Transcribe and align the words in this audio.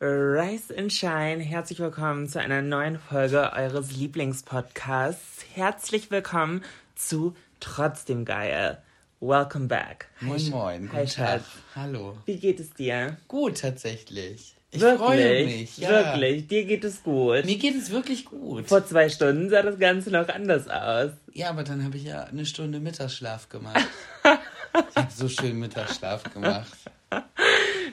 Rise 0.00 0.72
and 0.76 0.92
Shine, 0.92 1.40
herzlich 1.42 1.80
willkommen 1.80 2.28
zu 2.28 2.38
einer 2.38 2.62
neuen 2.62 3.00
Folge 3.00 3.52
eures 3.52 3.96
Lieblingspodcasts. 3.96 5.44
Herzlich 5.54 6.12
willkommen 6.12 6.62
zu 6.94 7.34
Trotzdem 7.58 8.24
Geil. 8.24 8.80
Welcome 9.18 9.66
back. 9.66 10.06
Moin, 10.20 10.38
Hi, 10.38 10.50
moin. 10.50 10.92
Hi, 10.92 11.00
Guten 11.00 11.10
Tag. 11.10 11.40
Schatz. 11.40 11.44
Hallo. 11.74 12.16
Wie 12.26 12.36
geht 12.36 12.60
es 12.60 12.70
dir? 12.70 13.16
Gut, 13.26 13.58
tatsächlich. 13.60 14.54
Ich 14.70 14.80
wirklich? 14.80 15.00
freue 15.00 15.44
mich. 15.46 15.78
Ja. 15.78 15.90
Wirklich? 15.90 16.46
Dir 16.46 16.64
geht 16.64 16.84
es 16.84 17.02
gut? 17.02 17.44
Mir 17.44 17.58
geht 17.58 17.74
es 17.74 17.90
wirklich 17.90 18.26
gut. 18.26 18.68
Vor 18.68 18.86
zwei 18.86 19.08
Stunden 19.08 19.50
sah 19.50 19.62
das 19.62 19.80
Ganze 19.80 20.12
noch 20.12 20.28
anders 20.28 20.68
aus. 20.68 21.10
Ja, 21.32 21.48
aber 21.50 21.64
dann 21.64 21.82
habe 21.82 21.96
ich 21.96 22.04
ja 22.04 22.22
eine 22.22 22.46
Stunde 22.46 22.78
Mittagsschlaf 22.78 23.48
gemacht. 23.48 23.84
ich 24.22 24.96
habe 24.96 25.12
so 25.12 25.28
schön 25.28 25.58
Mittagsschlaf 25.58 26.22
gemacht. 26.32 26.70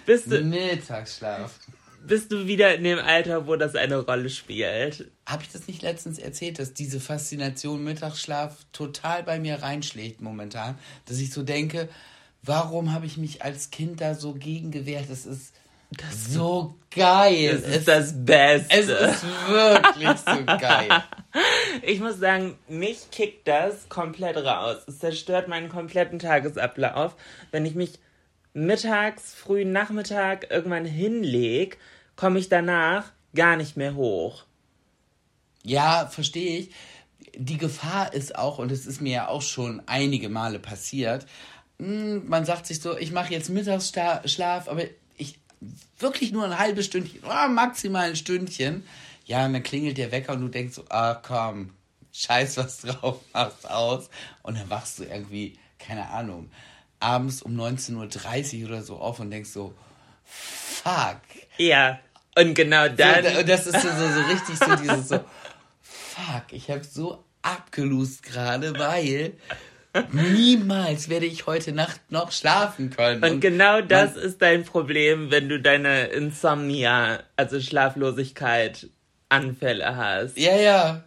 Bist 0.06 0.32
du, 0.32 0.40
Mittagsschlaf. 0.42 1.58
Bist 2.08 2.32
du 2.32 2.48
wieder 2.48 2.76
in 2.76 2.84
dem 2.84 3.00
Alter, 3.00 3.48
wo 3.48 3.56
das 3.56 3.76
eine 3.76 3.98
Rolle 3.98 4.30
spielt? 4.30 5.12
Habe 5.26 5.44
ich 5.44 5.52
das 5.52 5.68
nicht 5.68 5.82
letztens 5.82 6.20
erzählt, 6.20 6.60
dass 6.60 6.74
diese 6.74 7.00
Faszination 7.00 7.84
Mittagsschlaf 7.84 8.58
total 8.72 9.24
bei 9.24 9.40
mir 9.40 9.62
reinschlägt 9.62 10.22
momentan? 10.22 10.78
Dass 11.06 11.20
ich 11.20 11.32
so 11.32 11.44
denke, 11.44 11.90
warum 12.44 12.94
habe 12.94 13.06
ich 13.06 13.18
mich 13.18 13.44
als 13.44 13.72
Kind 13.72 14.02
da 14.02 14.16
so 14.16 14.34
gegen 14.34 14.72
gewehrt? 14.72 15.06
Das 15.10 15.26
ist 15.26 15.54
so 16.12 16.76
geil. 16.92 17.62
Das 17.62 17.76
ist 17.76 17.88
das 17.88 18.26
Beste. 18.26 18.76
es 18.76 18.88
ist 18.88 19.26
wirklich 19.48 20.10
so 20.20 20.46
geil. 20.46 20.90
Ich 21.82 22.00
muss 22.00 22.18
sagen, 22.20 22.58
mich 22.70 23.12
kickt 23.12 23.46
das 23.46 23.90
komplett 23.90 24.38
raus. 24.38 24.78
Es 24.88 25.00
zerstört 25.00 25.50
meinen 25.50 25.68
kompletten 25.68 26.18
Tagesablauf. 26.18 27.18
Wenn 27.52 27.66
ich 27.66 27.76
mich 27.76 28.00
mittags, 28.54 29.34
frühen 29.34 29.74
Nachmittag 29.74 30.50
irgendwann 30.50 30.86
hinleg, 30.86 31.78
komme 32.16 32.40
ich 32.40 32.50
danach 32.50 33.12
gar 33.34 33.56
nicht 33.58 33.78
mehr 33.78 33.96
hoch. 33.96 34.44
Ja, 35.64 36.08
verstehe 36.08 36.60
ich. 36.60 36.72
Die 37.38 37.58
Gefahr 37.58 38.14
ist 38.14 38.36
auch, 38.36 38.60
und 38.60 38.72
es 38.72 38.86
ist 38.86 39.02
mir 39.02 39.12
ja 39.12 39.28
auch 39.28 39.42
schon 39.42 39.82
einige 39.88 40.30
Male 40.30 40.60
passiert, 40.60 41.26
mh, 41.80 42.22
man 42.26 42.46
sagt 42.46 42.66
sich 42.68 42.80
so, 42.82 42.98
ich 42.98 43.12
mache 43.12 43.34
jetzt 43.34 43.50
Mittagsschlaf, 43.50 44.68
aber 44.68 44.84
ich 45.18 45.40
wirklich 46.00 46.32
nur 46.32 46.46
ein 46.46 46.58
halbes 46.58 46.86
Stündchen, 46.86 47.22
oh, 47.26 47.50
maximal 47.50 48.10
ein 48.10 48.16
Stündchen. 48.16 48.86
Ja, 49.26 49.46
und 49.46 49.54
dann 49.54 49.64
klingelt 49.64 49.98
der 49.98 50.12
Wecker 50.12 50.34
und 50.34 50.42
du 50.42 50.48
denkst 50.48 50.76
so, 50.76 50.86
ah 50.90 51.16
komm, 51.16 51.74
scheiß 52.14 52.58
was 52.58 52.78
drauf, 52.78 53.22
mach's 53.34 53.66
aus. 53.66 54.10
Und 54.44 54.58
dann 54.58 54.70
wachst 54.70 55.00
du 55.00 55.04
irgendwie, 55.04 55.58
keine 55.80 56.10
Ahnung, 56.10 56.52
abends 57.00 57.42
um 57.42 57.60
19.30 57.60 58.62
Uhr 58.62 58.68
oder 58.70 58.84
so 58.84 58.98
auf 58.98 59.20
und 59.20 59.32
denkst 59.32 59.50
so, 59.50 59.74
fuck. 60.24 61.22
Ja. 61.58 62.00
Und 62.38 62.54
genau 62.54 62.88
dann. 62.90 63.24
So, 63.24 63.40
und 63.40 63.50
das 63.50 63.66
ist 63.68 63.82
so, 63.82 63.88
so, 63.90 64.08
so 64.12 64.22
richtig 64.30 64.58
so 64.58 64.76
dieses 64.76 65.10
so, 65.10 65.20
fuck, 65.82 66.44
ich 66.52 66.70
habe 66.70 66.84
so 66.84 67.24
abgelust 67.42 68.24
gerade, 68.24 68.78
weil 68.78 69.34
niemals 70.12 71.08
werde 71.10 71.26
ich 71.26 71.46
heute 71.48 71.72
Nacht 71.72 72.02
noch 72.10 72.32
schlafen 72.32 72.90
können. 72.90 73.24
und 73.24 73.40
genau 73.40 73.82
das 73.82 74.16
ist 74.18 74.42
dein 74.42 74.66
Problem, 74.66 75.32
wenn 75.32 75.48
du 75.48 75.62
deine 75.62 76.08
Insomnia, 76.08 77.20
also 77.38 77.62
Schlaflosigkeit, 77.62 78.88
Anfälle 79.30 79.96
hast. 79.96 80.38
Ja, 80.38 80.56
ja. 80.58 81.04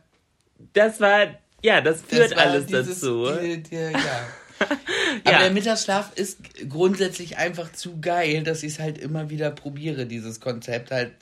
Das 0.72 1.00
war, 1.00 1.27
ja, 1.62 1.81
das 1.81 2.03
das 2.03 2.09
führt 2.09 2.37
war 2.37 2.47
alles 2.47 2.67
dieses- 2.67 3.00
dazu. 3.00 3.28
Die, 3.43 3.62
die, 3.62 3.77
ja. 3.77 4.27
Aber 5.24 5.38
der 5.38 5.50
Mittagsschlaf 5.50 6.12
ist 6.16 6.38
grundsätzlich 6.69 7.36
einfach 7.38 7.72
zu 7.72 8.00
geil, 8.00 8.42
dass 8.42 8.62
ich 8.62 8.74
es 8.74 8.78
halt 8.78 8.98
immer 8.98 9.30
wieder 9.30 9.50
probiere, 9.50 10.06
dieses 10.06 10.41
Konzept 10.41 10.91
halt, 10.91 11.12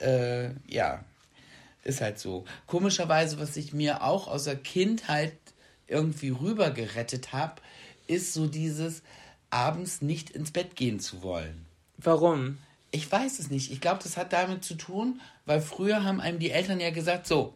äh, 0.00 0.50
ja, 0.68 1.04
ist 1.84 2.00
halt 2.00 2.18
so. 2.18 2.44
Komischerweise, 2.66 3.38
was 3.38 3.56
ich 3.56 3.72
mir 3.72 4.02
auch 4.02 4.28
aus 4.28 4.44
der 4.44 4.56
Kindheit 4.56 5.32
irgendwie 5.86 6.30
rüber 6.30 6.70
gerettet 6.70 7.32
habe, 7.32 7.60
ist 8.06 8.32
so 8.32 8.46
dieses 8.46 9.02
abends 9.50 10.02
nicht 10.02 10.30
ins 10.30 10.50
Bett 10.50 10.76
gehen 10.76 11.00
zu 11.00 11.22
wollen. 11.22 11.66
Warum? 11.98 12.58
Ich 12.90 13.10
weiß 13.10 13.38
es 13.38 13.50
nicht. 13.50 13.72
Ich 13.72 13.80
glaube, 13.80 14.02
das 14.02 14.16
hat 14.16 14.32
damit 14.32 14.64
zu 14.64 14.74
tun, 14.74 15.20
weil 15.46 15.60
früher 15.60 16.04
haben 16.04 16.20
einem 16.20 16.38
die 16.38 16.50
Eltern 16.50 16.80
ja 16.80 16.90
gesagt, 16.90 17.26
so, 17.26 17.54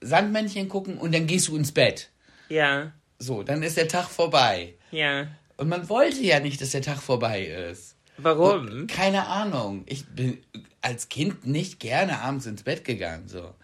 Sandmännchen 0.00 0.68
gucken 0.68 0.98
und 0.98 1.14
dann 1.14 1.26
gehst 1.26 1.48
du 1.48 1.56
ins 1.56 1.72
Bett. 1.72 2.10
Ja, 2.48 2.92
So, 3.18 3.42
dann 3.42 3.62
ist 3.62 3.76
der 3.76 3.88
Tag 3.88 4.08
vorbei. 4.08 4.74
ja. 4.90 5.28
Und 5.56 5.68
man 5.68 5.88
wollte 5.88 6.20
ja 6.20 6.38
nicht, 6.38 6.60
dass 6.60 6.70
der 6.70 6.82
Tag 6.82 7.02
vorbei 7.02 7.44
ist. 7.44 7.96
Warum? 8.16 8.86
Keine 8.86 9.26
Ahnung. 9.26 9.82
Ich 9.86 10.06
bin 10.06 10.38
als 10.80 11.08
Kind 11.08 11.46
nicht 11.46 11.80
gerne 11.80 12.20
abends 12.20 12.46
ins 12.46 12.62
Bett 12.62 12.84
gegangen. 12.84 13.26
So. 13.26 13.54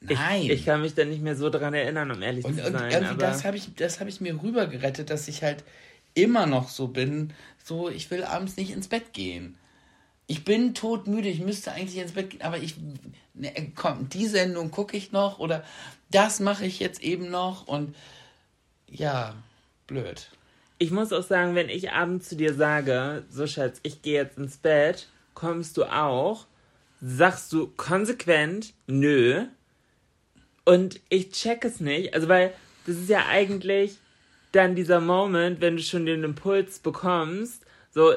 Nein. 0.00 0.42
Ich, 0.42 0.50
ich 0.50 0.64
kann 0.64 0.82
mich 0.82 0.94
da 0.94 1.04
nicht 1.04 1.22
mehr 1.22 1.36
so 1.36 1.48
dran 1.48 1.74
erinnern, 1.74 2.10
um 2.10 2.22
ehrlich 2.22 2.44
und, 2.44 2.58
zu 2.58 2.66
und 2.66 2.72
sein. 2.72 2.90
irgendwie 2.90 3.12
aber 3.12 3.22
das 3.22 3.44
habe 3.44 3.56
ich, 3.56 3.74
das 3.74 4.00
hab 4.00 4.08
ich 4.08 4.20
mir 4.20 4.40
rübergerettet, 4.42 5.10
dass 5.10 5.28
ich 5.28 5.44
halt 5.44 5.62
immer 6.14 6.46
noch 6.46 6.68
so 6.68 6.88
bin. 6.88 7.32
So, 7.64 7.88
ich 7.88 8.10
will 8.10 8.24
abends 8.24 8.56
nicht 8.56 8.70
ins 8.70 8.88
Bett 8.88 9.12
gehen. 9.12 9.56
Ich 10.26 10.44
bin 10.44 10.74
todmüde, 10.74 11.28
ich 11.28 11.40
müsste 11.40 11.72
eigentlich 11.72 11.98
ins 11.98 12.12
Bett 12.12 12.30
gehen, 12.30 12.42
aber 12.42 12.58
ich, 12.58 12.74
ne, 13.34 13.52
komm, 13.74 14.08
die 14.08 14.26
Sendung 14.26 14.70
gucke 14.70 14.96
ich 14.96 15.12
noch 15.12 15.38
oder 15.38 15.64
das 16.10 16.40
mache 16.40 16.66
ich 16.66 16.80
jetzt 16.80 17.02
eben 17.02 17.30
noch 17.30 17.66
und 17.66 17.94
ja, 18.90 19.34
blöd. 19.86 20.30
ich 20.78 20.90
muss 20.90 21.12
auch 21.12 21.22
sagen, 21.22 21.54
wenn 21.54 21.68
ich 21.68 21.90
abends 21.90 22.28
zu 22.28 22.36
dir 22.36 22.54
sage, 22.54 23.24
so 23.30 23.46
Schatz, 23.46 23.80
ich 23.82 24.02
gehe 24.02 24.14
jetzt 24.14 24.38
ins 24.38 24.56
Bett, 24.56 25.08
kommst 25.34 25.76
du 25.76 25.84
auch, 25.84 26.46
sagst 27.00 27.52
du 27.52 27.68
konsequent, 27.76 28.74
nö. 28.86 29.44
Und 30.64 31.00
ich 31.08 31.30
check 31.30 31.64
es 31.64 31.80
nicht. 31.80 32.14
Also, 32.14 32.28
weil 32.28 32.52
das 32.86 32.96
ist 32.96 33.08
ja 33.08 33.26
eigentlich 33.26 33.98
dann 34.52 34.74
dieser 34.74 35.00
Moment, 35.00 35.60
wenn 35.60 35.76
du 35.76 35.82
schon 35.82 36.06
den 36.06 36.24
Impuls 36.24 36.78
bekommst, 36.78 37.64
so, 37.90 38.14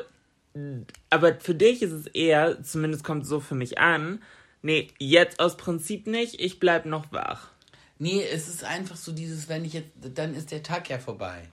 aber 1.10 1.36
für 1.36 1.56
dich 1.56 1.82
ist 1.82 1.92
es 1.92 2.08
eher, 2.08 2.62
zumindest 2.64 3.04
kommt 3.04 3.24
es 3.24 3.30
so 3.30 3.40
für 3.40 3.56
mich 3.56 3.80
an, 3.80 4.22
nee, 4.62 4.90
jetzt 4.98 5.40
aus 5.40 5.58
Prinzip 5.58 6.08
nicht, 6.08 6.40
ich 6.40 6.60
bleib 6.60 6.86
noch 6.86 7.12
wach. 7.12 7.51
Nee, 8.02 8.26
es 8.34 8.48
ist 8.48 8.64
einfach 8.64 8.96
so 8.96 9.12
dieses, 9.12 9.48
wenn 9.48 9.64
ich 9.64 9.74
jetzt, 9.74 9.92
dann 10.16 10.34
ist 10.34 10.50
der 10.50 10.64
Tag 10.64 10.90
ja 10.90 10.98
vorbei. 10.98 11.50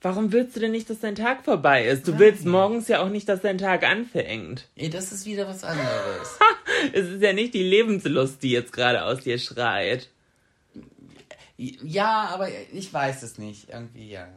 Warum 0.00 0.30
willst 0.30 0.54
du 0.54 0.60
denn 0.60 0.70
nicht, 0.70 0.88
dass 0.88 1.00
dein 1.00 1.16
Tag 1.16 1.44
vorbei 1.44 1.86
ist? 1.86 2.06
Du 2.06 2.20
willst 2.20 2.44
morgens 2.44 2.86
ja 2.86 3.02
auch 3.02 3.08
nicht, 3.08 3.28
dass 3.28 3.40
dein 3.40 3.58
Tag 3.58 3.82
anfängt. 3.82 4.68
Nee, 4.76 4.90
das 4.90 5.10
ist 5.10 5.26
wieder 5.26 5.48
was 5.48 5.64
anderes. 5.64 6.38
Es 6.92 7.08
ist 7.08 7.20
ja 7.20 7.32
nicht 7.32 7.54
die 7.54 7.64
Lebenslust, 7.64 8.44
die 8.44 8.52
jetzt 8.52 8.72
gerade 8.72 9.04
aus 9.04 9.22
dir 9.22 9.38
schreit. 9.38 10.08
ja, 11.56 12.28
aber 12.32 12.48
ich 12.72 12.92
weiß 12.92 13.24
es 13.24 13.36
nicht. 13.38 13.70
Irgendwie, 13.70 14.10
ja. 14.10 14.28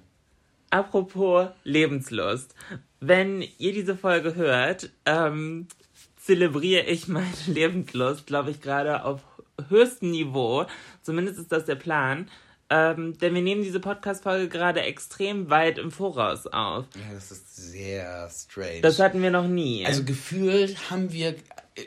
Apropos 0.71 1.49
Lebenslust. 1.63 2.55
Wenn 2.99 3.43
ihr 3.59 3.73
diese 3.73 3.95
Folge 3.95 4.33
hört, 4.33 4.89
ähm, 5.05 5.67
zelebriere 6.15 6.85
ich 6.85 7.07
meine 7.07 7.27
Lebenslust, 7.47 8.25
glaube 8.25 8.49
ich, 8.49 8.61
gerade 8.61 9.03
auf 9.03 9.21
höchstem 9.69 10.11
Niveau. 10.11 10.65
Zumindest 11.01 11.39
ist 11.39 11.51
das 11.51 11.65
der 11.65 11.75
Plan. 11.75 12.29
Ähm, 12.69 13.17
denn 13.17 13.33
wir 13.33 13.41
nehmen 13.41 13.63
diese 13.63 13.79
Podcast-Folge 13.79 14.49
gerade 14.49 14.81
extrem 14.81 15.49
weit 15.49 15.77
im 15.77 15.89
Voraus 15.89 16.47
auf. 16.47 16.85
Ja, 16.95 17.13
das 17.13 17.31
ist 17.31 17.55
sehr 17.55 18.29
strange. 18.29 18.81
Das 18.81 18.99
hatten 18.99 19.21
wir 19.21 19.31
noch 19.31 19.47
nie. 19.47 19.85
Also 19.85 20.03
gefühlt 20.03 20.91
haben 20.91 21.13
wir 21.13 21.35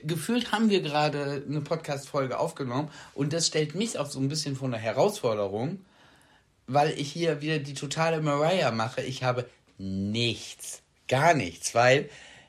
gefühlt 0.04 0.52
haben 0.52 0.70
wir 0.70 0.80
gerade 0.82 1.42
eine 1.46 1.60
Podcast 1.60 2.08
Folge 2.08 2.38
aufgenommen 2.38 2.90
und 3.14 3.32
das 3.32 3.48
stellt 3.48 3.74
mich 3.74 3.98
auch 3.98 4.06
so 4.06 4.20
ein 4.20 4.28
bisschen 4.28 4.56
vor 4.56 4.68
eine 4.68 4.78
Herausforderung, 4.78 5.84
weil 6.66 6.98
ich 6.98 7.10
hier 7.12 7.42
wieder 7.42 7.58
die 7.58 7.74
totale 7.74 8.20
Mariah 8.20 8.70
mache. 8.70 9.02
Ich 9.02 9.24
habe 9.24 9.46
nichts, 9.78 10.82
gar 11.08 11.34
nichts, 11.34 11.74
weil 11.74 12.08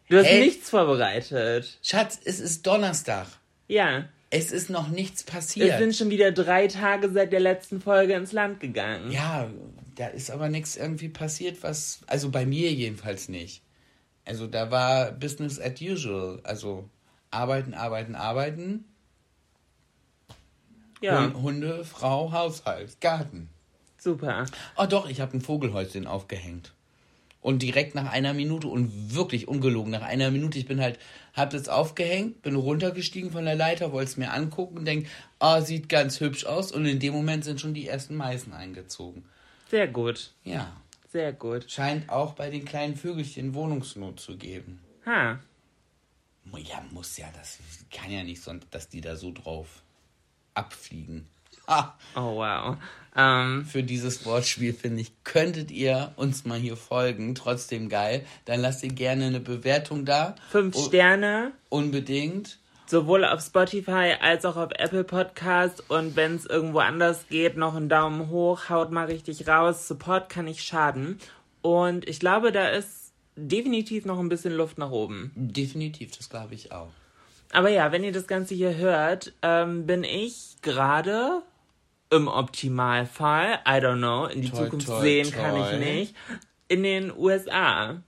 du 0.10 0.20
hast 0.20 0.28
hey, 0.28 0.42
nichts 0.42 0.70
vorbereitet. 0.70 1.80
Schatz, 1.82 2.20
es 2.24 2.40
ist 2.40 2.66
Donnerstag. 2.68 3.28
Ja. 3.68 4.06
Es 4.34 4.52
ist 4.52 4.70
noch 4.70 4.88
nichts 4.88 5.24
passiert. 5.24 5.72
Es 5.74 5.78
sind 5.80 5.96
schon 5.96 6.10
wieder 6.10 6.32
drei 6.32 6.68
Tage 6.68 7.12
seit 7.12 7.32
der 7.34 7.42
letzten 7.42 7.82
Folge 7.82 8.14
ins 8.14 8.32
Land 8.32 8.60
gegangen. 8.62 9.12
Ja, 9.12 9.50
da 9.96 10.08
ist 10.08 10.32
aber 10.32 10.48
nichts 10.50 10.78
irgendwie 10.78 11.10
passiert, 11.10 11.62
was. 11.64 12.00
Also 12.08 12.32
bei 12.32 12.46
mir 12.46 12.72
jedenfalls 12.72 13.28
nicht. 13.30 13.62
Also 14.26 14.48
da 14.48 14.72
war 14.72 15.12
Business 15.12 15.60
as 15.60 15.82
usual. 15.82 16.40
Also 16.44 16.90
arbeiten, 17.30 17.74
arbeiten, 17.74 18.16
arbeiten. 18.16 18.86
Ja. 21.02 21.20
Hun- 21.26 21.42
Hunde, 21.42 21.84
Frau, 21.84 22.32
Haushalt, 22.32 23.02
Garten. 23.02 23.50
Super. 23.98 24.46
Oh 24.78 24.86
doch, 24.86 25.10
ich 25.10 25.20
habe 25.20 25.36
ein 25.38 25.42
Vogelhäuschen 25.42 26.08
aufgehängt. 26.08 26.74
Und 27.42 27.64
direkt 27.64 27.96
nach 27.96 28.12
einer 28.12 28.34
Minute 28.36 28.68
und 28.68 29.16
wirklich 29.16 29.48
ungelogen, 29.48 29.92
nach 29.92 30.04
einer 30.04 30.30
Minute, 30.30 30.60
ich 30.60 30.68
bin 30.68 30.80
halt, 30.80 31.00
hab 31.34 31.50
das 31.50 31.70
aufgehängt, 31.70 32.44
bin 32.44 32.56
runtergestiegen 32.56 33.32
von 33.32 33.46
der 33.46 33.56
Leiter, 33.56 33.92
wollte 33.92 34.12
es 34.12 34.18
mir 34.18 34.32
angucken 34.32 34.78
und 34.78 34.86
denk, 34.86 35.08
ah, 35.40 35.62
sieht 35.62 35.90
ganz 35.90 36.20
hübsch 36.20 36.46
aus. 36.46 36.72
Und 36.72 36.86
in 36.86 37.00
dem 37.00 37.14
Moment 37.14 37.44
sind 37.44 37.60
schon 37.60 37.74
die 37.74 37.88
ersten 37.88 38.16
Meißen 38.16 38.54
eingezogen. 38.54 39.26
Sehr 39.72 39.88
gut. 39.88 40.34
Ja, 40.44 40.76
Sehr 41.12 41.34
gut. 41.34 41.70
scheint 41.72 42.10
auch 42.10 42.34
bei 42.34 42.50
den 42.50 42.64
kleinen 42.64 42.96
Vögelchen 42.96 43.56
Wohnungsnot 43.56 44.20
zu 44.20 44.38
geben. 44.38 44.80
Ha. 45.06 45.40
Ja, 46.54 46.86
muss 46.92 47.18
ja, 47.18 47.28
das 47.34 47.60
kann 47.92 48.12
ja 48.12 48.24
nicht, 48.24 48.42
sonst, 48.42 48.68
dass 48.72 48.90
die 48.90 49.02
da 49.02 49.16
so 49.16 49.32
drauf 49.32 49.82
abfliegen. 50.54 51.28
Oh, 51.68 52.36
wow. 52.36 52.78
Ähm, 53.16 53.66
Für 53.66 53.84
dieses 53.84 54.26
Wortspiel, 54.26 54.74
finde 54.74 55.02
ich, 55.02 55.12
könntet 55.24 55.72
ihr 55.72 56.12
uns 56.16 56.46
mal 56.46 56.58
hier 56.58 56.78
folgen. 56.78 57.36
Trotzdem 57.36 57.90
geil. 57.90 58.26
Dann 58.46 58.62
lasst 58.62 58.84
ihr 58.84 58.94
gerne 58.94 59.26
eine 59.26 59.40
Bewertung 59.40 60.06
da. 60.06 60.36
fünf 60.50 60.78
Sterne. 60.78 61.52
Unbedingt. 61.70 62.58
Sowohl 62.88 63.24
auf 63.24 63.42
Spotify 63.42 64.16
als 64.20 64.46
auch 64.46 64.58
auf 64.58 64.72
Apple 64.78 65.04
Podcast. 65.04 65.90
Und 65.90 66.16
wenn 66.16 66.36
es 66.36 66.46
irgendwo 66.46 66.80
anders 66.80 67.26
geht, 67.30 67.58
noch 67.58 67.76
einen 67.76 67.90
Daumen 67.90 68.30
hoch. 68.30 68.70
Haut 68.70 68.92
mal 68.92 69.06
richtig 69.06 69.48
raus. 69.48 69.88
Support 69.88 70.30
kann 70.30 70.46
nicht 70.46 70.64
schaden. 70.64 71.20
Und 71.62 72.08
ich 72.08 72.20
glaube, 72.20 72.52
da 72.52 72.68
ist 72.70 73.14
definitiv 73.36 74.06
noch 74.06 74.20
ein 74.20 74.30
bisschen 74.30 74.54
Luft 74.54 74.78
nach 74.78 74.92
oben. 74.92 75.32
Definitiv, 75.36 76.16
das 76.18 76.30
glaube 76.30 76.54
ich 76.54 76.72
auch. 76.72 76.90
Aber 77.54 77.70
ja, 77.70 77.92
wenn 77.92 78.04
ihr 78.04 78.12
das 78.14 78.28
Ganze 78.28 78.56
hier 78.56 78.76
hört, 78.78 79.34
ähm, 79.42 79.86
bin 79.86 80.04
ich 80.04 80.58
gerade 80.62 81.42
im 82.12 82.28
Optimalfall, 82.28 83.60
I 83.66 83.80
don't 83.80 83.98
know, 83.98 84.26
in 84.26 84.42
die 84.42 84.50
Toi, 84.50 84.66
Zukunft 84.66 84.88
toi, 84.88 85.02
sehen 85.02 85.32
kann 85.32 85.56
ich 85.56 85.70
toi. 85.70 85.78
nicht, 85.78 86.16
in 86.68 86.84
den 86.84 87.12
USA. 87.18 88.02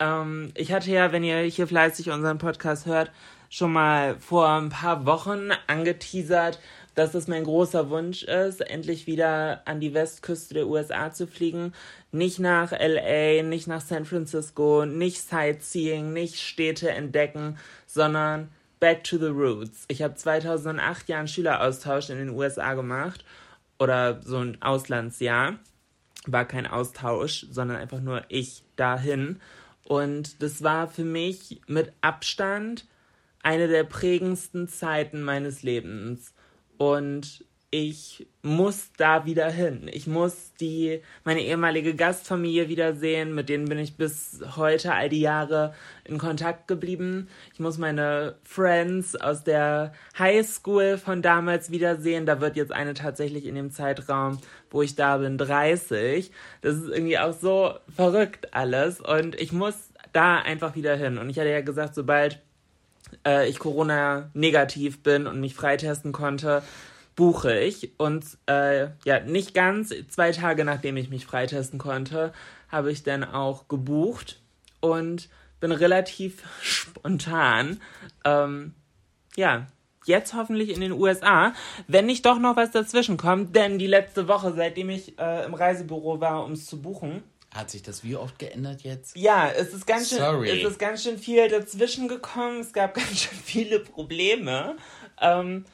Ähm, 0.00 0.50
ich 0.54 0.72
hatte 0.72 0.90
ja, 0.90 1.12
wenn 1.12 1.22
ihr 1.22 1.40
hier 1.42 1.66
fleißig 1.66 2.10
unseren 2.10 2.38
Podcast 2.38 2.86
hört, 2.86 3.12
schon 3.50 3.72
mal 3.72 4.16
vor 4.18 4.48
ein 4.48 4.70
paar 4.70 5.06
Wochen 5.06 5.50
angeteasert, 5.66 6.58
dass 6.94 7.14
es 7.14 7.28
mein 7.28 7.44
großer 7.44 7.90
Wunsch 7.90 8.22
ist, 8.22 8.60
endlich 8.60 9.06
wieder 9.06 9.62
an 9.66 9.80
die 9.80 9.94
Westküste 9.94 10.54
der 10.54 10.66
USA 10.66 11.12
zu 11.12 11.26
fliegen. 11.26 11.72
Nicht 12.12 12.38
nach 12.38 12.72
LA, 12.72 13.42
nicht 13.42 13.66
nach 13.66 13.80
San 13.80 14.04
Francisco, 14.04 14.86
nicht 14.86 15.20
Sightseeing, 15.20 16.12
nicht 16.12 16.40
Städte 16.40 16.90
entdecken, 16.90 17.58
sondern 17.86 18.48
back 18.80 19.04
to 19.04 19.18
the 19.18 19.26
roots. 19.26 19.84
Ich 19.88 20.02
habe 20.02 20.14
2008 20.14 21.08
ja 21.08 21.18
einen 21.18 21.28
Schüleraustausch 21.28 22.10
in 22.10 22.18
den 22.18 22.30
USA 22.30 22.74
gemacht 22.74 23.24
oder 23.78 24.20
so 24.22 24.38
ein 24.38 24.60
Auslandsjahr. 24.62 25.58
War 26.26 26.44
kein 26.46 26.66
Austausch, 26.66 27.46
sondern 27.50 27.76
einfach 27.76 28.00
nur 28.00 28.24
ich 28.28 28.64
dahin. 28.76 29.40
Und 29.84 30.42
das 30.42 30.62
war 30.62 30.88
für 30.88 31.04
mich 31.04 31.60
mit 31.66 31.92
Abstand 32.00 32.86
eine 33.42 33.68
der 33.68 33.84
prägendsten 33.84 34.68
Zeiten 34.68 35.22
meines 35.22 35.62
Lebens. 35.62 36.32
Und 36.78 37.44
ich 37.76 38.28
muss 38.42 38.92
da 38.96 39.26
wieder 39.26 39.50
hin. 39.50 39.90
Ich 39.92 40.06
muss 40.06 40.52
die, 40.60 41.02
meine 41.24 41.42
ehemalige 41.42 41.96
Gastfamilie 41.96 42.68
wiedersehen, 42.68 43.34
mit 43.34 43.48
denen 43.48 43.64
bin 43.64 43.80
ich 43.80 43.96
bis 43.96 44.40
heute 44.54 44.94
all 44.94 45.08
die 45.08 45.20
Jahre 45.20 45.74
in 46.04 46.18
Kontakt 46.18 46.68
geblieben. 46.68 47.26
Ich 47.52 47.58
muss 47.58 47.76
meine 47.76 48.36
Friends 48.44 49.16
aus 49.16 49.42
der 49.42 49.92
Highschool 50.16 50.98
von 50.98 51.20
damals 51.20 51.72
wiedersehen. 51.72 52.26
Da 52.26 52.40
wird 52.40 52.54
jetzt 52.54 52.70
eine 52.70 52.94
tatsächlich 52.94 53.44
in 53.44 53.56
dem 53.56 53.72
Zeitraum, 53.72 54.38
wo 54.70 54.80
ich 54.82 54.94
da 54.94 55.16
bin, 55.16 55.36
30. 55.36 56.30
Das 56.60 56.76
ist 56.76 56.88
irgendwie 56.90 57.18
auch 57.18 57.32
so 57.32 57.74
verrückt 57.92 58.54
alles. 58.54 59.00
Und 59.00 59.34
ich 59.40 59.50
muss 59.50 59.90
da 60.12 60.38
einfach 60.38 60.76
wieder 60.76 60.94
hin. 60.94 61.18
Und 61.18 61.28
ich 61.28 61.40
hatte 61.40 61.50
ja 61.50 61.60
gesagt, 61.60 61.96
sobald 61.96 62.40
äh, 63.26 63.48
ich 63.48 63.58
Corona 63.58 64.30
negativ 64.32 65.02
bin 65.02 65.26
und 65.26 65.40
mich 65.40 65.56
freitesten 65.56 66.12
konnte, 66.12 66.62
buche 67.14 67.58
ich. 67.58 67.98
Und 67.98 68.24
äh, 68.46 68.88
ja, 69.04 69.20
nicht 69.20 69.54
ganz 69.54 69.92
zwei 70.08 70.32
Tage 70.32 70.64
nachdem 70.64 70.96
ich 70.96 71.10
mich 71.10 71.26
freitesten 71.26 71.78
konnte, 71.78 72.32
habe 72.68 72.90
ich 72.90 73.02
dann 73.02 73.24
auch 73.24 73.68
gebucht 73.68 74.40
und 74.80 75.28
bin 75.60 75.72
relativ 75.72 76.42
spontan, 76.62 77.80
ähm, 78.24 78.74
ja, 79.36 79.66
jetzt 80.06 80.34
hoffentlich 80.34 80.68
in 80.70 80.80
den 80.80 80.92
USA, 80.92 81.54
wenn 81.88 82.06
nicht 82.06 82.26
doch 82.26 82.38
noch 82.38 82.56
was 82.56 82.70
dazwischen 82.70 83.16
kommt, 83.16 83.56
denn 83.56 83.78
die 83.78 83.86
letzte 83.86 84.28
Woche, 84.28 84.52
seitdem 84.54 84.90
ich 84.90 85.18
äh, 85.18 85.44
im 85.44 85.54
Reisebüro 85.54 86.20
war, 86.20 86.44
um 86.44 86.52
es 86.52 86.66
zu 86.66 86.82
buchen, 86.82 87.22
Hat 87.54 87.70
sich 87.70 87.82
das 87.82 88.04
wie 88.04 88.14
oft 88.16 88.38
geändert 88.38 88.82
jetzt? 88.82 89.16
ja, 89.16 89.48
es 89.48 89.72
ist 89.72 89.86
ganz 89.86 90.10
schön, 90.10 90.18
Sorry. 90.18 90.50
es 90.50 90.70
ist 90.70 90.78
ganz 90.78 91.02
schön 91.02 91.18
viel 91.18 91.48
dazwischen 91.48 92.06
gekommen. 92.08 92.60
Es 92.60 92.72
gab 92.74 92.94
ganz 92.94 93.20
schön 93.22 93.38
viele 93.38 93.80
Probleme. 93.80 94.76
Ähm, 95.20 95.64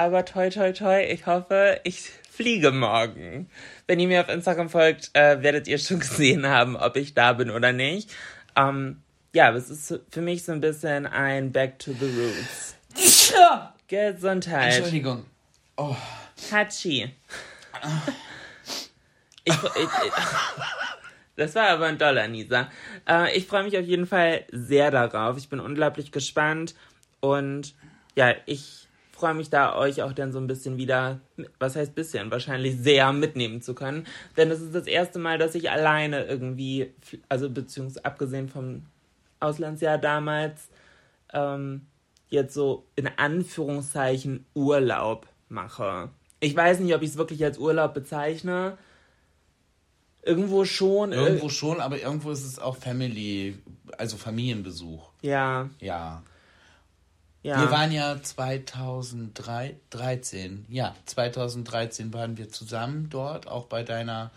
aber 0.00 0.24
toi 0.24 0.48
toi 0.48 0.72
toi, 0.72 1.04
ich 1.04 1.26
hoffe, 1.26 1.78
ich 1.84 2.10
fliege 2.30 2.70
morgen. 2.72 3.50
Wenn 3.86 4.00
ihr 4.00 4.08
mir 4.08 4.22
auf 4.22 4.30
Instagram 4.30 4.70
folgt, 4.70 5.10
äh, 5.12 5.42
werdet 5.42 5.68
ihr 5.68 5.76
schon 5.76 6.00
gesehen 6.00 6.46
haben, 6.46 6.74
ob 6.74 6.96
ich 6.96 7.12
da 7.12 7.34
bin 7.34 7.50
oder 7.50 7.72
nicht. 7.72 8.10
Ähm, 8.56 9.02
ja, 9.34 9.54
es 9.54 9.68
ist 9.68 10.00
für 10.10 10.22
mich 10.22 10.44
so 10.44 10.52
ein 10.52 10.62
bisschen 10.62 11.06
ein 11.06 11.52
Back 11.52 11.78
to 11.80 11.92
the 11.92 12.06
Roots. 12.06 12.76
Gesundheit. 13.88 14.72
Entschuldigung. 14.72 15.26
Oh, 15.76 15.94
Hachi. 16.50 17.12
Ich, 19.44 19.54
ich, 19.54 19.82
ich, 19.82 20.12
das 21.36 21.54
war 21.54 21.68
aber 21.68 21.86
ein 21.86 21.98
Dollar, 21.98 22.26
Nisa. 22.26 22.70
Äh, 23.06 23.36
ich 23.36 23.46
freue 23.46 23.64
mich 23.64 23.76
auf 23.76 23.84
jeden 23.84 24.06
Fall 24.06 24.44
sehr 24.50 24.90
darauf. 24.90 25.36
Ich 25.36 25.50
bin 25.50 25.60
unglaublich 25.60 26.10
gespannt 26.10 26.74
und 27.20 27.74
ja, 28.14 28.34
ich 28.46 28.88
freue 29.20 29.34
mich 29.34 29.50
da, 29.50 29.76
euch 29.76 30.02
auch 30.02 30.14
dann 30.14 30.32
so 30.32 30.38
ein 30.38 30.46
bisschen 30.46 30.78
wieder, 30.78 31.20
was 31.58 31.76
heißt 31.76 31.94
bisschen, 31.94 32.30
wahrscheinlich 32.30 32.78
sehr 32.78 33.12
mitnehmen 33.12 33.60
zu 33.60 33.74
können. 33.74 34.06
Denn 34.36 34.50
es 34.50 34.60
ist 34.60 34.74
das 34.74 34.86
erste 34.86 35.18
Mal, 35.18 35.36
dass 35.36 35.54
ich 35.54 35.70
alleine 35.70 36.24
irgendwie, 36.24 36.92
also 37.28 37.50
beziehungsweise 37.50 38.04
abgesehen 38.06 38.48
vom 38.48 38.86
Auslandsjahr 39.38 39.98
damals, 39.98 40.70
ähm, 41.34 41.82
jetzt 42.30 42.54
so 42.54 42.86
in 42.96 43.08
Anführungszeichen 43.08 44.46
Urlaub 44.54 45.26
mache. 45.48 46.08
Ich 46.40 46.56
weiß 46.56 46.80
nicht, 46.80 46.94
ob 46.94 47.02
ich 47.02 47.10
es 47.10 47.16
wirklich 47.18 47.44
als 47.44 47.58
Urlaub 47.58 47.92
bezeichne. 47.92 48.78
Irgendwo 50.22 50.64
schon. 50.64 51.12
irgendwo 51.12 51.46
äh, 51.46 51.50
schon, 51.50 51.80
aber 51.80 52.00
irgendwo 52.00 52.30
ist 52.30 52.44
es 52.44 52.58
auch 52.58 52.76
Family, 52.76 53.58
also 53.98 54.16
Familienbesuch. 54.16 55.10
ja, 55.22 55.68
Ja. 55.80 56.22
Ja. 57.42 57.60
Wir 57.60 57.70
waren 57.70 57.92
ja 57.92 58.20
2013, 58.22 60.66
ja, 60.68 60.94
2013 61.06 62.12
waren 62.12 62.36
wir 62.36 62.50
zusammen 62.50 63.08
dort, 63.10 63.48
auch 63.48 63.64
bei 63.66 63.82
deiner 63.82 64.30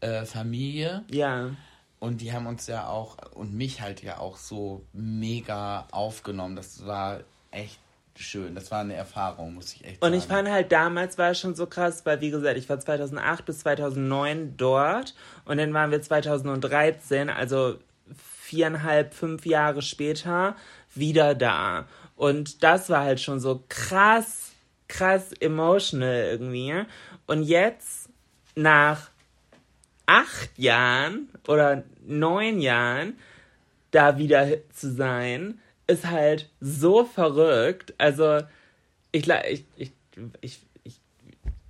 äh, 0.00 0.24
Familie. 0.24 1.04
ja. 1.10 1.50
Und 1.98 2.20
die 2.20 2.32
haben 2.32 2.46
uns 2.48 2.66
ja 2.66 2.88
auch, 2.88 3.16
und 3.32 3.54
mich 3.54 3.80
halt 3.80 4.02
ja 4.02 4.18
auch 4.18 4.36
so 4.36 4.84
mega 4.92 5.86
aufgenommen. 5.92 6.56
Das 6.56 6.84
war 6.84 7.20
echt 7.52 7.78
schön. 8.16 8.56
Das 8.56 8.72
war 8.72 8.80
eine 8.80 8.94
Erfahrung, 8.94 9.54
muss 9.54 9.72
ich 9.72 9.84
echt 9.84 10.02
Und 10.02 10.08
sagen. 10.08 10.14
ich 10.14 10.24
fand 10.24 10.50
halt 10.50 10.72
damals 10.72 11.16
war 11.16 11.30
es 11.30 11.38
schon 11.38 11.54
so 11.54 11.66
krass, 11.66 12.04
weil 12.04 12.20
wie 12.20 12.30
gesagt, 12.30 12.58
ich 12.58 12.68
war 12.68 12.80
2008 12.80 13.44
bis 13.44 13.60
2009 13.60 14.56
dort 14.56 15.14
und 15.44 15.58
dann 15.58 15.72
waren 15.72 15.92
wir 15.92 16.02
2013, 16.02 17.30
also 17.30 17.76
viereinhalb, 18.16 19.14
fünf 19.14 19.46
Jahre 19.46 19.80
später 19.80 20.56
wieder 20.94 21.36
da. 21.36 21.86
Und 22.22 22.62
das 22.62 22.88
war 22.88 23.02
halt 23.02 23.20
schon 23.20 23.40
so 23.40 23.64
krass, 23.68 24.52
krass 24.86 25.32
emotional 25.40 26.28
irgendwie. 26.30 26.72
Und 27.26 27.42
jetzt 27.42 28.10
nach 28.54 29.10
acht 30.06 30.56
Jahren 30.56 31.28
oder 31.48 31.82
neun 32.06 32.60
Jahren 32.60 33.18
da 33.90 34.18
wieder 34.18 34.46
zu 34.72 34.92
sein, 34.94 35.58
ist 35.88 36.06
halt 36.06 36.48
so 36.60 37.04
verrückt. 37.04 37.92
Also, 37.98 38.38
ich, 39.10 39.28
ich, 39.28 39.64
ich, 39.74 39.92
ich, 40.40 40.60
ich 40.84 41.00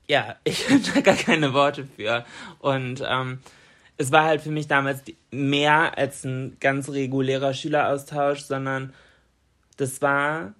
ja, 0.06 0.36
ich 0.44 0.68
habe 0.68 0.82
da 0.94 1.00
gar 1.00 1.16
keine 1.16 1.54
Worte 1.54 1.88
für. 1.96 2.26
Und 2.58 3.02
ähm, 3.08 3.38
es 3.96 4.12
war 4.12 4.24
halt 4.24 4.42
für 4.42 4.50
mich 4.50 4.68
damals 4.68 5.02
mehr 5.30 5.96
als 5.96 6.24
ein 6.24 6.58
ganz 6.60 6.90
regulärer 6.90 7.54
Schüleraustausch, 7.54 8.40
sondern 8.40 8.92
das 9.76 10.02
war 10.02 10.54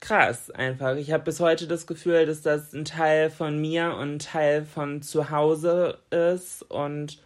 krass 0.00 0.50
einfach. 0.50 0.96
Ich 0.96 1.12
habe 1.12 1.24
bis 1.24 1.40
heute 1.40 1.66
das 1.66 1.86
Gefühl, 1.86 2.26
dass 2.26 2.42
das 2.42 2.72
ein 2.72 2.84
Teil 2.84 3.30
von 3.30 3.60
mir 3.60 3.94
und 3.94 4.14
ein 4.14 4.18
Teil 4.18 4.64
von 4.64 5.02
zu 5.02 5.30
Hause 5.30 5.98
ist 6.10 6.62
und 6.62 7.20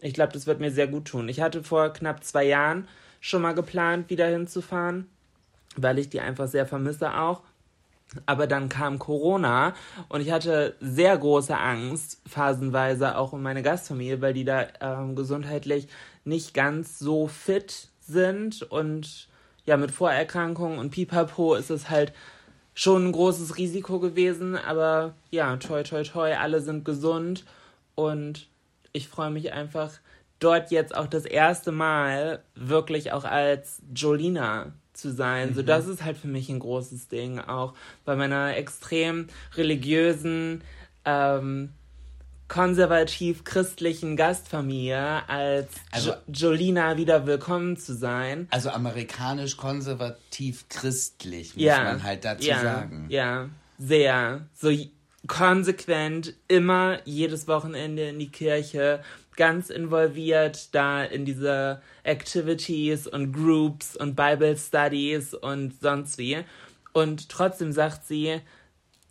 ich 0.00 0.14
glaube, 0.14 0.32
das 0.32 0.46
wird 0.46 0.60
mir 0.60 0.70
sehr 0.70 0.86
gut 0.86 1.06
tun. 1.06 1.28
Ich 1.28 1.40
hatte 1.40 1.62
vor 1.62 1.92
knapp 1.92 2.24
zwei 2.24 2.44
Jahren 2.44 2.88
schon 3.20 3.42
mal 3.42 3.54
geplant, 3.54 4.08
wieder 4.08 4.26
hinzufahren, 4.26 5.06
weil 5.76 5.98
ich 5.98 6.08
die 6.08 6.20
einfach 6.20 6.48
sehr 6.48 6.66
vermisse 6.66 7.14
auch. 7.18 7.42
Aber 8.26 8.48
dann 8.48 8.68
kam 8.68 8.98
Corona 8.98 9.74
und 10.08 10.20
ich 10.20 10.32
hatte 10.32 10.74
sehr 10.80 11.16
große 11.16 11.56
Angst, 11.56 12.20
phasenweise 12.26 13.16
auch 13.16 13.32
um 13.32 13.42
meine 13.42 13.62
Gastfamilie, 13.62 14.20
weil 14.20 14.32
die 14.32 14.44
da 14.44 14.66
ähm, 14.80 15.14
gesundheitlich 15.14 15.86
nicht 16.24 16.52
ganz 16.52 16.98
so 16.98 17.28
fit 17.28 17.88
sind 18.00 18.62
und 18.62 19.28
ja, 19.64 19.76
mit 19.76 19.90
Vorerkrankungen 19.90 20.78
und 20.78 20.90
Pipapo 20.90 21.54
ist 21.54 21.70
es 21.70 21.90
halt 21.90 22.12
schon 22.74 23.08
ein 23.08 23.12
großes 23.12 23.58
Risiko 23.58 23.98
gewesen. 23.98 24.56
Aber 24.56 25.14
ja, 25.30 25.56
toi, 25.56 25.82
toi, 25.82 26.02
toi, 26.02 26.34
alle 26.34 26.60
sind 26.60 26.84
gesund 26.84 27.44
und 27.94 28.48
ich 28.92 29.08
freue 29.08 29.30
mich 29.30 29.52
einfach, 29.52 29.92
dort 30.38 30.70
jetzt 30.70 30.94
auch 30.94 31.06
das 31.06 31.24
erste 31.26 31.72
Mal 31.72 32.42
wirklich 32.54 33.12
auch 33.12 33.24
als 33.24 33.82
Jolina 33.94 34.72
zu 34.92 35.12
sein. 35.12 35.50
Mhm. 35.50 35.54
So, 35.54 35.62
das 35.62 35.86
ist 35.86 36.04
halt 36.04 36.16
für 36.16 36.28
mich 36.28 36.48
ein 36.48 36.58
großes 36.58 37.08
Ding, 37.08 37.38
auch 37.38 37.74
bei 38.04 38.16
meiner 38.16 38.56
extrem 38.56 39.28
religiösen, 39.54 40.62
ähm, 41.04 41.70
konservativ-christlichen 42.50 44.16
Gastfamilie 44.16 45.26
als 45.28 45.68
also, 45.92 46.14
Jolina 46.26 46.96
wieder 46.96 47.24
willkommen 47.24 47.76
zu 47.76 47.94
sein. 47.94 48.48
Also 48.50 48.70
amerikanisch 48.70 49.56
konservativ-christlich, 49.56 51.54
muss 51.54 51.62
ja, 51.62 51.84
man 51.84 52.02
halt 52.02 52.24
dazu 52.24 52.48
ja, 52.48 52.60
sagen. 52.60 53.06
Ja, 53.08 53.48
sehr. 53.78 54.48
So 54.52 54.72
konsequent 55.28 56.34
immer 56.48 56.98
jedes 57.04 57.46
Wochenende 57.46 58.08
in 58.08 58.18
die 58.18 58.32
Kirche, 58.32 59.00
ganz 59.36 59.70
involviert 59.70 60.74
da 60.74 61.04
in 61.04 61.24
diese 61.24 61.80
Activities 62.02 63.06
und 63.06 63.32
Groups 63.32 63.96
und 63.96 64.16
Bible 64.16 64.56
Studies 64.56 65.34
und 65.34 65.80
sonst 65.80 66.18
wie. 66.18 66.38
Und 66.92 67.28
trotzdem 67.28 67.70
sagt 67.70 68.08
sie, 68.08 68.40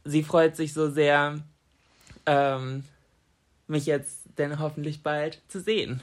sie 0.04 0.24
freut 0.24 0.58
sich 0.58 0.74
so 0.74 0.90
sehr, 0.90 1.40
ähm, 2.26 2.84
mich 3.70 3.86
jetzt 3.86 4.20
denn 4.38 4.60
hoffentlich 4.60 5.04
bald 5.04 5.42
zu 5.48 5.62
sehen. 5.62 6.02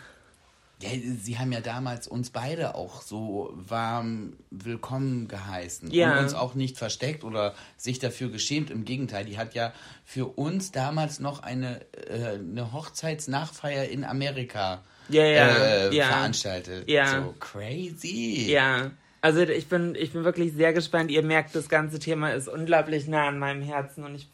Ja, 0.82 0.90
sie 0.90 1.38
haben 1.38 1.52
ja 1.52 1.60
damals 1.60 2.06
uns 2.06 2.28
beide 2.28 2.74
auch 2.74 3.00
so 3.00 3.50
warm 3.54 4.34
willkommen 4.50 5.26
geheißen 5.26 5.90
ja. 5.90 6.12
und 6.12 6.24
uns 6.24 6.34
auch 6.34 6.54
nicht 6.54 6.76
versteckt 6.76 7.24
oder 7.24 7.54
sich 7.78 7.98
dafür 7.98 8.28
geschämt. 8.28 8.70
Im 8.70 8.84
Gegenteil, 8.84 9.24
die 9.24 9.38
hat 9.38 9.54
ja 9.54 9.72
für 10.04 10.26
uns 10.26 10.72
damals 10.72 11.18
noch 11.18 11.42
eine, 11.42 11.80
äh, 12.08 12.38
eine 12.38 12.74
Hochzeitsnachfeier 12.74 13.86
in 13.86 14.04
Amerika 14.04 14.82
ja, 15.08 15.24
ja, 15.24 15.46
äh, 15.46 15.94
ja. 15.94 16.08
veranstaltet. 16.08 16.90
Ja. 16.90 17.22
So 17.22 17.34
crazy. 17.40 18.50
Ja. 18.50 18.90
Also 19.22 19.40
ich 19.40 19.68
bin, 19.68 19.94
ich 19.94 20.12
bin 20.12 20.24
wirklich 20.24 20.52
sehr 20.52 20.74
gespannt. 20.74 21.10
Ihr 21.10 21.22
merkt, 21.22 21.54
das 21.54 21.70
ganze 21.70 21.98
Thema 21.98 22.32
ist 22.32 22.48
unglaublich 22.48 23.08
nah 23.08 23.28
an 23.28 23.38
meinem 23.38 23.62
Herzen 23.62 24.04
und 24.04 24.14
ich 24.14 24.28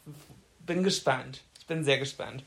bin 0.59 0.83
gespannt. 0.83 1.41
Ich 1.57 1.67
bin 1.67 1.85
sehr 1.85 1.99
gespannt. 1.99 2.43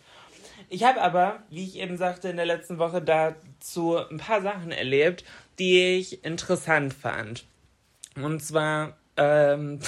Ich 0.69 0.85
habe 0.85 1.01
aber, 1.01 1.43
wie 1.51 1.65
ich 1.65 1.77
eben 1.77 1.97
sagte, 1.97 2.29
in 2.29 2.37
der 2.37 2.47
letzten 2.47 2.79
Woche 2.79 3.01
dazu 3.01 3.97
ein 3.97 4.19
paar 4.19 4.43
Sachen 4.43 4.73
erlebt, 4.73 5.25
die 5.59 5.97
ich 5.97 6.25
interessant 6.25 6.93
fand. 6.93 7.45
Und 8.17 8.43
zwar 8.43 8.97
ähm, 9.17 9.81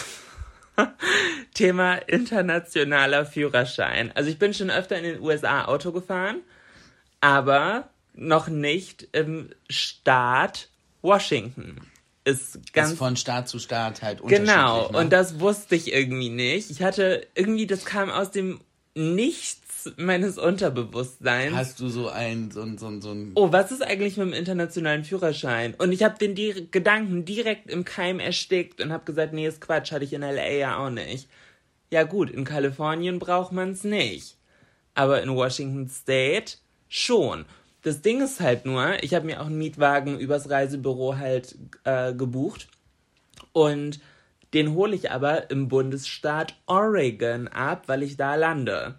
Thema 1.54 1.94
internationaler 1.94 3.26
Führerschein. 3.26 4.12
Also 4.14 4.30
ich 4.30 4.38
bin 4.38 4.54
schon 4.54 4.70
öfter 4.70 4.96
in 4.96 5.04
den 5.04 5.20
USA 5.20 5.64
Auto 5.64 5.92
gefahren, 5.92 6.42
aber 7.20 7.88
noch 8.14 8.48
nicht 8.48 9.08
im 9.12 9.50
Staat 9.68 10.68
Washington. 11.02 11.80
Ist 12.24 12.72
ganz 12.72 12.92
ist 12.92 12.98
von 12.98 13.16
Staat 13.16 13.48
zu 13.48 13.58
Staat 13.58 14.02
halt 14.02 14.20
unterschiedlich. 14.20 14.50
Genau, 14.54 14.90
ne? 14.90 14.98
und 14.98 15.12
das 15.12 15.40
wusste 15.40 15.76
ich 15.76 15.92
irgendwie 15.92 16.28
nicht. 16.28 16.70
Ich 16.70 16.82
hatte 16.82 17.26
irgendwie, 17.34 17.66
das 17.66 17.84
kam 17.84 18.10
aus 18.10 18.30
dem 18.30 18.60
Nichts 18.94 19.67
meines 19.96 20.38
Unterbewusstseins. 20.38 21.54
Hast 21.54 21.80
du 21.80 21.88
so 21.88 22.08
ein, 22.08 22.50
so 22.50 22.62
ein, 22.62 22.78
so 22.78 22.86
ein, 22.86 23.00
so 23.00 23.12
ein 23.12 23.32
Oh, 23.34 23.52
was 23.52 23.72
ist 23.72 23.82
eigentlich 23.82 24.16
mit 24.16 24.28
dem 24.28 24.32
internationalen 24.32 25.04
Führerschein? 25.04 25.74
Und 25.74 25.92
ich 25.92 26.02
habe 26.02 26.18
den 26.18 26.34
die 26.34 26.68
Gedanken 26.70 27.24
direkt 27.24 27.70
im 27.70 27.84
Keim 27.84 28.20
erstickt 28.20 28.80
und 28.80 28.92
habe 28.92 29.04
gesagt, 29.04 29.32
nee, 29.32 29.46
ist 29.46 29.60
Quatsch, 29.60 29.92
hatte 29.92 30.04
ich 30.04 30.12
in 30.12 30.22
LA 30.22 30.50
ja 30.52 30.78
auch 30.78 30.90
nicht. 30.90 31.28
Ja 31.90 32.02
gut, 32.02 32.30
in 32.30 32.44
Kalifornien 32.44 33.18
braucht 33.18 33.52
man 33.52 33.70
es 33.70 33.84
nicht. 33.84 34.36
Aber 34.94 35.22
in 35.22 35.34
Washington 35.34 35.88
State 35.88 36.58
schon. 36.88 37.44
Das 37.82 38.02
Ding 38.02 38.20
ist 38.20 38.40
halt 38.40 38.66
nur, 38.66 39.02
ich 39.02 39.14
habe 39.14 39.26
mir 39.26 39.40
auch 39.40 39.46
einen 39.46 39.58
Mietwagen 39.58 40.18
übers 40.18 40.50
Reisebüro 40.50 41.16
halt 41.16 41.56
äh, 41.84 42.12
gebucht. 42.12 42.68
Und 43.52 44.00
den 44.54 44.74
hole 44.74 44.94
ich 44.94 45.10
aber 45.10 45.50
im 45.50 45.68
Bundesstaat 45.68 46.54
Oregon 46.66 47.48
ab, 47.48 47.84
weil 47.86 48.02
ich 48.02 48.16
da 48.16 48.34
lande. 48.34 48.98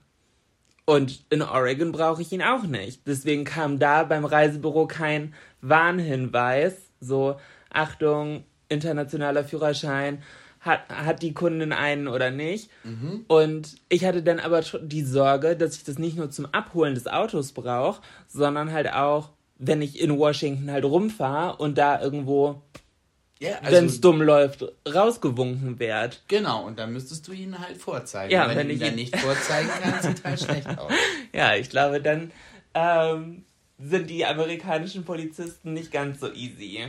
Und 0.90 1.24
in 1.30 1.44
Oregon 1.44 1.92
brauche 1.92 2.24
ich 2.24 2.32
ihn 2.32 2.42
auch 2.42 2.64
nicht. 2.64 3.06
Deswegen 3.06 3.44
kam 3.44 3.78
da 3.78 4.04
beim 4.04 4.26
Reisebüro 4.26 4.88
kein 4.88 5.36
Warnhinweis, 5.62 6.74
so 7.00 7.36
Achtung, 7.70 8.44
internationaler 8.70 9.44
Führerschein, 9.44 10.24
hat, 10.62 10.90
hat 10.90 11.22
die 11.22 11.36
Kundin 11.36 11.74
einen 11.74 12.08
oder 12.08 12.32
nicht. 12.32 12.72
Mhm. 12.84 13.24
Und 13.28 13.76
ich 13.90 14.04
hatte 14.04 14.24
dann 14.24 14.40
aber 14.40 14.62
die 14.82 15.04
Sorge, 15.04 15.56
dass 15.56 15.76
ich 15.76 15.84
das 15.84 16.00
nicht 16.00 16.18
nur 16.18 16.32
zum 16.32 16.48
Abholen 16.48 16.96
des 16.96 17.06
Autos 17.06 17.52
brauche, 17.52 18.02
sondern 18.28 18.72
halt 18.72 18.92
auch, 18.92 19.30
wenn 19.60 19.84
ich 19.84 20.00
in 20.02 20.18
Washington 20.18 20.72
halt 20.72 20.86
rumfahre 20.86 21.58
und 21.58 21.78
da 21.78 22.02
irgendwo 22.02 22.64
ja, 23.40 23.58
also, 23.60 23.72
wenn 23.72 23.86
es 23.86 24.02
dumm 24.02 24.22
läuft, 24.22 24.66
rausgewunken 24.88 25.80
wird. 25.80 26.22
Genau, 26.28 26.66
und 26.66 26.78
dann 26.78 26.92
müsstest 26.92 27.26
du 27.28 27.32
ihn 27.32 27.58
halt 27.58 27.78
vorzeigen. 27.78 28.34
Ja, 28.34 28.50
wenn, 28.50 28.58
wenn 28.58 28.68
du 28.68 28.74
ihn 28.74 28.80
dann 28.80 28.96
nicht 28.96 29.16
vorzeigen 29.16 29.70
kannst, 29.82 30.04
sieht 30.04 30.24
halt 30.24 30.40
schlecht 30.40 30.78
aus. 30.78 30.92
Ja, 31.34 31.56
ich 31.56 31.70
glaube, 31.70 32.02
dann 32.02 32.32
ähm, 32.74 33.46
sind 33.78 34.10
die 34.10 34.26
amerikanischen 34.26 35.06
Polizisten 35.06 35.74
nicht 35.74 35.92
ganz 35.92 36.20
so 36.20 36.34
easy. 36.34 36.88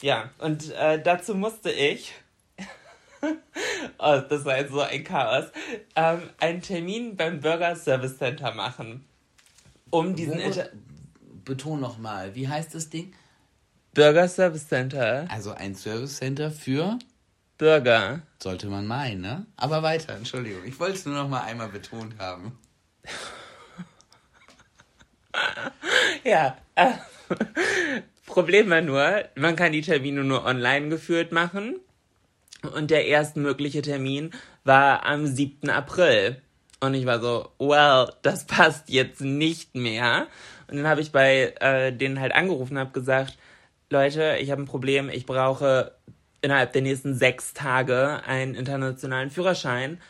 Ja, 0.00 0.30
und 0.38 0.72
äh, 0.72 1.02
dazu 1.02 1.34
musste 1.34 1.70
ich, 1.70 2.14
oh, 3.98 4.20
das 4.28 4.44
war 4.44 4.58
jetzt 4.58 4.72
so 4.72 4.80
ein 4.80 5.04
Chaos, 5.04 5.46
ähm, 5.94 6.22
einen 6.38 6.62
Termin 6.62 7.16
beim 7.16 7.40
Burger 7.40 7.76
Service 7.76 8.16
Center 8.16 8.54
machen. 8.54 9.04
Um 9.90 10.14
diesen... 10.14 10.38
Wo, 10.38 10.62
beton 11.44 11.80
nochmal, 11.80 12.34
wie 12.34 12.48
heißt 12.48 12.74
das 12.74 12.90
Ding? 12.90 13.14
Burger 13.96 14.28
Service 14.28 14.68
Center. 14.68 15.26
Also 15.30 15.52
ein 15.52 15.74
Service 15.74 16.18
Center 16.18 16.50
für 16.50 16.98
Burger. 17.56 18.20
Sollte 18.42 18.66
man 18.66 18.86
meinen, 18.86 19.22
ne? 19.22 19.46
Aber 19.56 19.82
weiter, 19.82 20.14
Entschuldigung. 20.14 20.66
Ich 20.66 20.78
wollte 20.78 20.96
es 20.96 21.06
nur 21.06 21.14
noch 21.14 21.30
mal 21.30 21.40
einmal 21.40 21.70
betont 21.70 22.18
haben. 22.18 22.58
ja. 26.24 26.58
Äh, 26.74 26.92
Problem 28.26 28.68
war 28.68 28.82
nur, 28.82 29.24
man 29.34 29.56
kann 29.56 29.72
die 29.72 29.80
Termine 29.80 30.24
nur 30.24 30.44
online 30.44 30.90
geführt 30.90 31.32
machen. 31.32 31.80
Und 32.74 32.90
der 32.90 33.06
erstmögliche 33.06 33.80
Termin 33.80 34.32
war 34.64 35.06
am 35.06 35.26
7. 35.26 35.70
April. 35.70 36.42
Und 36.80 36.92
ich 36.92 37.06
war 37.06 37.20
so, 37.20 37.50
well, 37.58 38.12
das 38.20 38.44
passt 38.44 38.90
jetzt 38.90 39.22
nicht 39.22 39.74
mehr. 39.74 40.26
Und 40.68 40.76
dann 40.76 40.86
habe 40.86 41.00
ich 41.00 41.12
bei 41.12 41.54
äh, 41.60 41.92
denen 41.92 42.20
halt 42.20 42.34
angerufen 42.34 42.74
und 42.74 42.80
habe 42.80 42.92
gesagt, 42.92 43.38
Leute, 43.88 44.38
ich 44.40 44.50
habe 44.50 44.62
ein 44.62 44.66
Problem, 44.66 45.08
ich 45.08 45.26
brauche 45.26 45.92
innerhalb 46.40 46.72
der 46.72 46.82
nächsten 46.82 47.14
sechs 47.14 47.54
Tage 47.54 48.20
einen 48.26 48.56
internationalen 48.56 49.30
Führerschein 49.30 50.00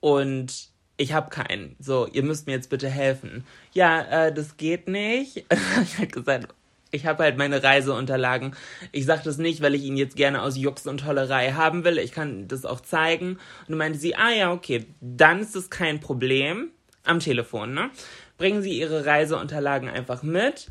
und 0.00 0.68
ich 0.98 1.14
habe 1.14 1.30
keinen. 1.30 1.74
So, 1.78 2.06
ihr 2.06 2.22
müsst 2.22 2.46
mir 2.46 2.52
jetzt 2.52 2.68
bitte 2.68 2.90
helfen. 2.90 3.46
Ja, 3.72 4.26
äh, 4.26 4.34
das 4.34 4.58
geht 4.58 4.88
nicht. 4.88 5.38
ich 5.82 5.96
habe 5.96 6.08
gesagt, 6.08 6.54
ich 6.90 7.06
habe 7.06 7.22
halt 7.24 7.38
meine 7.38 7.62
Reiseunterlagen. 7.62 8.54
Ich 8.92 9.06
sage 9.06 9.22
das 9.24 9.38
nicht, 9.38 9.62
weil 9.62 9.74
ich 9.74 9.84
ihn 9.84 9.96
jetzt 9.96 10.16
gerne 10.16 10.42
aus 10.42 10.58
Jux 10.58 10.86
und 10.86 10.98
Tollerei 10.98 11.52
haben 11.52 11.84
will. 11.84 11.98
Ich 11.98 12.12
kann 12.12 12.46
das 12.46 12.66
auch 12.66 12.80
zeigen. 12.80 13.38
Und 13.68 13.78
meinte 13.78 13.98
sie, 13.98 14.16
ah 14.16 14.30
ja, 14.30 14.52
okay, 14.52 14.84
dann 15.00 15.40
ist 15.40 15.56
es 15.56 15.70
kein 15.70 16.00
Problem. 16.00 16.70
am 17.04 17.20
Telefon, 17.20 17.72
ne? 17.72 17.90
Bringen 18.36 18.62
Sie 18.62 18.78
Ihre 18.78 19.06
Reiseunterlagen 19.06 19.88
einfach 19.88 20.22
mit 20.22 20.70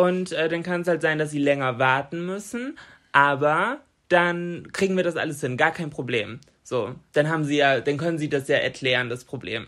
und 0.00 0.32
äh, 0.32 0.48
dann 0.48 0.62
kann 0.62 0.80
es 0.80 0.88
halt 0.88 1.02
sein, 1.02 1.18
dass 1.18 1.30
Sie 1.30 1.38
länger 1.38 1.78
warten 1.78 2.24
müssen, 2.24 2.78
aber 3.12 3.80
dann 4.08 4.68
kriegen 4.72 4.96
wir 4.96 5.04
das 5.04 5.18
alles 5.18 5.42
hin, 5.42 5.58
gar 5.58 5.72
kein 5.72 5.90
Problem. 5.90 6.40
So, 6.62 6.94
dann 7.12 7.28
haben 7.28 7.44
Sie 7.44 7.58
ja, 7.58 7.80
dann 7.80 7.98
können 7.98 8.16
Sie 8.16 8.30
das 8.30 8.48
ja 8.48 8.56
erklären, 8.56 9.10
das 9.10 9.24
Problem. 9.24 9.66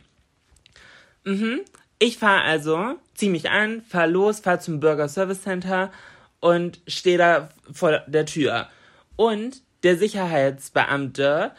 Mhm. 1.25 1.61
Ich 1.99 2.17
fahre 2.17 2.45
also, 2.45 2.95
zieh 3.13 3.29
mich 3.29 3.51
an, 3.51 3.83
fahr 3.83 4.07
los, 4.07 4.41
fahr 4.41 4.59
zum 4.59 4.81
Burger 4.81 5.07
Service 5.07 5.43
Center 5.43 5.93
und 6.41 6.81
stehe 6.87 7.19
da 7.19 7.51
vor 7.71 7.99
der 8.07 8.25
Tür. 8.25 8.69
Und 9.17 9.61
der 9.83 9.99
Sicherheitsbeamte 9.99 11.53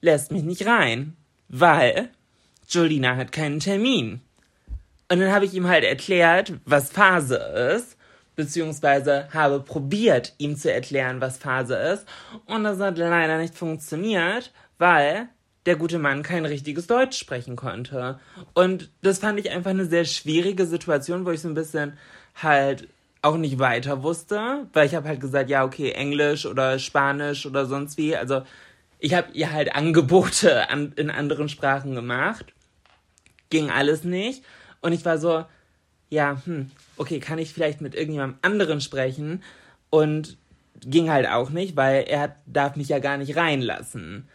lässt 0.00 0.32
mich 0.32 0.42
nicht 0.42 0.66
rein, 0.66 1.18
weil 1.48 2.08
Jolina 2.66 3.16
hat 3.16 3.30
keinen 3.30 3.60
Termin. 3.60 4.22
Und 5.10 5.20
dann 5.20 5.32
habe 5.32 5.44
ich 5.44 5.52
ihm 5.52 5.68
halt 5.68 5.84
erklärt, 5.84 6.54
was 6.64 6.90
Phase 6.90 7.36
ist, 7.76 7.95
beziehungsweise 8.36 9.28
habe 9.32 9.60
probiert, 9.60 10.34
ihm 10.38 10.56
zu 10.56 10.72
erklären, 10.72 11.20
was 11.20 11.38
Phase 11.38 11.74
ist. 11.74 12.06
Und 12.44 12.64
das 12.64 12.78
hat 12.78 12.98
leider 12.98 13.38
nicht 13.38 13.54
funktioniert, 13.56 14.52
weil 14.78 15.28
der 15.64 15.76
gute 15.76 15.98
Mann 15.98 16.22
kein 16.22 16.44
richtiges 16.44 16.86
Deutsch 16.86 17.18
sprechen 17.18 17.56
konnte. 17.56 18.20
Und 18.54 18.90
das 19.02 19.18
fand 19.18 19.40
ich 19.40 19.50
einfach 19.50 19.70
eine 19.70 19.86
sehr 19.86 20.04
schwierige 20.04 20.66
Situation, 20.66 21.26
wo 21.26 21.30
ich 21.30 21.40
so 21.40 21.48
ein 21.48 21.54
bisschen 21.54 21.94
halt 22.34 22.88
auch 23.22 23.36
nicht 23.36 23.58
weiter 23.58 24.02
wusste, 24.02 24.68
weil 24.72 24.86
ich 24.86 24.94
habe 24.94 25.08
halt 25.08 25.20
gesagt, 25.20 25.50
ja, 25.50 25.64
okay, 25.64 25.90
Englisch 25.90 26.46
oder 26.46 26.78
Spanisch 26.78 27.46
oder 27.46 27.66
sonst 27.66 27.98
wie. 27.98 28.14
Also 28.14 28.42
ich 29.00 29.14
habe 29.14 29.28
ihr 29.32 29.52
halt 29.52 29.74
Angebote 29.74 30.70
an, 30.70 30.92
in 30.94 31.10
anderen 31.10 31.48
Sprachen 31.48 31.94
gemacht. 31.94 32.52
Ging 33.50 33.70
alles 33.70 34.04
nicht. 34.04 34.44
Und 34.80 34.92
ich 34.92 35.04
war 35.04 35.18
so, 35.18 35.44
ja, 36.10 36.40
hm, 36.44 36.70
okay, 36.96 37.20
kann 37.20 37.38
ich 37.38 37.52
vielleicht 37.52 37.80
mit 37.80 37.94
irgendjemandem 37.94 38.38
anderen 38.42 38.80
sprechen? 38.80 39.42
Und 39.90 40.36
ging 40.80 41.10
halt 41.10 41.26
auch 41.28 41.50
nicht, 41.50 41.76
weil 41.76 42.04
er 42.04 42.36
darf 42.46 42.76
mich 42.76 42.88
ja 42.88 42.98
gar 42.98 43.16
nicht 43.16 43.36
reinlassen. 43.36 44.28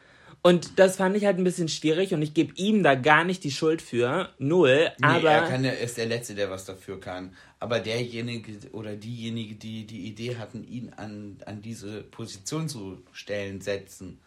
Und 0.44 0.80
das 0.80 0.96
fand 0.96 1.16
ich 1.16 1.26
halt 1.26 1.38
ein 1.38 1.44
bisschen 1.44 1.68
schwierig 1.68 2.16
und 2.16 2.22
ich 2.24 2.34
gebe 2.34 2.54
ihm 2.56 2.82
da 2.82 2.96
gar 2.96 3.24
nicht 3.24 3.44
die 3.44 3.52
Schuld 3.52 3.80
für. 3.80 4.30
Null. 4.40 4.90
Nee, 5.00 5.06
aber. 5.06 5.30
er 5.30 5.48
kann, 5.48 5.64
er 5.64 5.80
ist 5.80 5.98
der 5.98 6.08
Letzte, 6.08 6.34
der 6.34 6.50
was 6.50 6.66
dafür 6.66 7.00
kann. 7.00 7.36
Aber 7.60 7.80
derjenige 7.80 8.54
oder 8.72 8.96
diejenige, 8.96 9.54
die 9.54 9.86
die 9.86 10.08
Idee 10.08 10.38
hatten, 10.38 10.64
ihn 10.64 10.94
an, 10.98 11.38
an 11.46 11.62
diese 11.62 12.02
Position 12.02 12.68
zu 12.68 13.04
stellen, 13.12 13.62
setzen, 13.62 14.20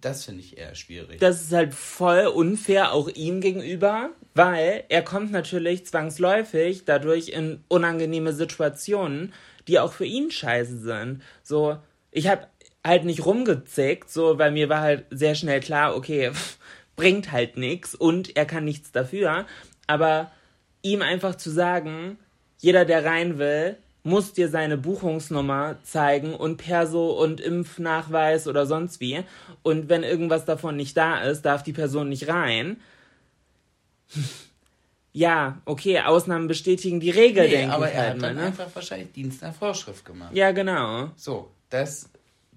das 0.00 0.24
finde 0.24 0.40
ich 0.40 0.56
eher 0.56 0.74
schwierig. 0.74 1.20
Das 1.20 1.42
ist 1.42 1.52
halt 1.52 1.74
voll 1.74 2.26
unfair 2.26 2.92
auch 2.92 3.08
ihm 3.08 3.42
gegenüber, 3.42 4.10
weil 4.34 4.84
er 4.88 5.02
kommt 5.02 5.30
natürlich 5.30 5.86
zwangsläufig 5.86 6.84
dadurch 6.84 7.28
in 7.28 7.62
unangenehme 7.68 8.32
Situationen, 8.32 9.32
die 9.68 9.78
auch 9.78 9.92
für 9.92 10.04
ihn 10.04 10.30
scheiße 10.30 10.78
sind. 10.78 11.22
So, 11.42 11.78
ich 12.10 12.28
habe 12.28 12.48
halt 12.84 13.04
nicht 13.04 13.24
rumgezickt, 13.24 14.10
so, 14.10 14.38
weil 14.38 14.50
mir 14.50 14.68
war 14.68 14.80
halt 14.80 15.06
sehr 15.10 15.34
schnell 15.34 15.60
klar, 15.60 15.96
okay, 15.96 16.32
bringt 16.96 17.32
halt 17.32 17.56
nichts 17.56 17.94
und 17.94 18.36
er 18.36 18.44
kann 18.44 18.64
nichts 18.64 18.92
dafür. 18.92 19.46
Aber 19.86 20.30
ihm 20.82 21.02
einfach 21.02 21.34
zu 21.36 21.50
sagen, 21.50 22.18
jeder, 22.58 22.84
der 22.84 23.04
rein 23.04 23.38
will, 23.38 23.76
muss 24.04 24.34
dir 24.34 24.48
seine 24.48 24.76
Buchungsnummer 24.76 25.78
zeigen 25.82 26.34
und 26.34 26.58
Perso 26.58 27.10
und 27.10 27.40
Impfnachweis 27.40 28.46
oder 28.46 28.66
sonst 28.66 29.00
wie. 29.00 29.22
Und 29.62 29.88
wenn 29.88 30.02
irgendwas 30.02 30.44
davon 30.44 30.76
nicht 30.76 30.96
da 30.96 31.22
ist, 31.22 31.42
darf 31.42 31.62
die 31.62 31.72
Person 31.72 32.10
nicht 32.10 32.28
rein. 32.28 32.76
Ja, 35.16 35.62
okay, 35.64 36.00
Ausnahmen 36.00 36.48
bestätigen 36.48 36.98
die 36.98 37.10
Regel, 37.10 37.44
nee, 37.44 37.50
denke 37.52 37.72
aber 37.72 37.88
ich 37.88 37.94
er 37.94 38.00
halt 38.00 38.10
hat 38.14 38.20
mal, 38.20 38.26
dann 38.26 38.36
ne? 38.36 38.42
einfach 38.46 38.66
wahrscheinlich 38.74 39.12
Dienst 39.12 39.42
nach 39.42 39.54
Vorschrift 39.54 40.04
gemacht. 40.04 40.34
Ja, 40.34 40.50
genau. 40.50 41.12
So, 41.14 41.52
das, 41.70 42.08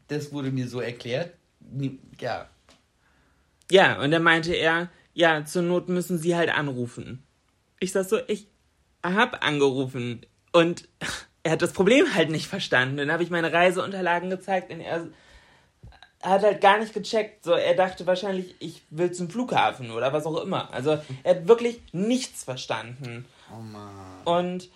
das 0.07 0.31
wurde 0.31 0.49
mir 0.49 0.67
so 0.67 0.81
erklärt. 0.81 1.33
Ja, 2.19 2.49
Ja, 3.69 4.01
und 4.01 4.09
dann 4.09 4.23
meinte 4.23 4.55
er, 4.55 4.89
ja, 5.13 5.45
zur 5.45 5.61
Not 5.61 5.87
müssen 5.87 6.17
sie 6.17 6.35
halt 6.35 6.49
anrufen. 6.49 7.21
Ich 7.79 7.91
sag 7.91 8.05
so, 8.05 8.17
ich 8.27 8.47
hab 9.03 9.45
angerufen 9.45 10.25
und 10.51 10.89
er 11.43 11.51
hat 11.51 11.61
das 11.61 11.73
Problem 11.73 12.11
halt 12.15 12.31
nicht 12.31 12.47
verstanden. 12.47 12.97
Dann 12.97 13.11
habe 13.11 13.21
ich 13.21 13.29
meine 13.29 13.53
Reiseunterlagen 13.53 14.31
gezeigt 14.31 14.71
und 14.71 14.79
er 14.79 15.07
hat 16.29 16.43
halt 16.43 16.61
gar 16.61 16.79
nicht 16.79 16.93
gecheckt. 16.93 17.43
So, 17.43 17.53
er 17.53 17.75
dachte 17.75 18.05
wahrscheinlich, 18.07 18.55
ich 18.59 18.81
will 18.89 19.11
zum 19.11 19.29
Flughafen 19.29 19.91
oder 19.91 20.13
was 20.13 20.25
auch 20.25 20.41
immer. 20.41 20.73
Also 20.73 20.97
er 21.23 21.35
hat 21.35 21.47
wirklich 21.47 21.81
nichts 21.91 22.43
verstanden. 22.43 23.25
oh 23.51 23.61
Mann. 23.61 24.23
Und 24.25 24.69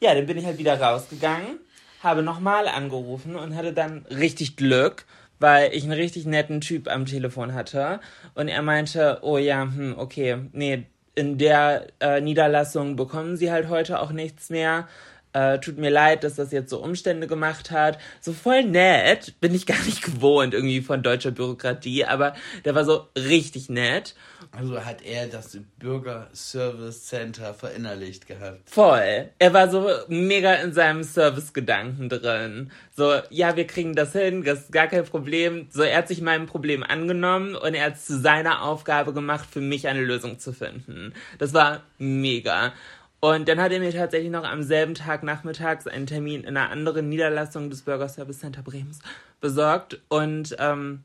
ja, 0.00 0.14
dann 0.14 0.26
bin 0.26 0.38
ich 0.38 0.44
halt 0.44 0.58
wieder 0.58 0.80
rausgegangen, 0.80 1.58
habe 2.02 2.22
nochmal 2.22 2.68
angerufen 2.68 3.36
und 3.36 3.56
hatte 3.56 3.72
dann 3.72 4.06
richtig 4.10 4.56
Glück, 4.56 5.06
weil 5.40 5.72
ich 5.74 5.84
einen 5.84 5.92
richtig 5.92 6.26
netten 6.26 6.60
Typ 6.60 6.88
am 6.88 7.06
Telefon 7.06 7.54
hatte. 7.54 8.00
Und 8.34 8.48
er 8.48 8.62
meinte, 8.62 9.18
oh 9.22 9.38
ja, 9.38 9.62
hm, 9.62 9.94
okay, 9.98 10.38
nee, 10.52 10.84
in 11.14 11.36
der 11.36 11.88
äh, 11.98 12.20
Niederlassung 12.20 12.94
bekommen 12.94 13.36
sie 13.36 13.50
halt 13.50 13.68
heute 13.68 14.00
auch 14.00 14.12
nichts 14.12 14.50
mehr. 14.50 14.86
Äh, 15.32 15.58
tut 15.60 15.78
mir 15.78 15.90
leid, 15.90 16.24
dass 16.24 16.36
das 16.36 16.52
jetzt 16.52 16.70
so 16.70 16.82
Umstände 16.82 17.26
gemacht 17.26 17.70
hat. 17.70 17.98
So 18.20 18.32
voll 18.32 18.64
nett, 18.64 19.34
bin 19.40 19.54
ich 19.54 19.66
gar 19.66 19.82
nicht 19.84 20.02
gewohnt 20.18 20.54
irgendwie 20.54 20.80
von 20.80 21.02
deutscher 21.02 21.30
Bürokratie, 21.30 22.04
aber 22.04 22.34
der 22.64 22.74
war 22.74 22.84
so 22.84 23.08
richtig 23.16 23.68
nett. 23.68 24.14
Also 24.52 24.84
hat 24.84 25.02
er 25.02 25.26
das 25.26 25.58
Bürger 25.78 26.28
Service 26.32 27.06
Center 27.06 27.52
verinnerlicht 27.52 28.26
gehabt. 28.26 28.70
Voll. 28.70 29.28
Er 29.38 29.52
war 29.52 29.68
so 29.70 29.88
mega 30.08 30.54
in 30.54 30.72
seinem 30.72 31.04
Service-Gedanken 31.04 32.08
drin. 32.08 32.70
So, 32.96 33.20
ja, 33.30 33.56
wir 33.56 33.66
kriegen 33.66 33.94
das 33.94 34.12
hin, 34.12 34.44
das 34.44 34.60
ist 34.60 34.72
gar 34.72 34.86
kein 34.86 35.04
Problem. 35.04 35.68
So, 35.70 35.82
er 35.82 35.98
hat 35.98 36.08
sich 36.08 36.22
meinem 36.22 36.46
Problem 36.46 36.82
angenommen 36.82 37.54
und 37.54 37.74
er 37.74 37.86
hat 37.86 37.94
es 37.94 38.06
zu 38.06 38.18
seiner 38.18 38.62
Aufgabe 38.62 39.12
gemacht, 39.12 39.48
für 39.50 39.60
mich 39.60 39.88
eine 39.88 40.00
Lösung 40.00 40.38
zu 40.38 40.52
finden. 40.52 41.12
Das 41.38 41.52
war 41.52 41.82
mega. 41.98 42.72
Und 43.20 43.48
dann 43.48 43.60
hat 43.60 43.72
er 43.72 43.80
mir 43.80 43.92
tatsächlich 43.92 44.30
noch 44.30 44.44
am 44.44 44.62
selben 44.62 44.94
Tag 44.94 45.22
nachmittags 45.22 45.86
einen 45.86 46.06
Termin 46.06 46.44
in 46.44 46.56
einer 46.56 46.70
anderen 46.70 47.08
Niederlassung 47.08 47.68
des 47.68 47.82
Burger 47.82 48.08
Service 48.08 48.38
Center 48.38 48.62
Brems 48.62 49.00
besorgt. 49.40 50.00
Und 50.08 50.56
ähm, 50.60 51.02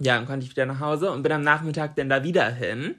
ja, 0.00 0.16
dann 0.16 0.26
konnte 0.26 0.46
ich 0.46 0.52
wieder 0.52 0.66
nach 0.66 0.80
Hause 0.80 1.10
und 1.10 1.22
bin 1.22 1.32
am 1.32 1.42
Nachmittag 1.42 1.96
dann 1.96 2.08
da 2.08 2.24
wieder 2.24 2.50
hin 2.50 2.96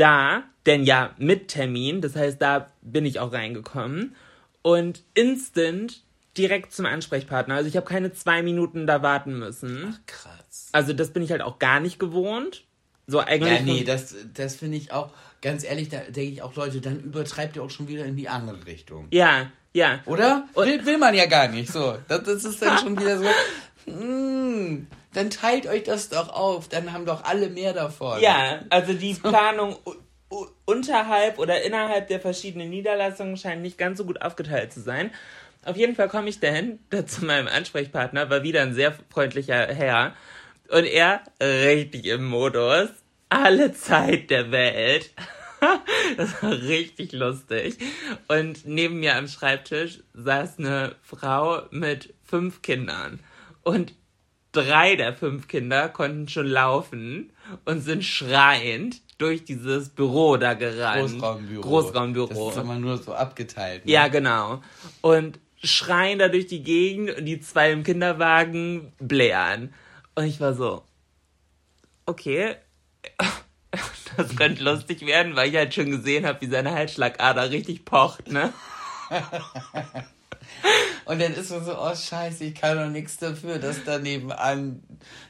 da, 0.00 0.44
denn 0.66 0.84
ja, 0.84 1.14
mit 1.18 1.48
Termin, 1.48 2.00
das 2.00 2.16
heißt, 2.16 2.40
da 2.40 2.68
bin 2.82 3.04
ich 3.04 3.20
auch 3.20 3.32
reingekommen 3.32 4.16
und 4.62 5.02
instant 5.14 6.02
direkt 6.36 6.72
zum 6.72 6.86
Ansprechpartner. 6.86 7.56
Also 7.56 7.68
ich 7.68 7.76
habe 7.76 7.86
keine 7.86 8.12
zwei 8.12 8.42
Minuten 8.42 8.86
da 8.86 9.02
warten 9.02 9.38
müssen. 9.38 9.98
Krass. 10.06 10.68
Also 10.72 10.92
das 10.92 11.12
bin 11.12 11.22
ich 11.22 11.32
halt 11.32 11.42
auch 11.42 11.58
gar 11.58 11.80
nicht 11.80 11.98
gewohnt. 11.98 12.64
So 13.06 13.18
eigentlich. 13.18 13.52
Ja, 13.52 13.62
nee, 13.62 13.84
das, 13.84 14.14
das 14.32 14.56
finde 14.56 14.76
ich 14.76 14.92
auch, 14.92 15.12
ganz 15.42 15.64
ehrlich, 15.64 15.88
da 15.88 15.98
denke 15.98 16.32
ich 16.32 16.42
auch, 16.42 16.54
Leute, 16.54 16.80
dann 16.80 17.00
übertreibt 17.00 17.56
ihr 17.56 17.62
auch 17.62 17.70
schon 17.70 17.88
wieder 17.88 18.04
in 18.04 18.16
die 18.16 18.28
andere 18.28 18.66
Richtung. 18.66 19.06
ja, 19.10 19.50
ja. 19.72 20.00
Oder? 20.06 20.48
Will, 20.56 20.84
will 20.84 20.98
man 20.98 21.14
ja 21.14 21.26
gar 21.26 21.46
nicht. 21.46 21.72
So, 21.72 21.96
das, 22.08 22.24
das 22.24 22.44
ist 22.44 22.60
dann 22.60 22.76
schon 22.78 22.98
wieder 22.98 23.18
so. 23.18 23.26
Mm, 23.86 24.86
dann 25.14 25.30
teilt 25.30 25.66
euch 25.66 25.84
das 25.84 26.08
doch 26.08 26.28
auf, 26.28 26.68
dann 26.68 26.92
haben 26.92 27.06
doch 27.06 27.24
alle 27.24 27.48
mehr 27.48 27.72
davon. 27.72 28.20
Ja, 28.20 28.60
also 28.70 28.92
die 28.94 29.14
Planung 29.14 29.76
u- 29.86 29.94
u- 30.34 30.46
unterhalb 30.66 31.38
oder 31.38 31.62
innerhalb 31.62 32.08
der 32.08 32.20
verschiedenen 32.20 32.70
Niederlassungen 32.70 33.36
scheint 33.36 33.62
nicht 33.62 33.78
ganz 33.78 33.98
so 33.98 34.04
gut 34.04 34.22
aufgeteilt 34.22 34.72
zu 34.72 34.80
sein. 34.80 35.10
Auf 35.64 35.76
jeden 35.76 35.94
Fall 35.94 36.08
komme 36.08 36.28
ich 36.28 36.40
dahin, 36.40 36.78
da 36.90 37.06
zu 37.06 37.24
meinem 37.24 37.48
Ansprechpartner, 37.48 38.30
war 38.30 38.42
wieder 38.42 38.62
ein 38.62 38.74
sehr 38.74 38.94
freundlicher 39.10 39.66
Herr. 39.72 40.14
Und 40.68 40.84
er 40.84 41.22
richtig 41.42 42.06
im 42.06 42.24
Modus. 42.26 42.88
Alle 43.30 43.72
Zeit 43.72 44.30
der 44.30 44.50
Welt. 44.50 45.10
Das 46.16 46.42
war 46.42 46.52
richtig 46.52 47.12
lustig. 47.12 47.76
Und 48.28 48.66
neben 48.66 49.00
mir 49.00 49.16
am 49.16 49.28
Schreibtisch 49.28 50.00
saß 50.14 50.58
eine 50.58 50.96
Frau 51.02 51.62
mit 51.70 52.14
fünf 52.24 52.62
Kindern. 52.62 53.20
Und 53.62 53.94
drei 54.52 54.96
der 54.96 55.14
fünf 55.14 55.48
Kinder 55.48 55.88
konnten 55.88 56.28
schon 56.28 56.46
laufen 56.46 57.32
und 57.64 57.80
sind 57.80 58.04
schreiend 58.04 59.02
durch 59.18 59.44
dieses 59.44 59.90
Büro 59.90 60.36
da 60.36 60.54
gerannt. 60.54 61.12
Großraumbüro. 61.12 61.60
Großraumbüro. 61.60 62.28
Das 62.28 62.56
ist 62.56 62.62
immer 62.62 62.78
nur 62.78 62.98
so 62.98 63.12
abgeteilt. 63.12 63.84
Ne? 63.84 63.92
Ja, 63.92 64.08
genau. 64.08 64.62
Und 65.02 65.38
schreien 65.62 66.18
da 66.18 66.28
durch 66.28 66.46
die 66.46 66.62
Gegend 66.62 67.16
und 67.16 67.26
die 67.26 67.40
zwei 67.40 67.70
im 67.70 67.84
Kinderwagen 67.84 68.92
blären. 68.98 69.74
Und 70.14 70.24
ich 70.24 70.40
war 70.40 70.54
so, 70.54 70.82
okay, 72.06 72.56
das 74.16 74.36
könnte 74.36 74.62
lustig 74.62 75.06
werden, 75.06 75.36
weil 75.36 75.50
ich 75.50 75.56
halt 75.56 75.74
schon 75.74 75.90
gesehen 75.90 76.26
habe, 76.26 76.40
wie 76.40 76.50
seine 76.50 76.72
Halsschlagader 76.72 77.50
richtig 77.50 77.84
pocht, 77.84 78.30
ne? 78.30 78.52
Und 81.04 81.20
dann 81.20 81.34
ist 81.34 81.50
man 81.50 81.64
so, 81.64 81.76
oh 81.76 81.94
scheiße, 81.94 82.44
ich 82.44 82.54
kann 82.54 82.76
doch 82.76 82.88
nichts 82.88 83.16
dafür, 83.16 83.58
dass 83.58 83.82
da 83.84 83.98
nebenan 83.98 84.82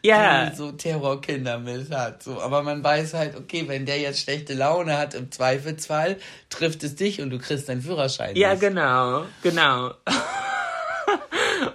Ja. 0.02 0.52
so 0.54 0.72
Terrorkinder 0.72 1.59
mit 1.59 1.90
hat. 1.90 2.22
So, 2.22 2.40
aber 2.40 2.62
man 2.62 2.85
weiß 2.85 3.14
halt, 3.14 3.37
okay, 3.37 3.64
wenn 3.66 3.87
der 3.87 3.98
jetzt 3.98 4.20
schlechte 4.20 4.54
Laune 4.54 4.98
hat, 4.98 5.14
im 5.14 5.30
Zweifelsfall 5.30 6.16
trifft 6.50 6.85
es 6.85 6.96
dich 6.96 7.20
und 7.22 7.30
du 7.30 7.38
kriegst 7.38 7.68
deinen 7.68 7.80
Führerschein. 7.83 8.37
Ja, 8.37 8.50
nicht. 8.50 8.61
genau, 8.61 9.24
genau. 9.42 9.92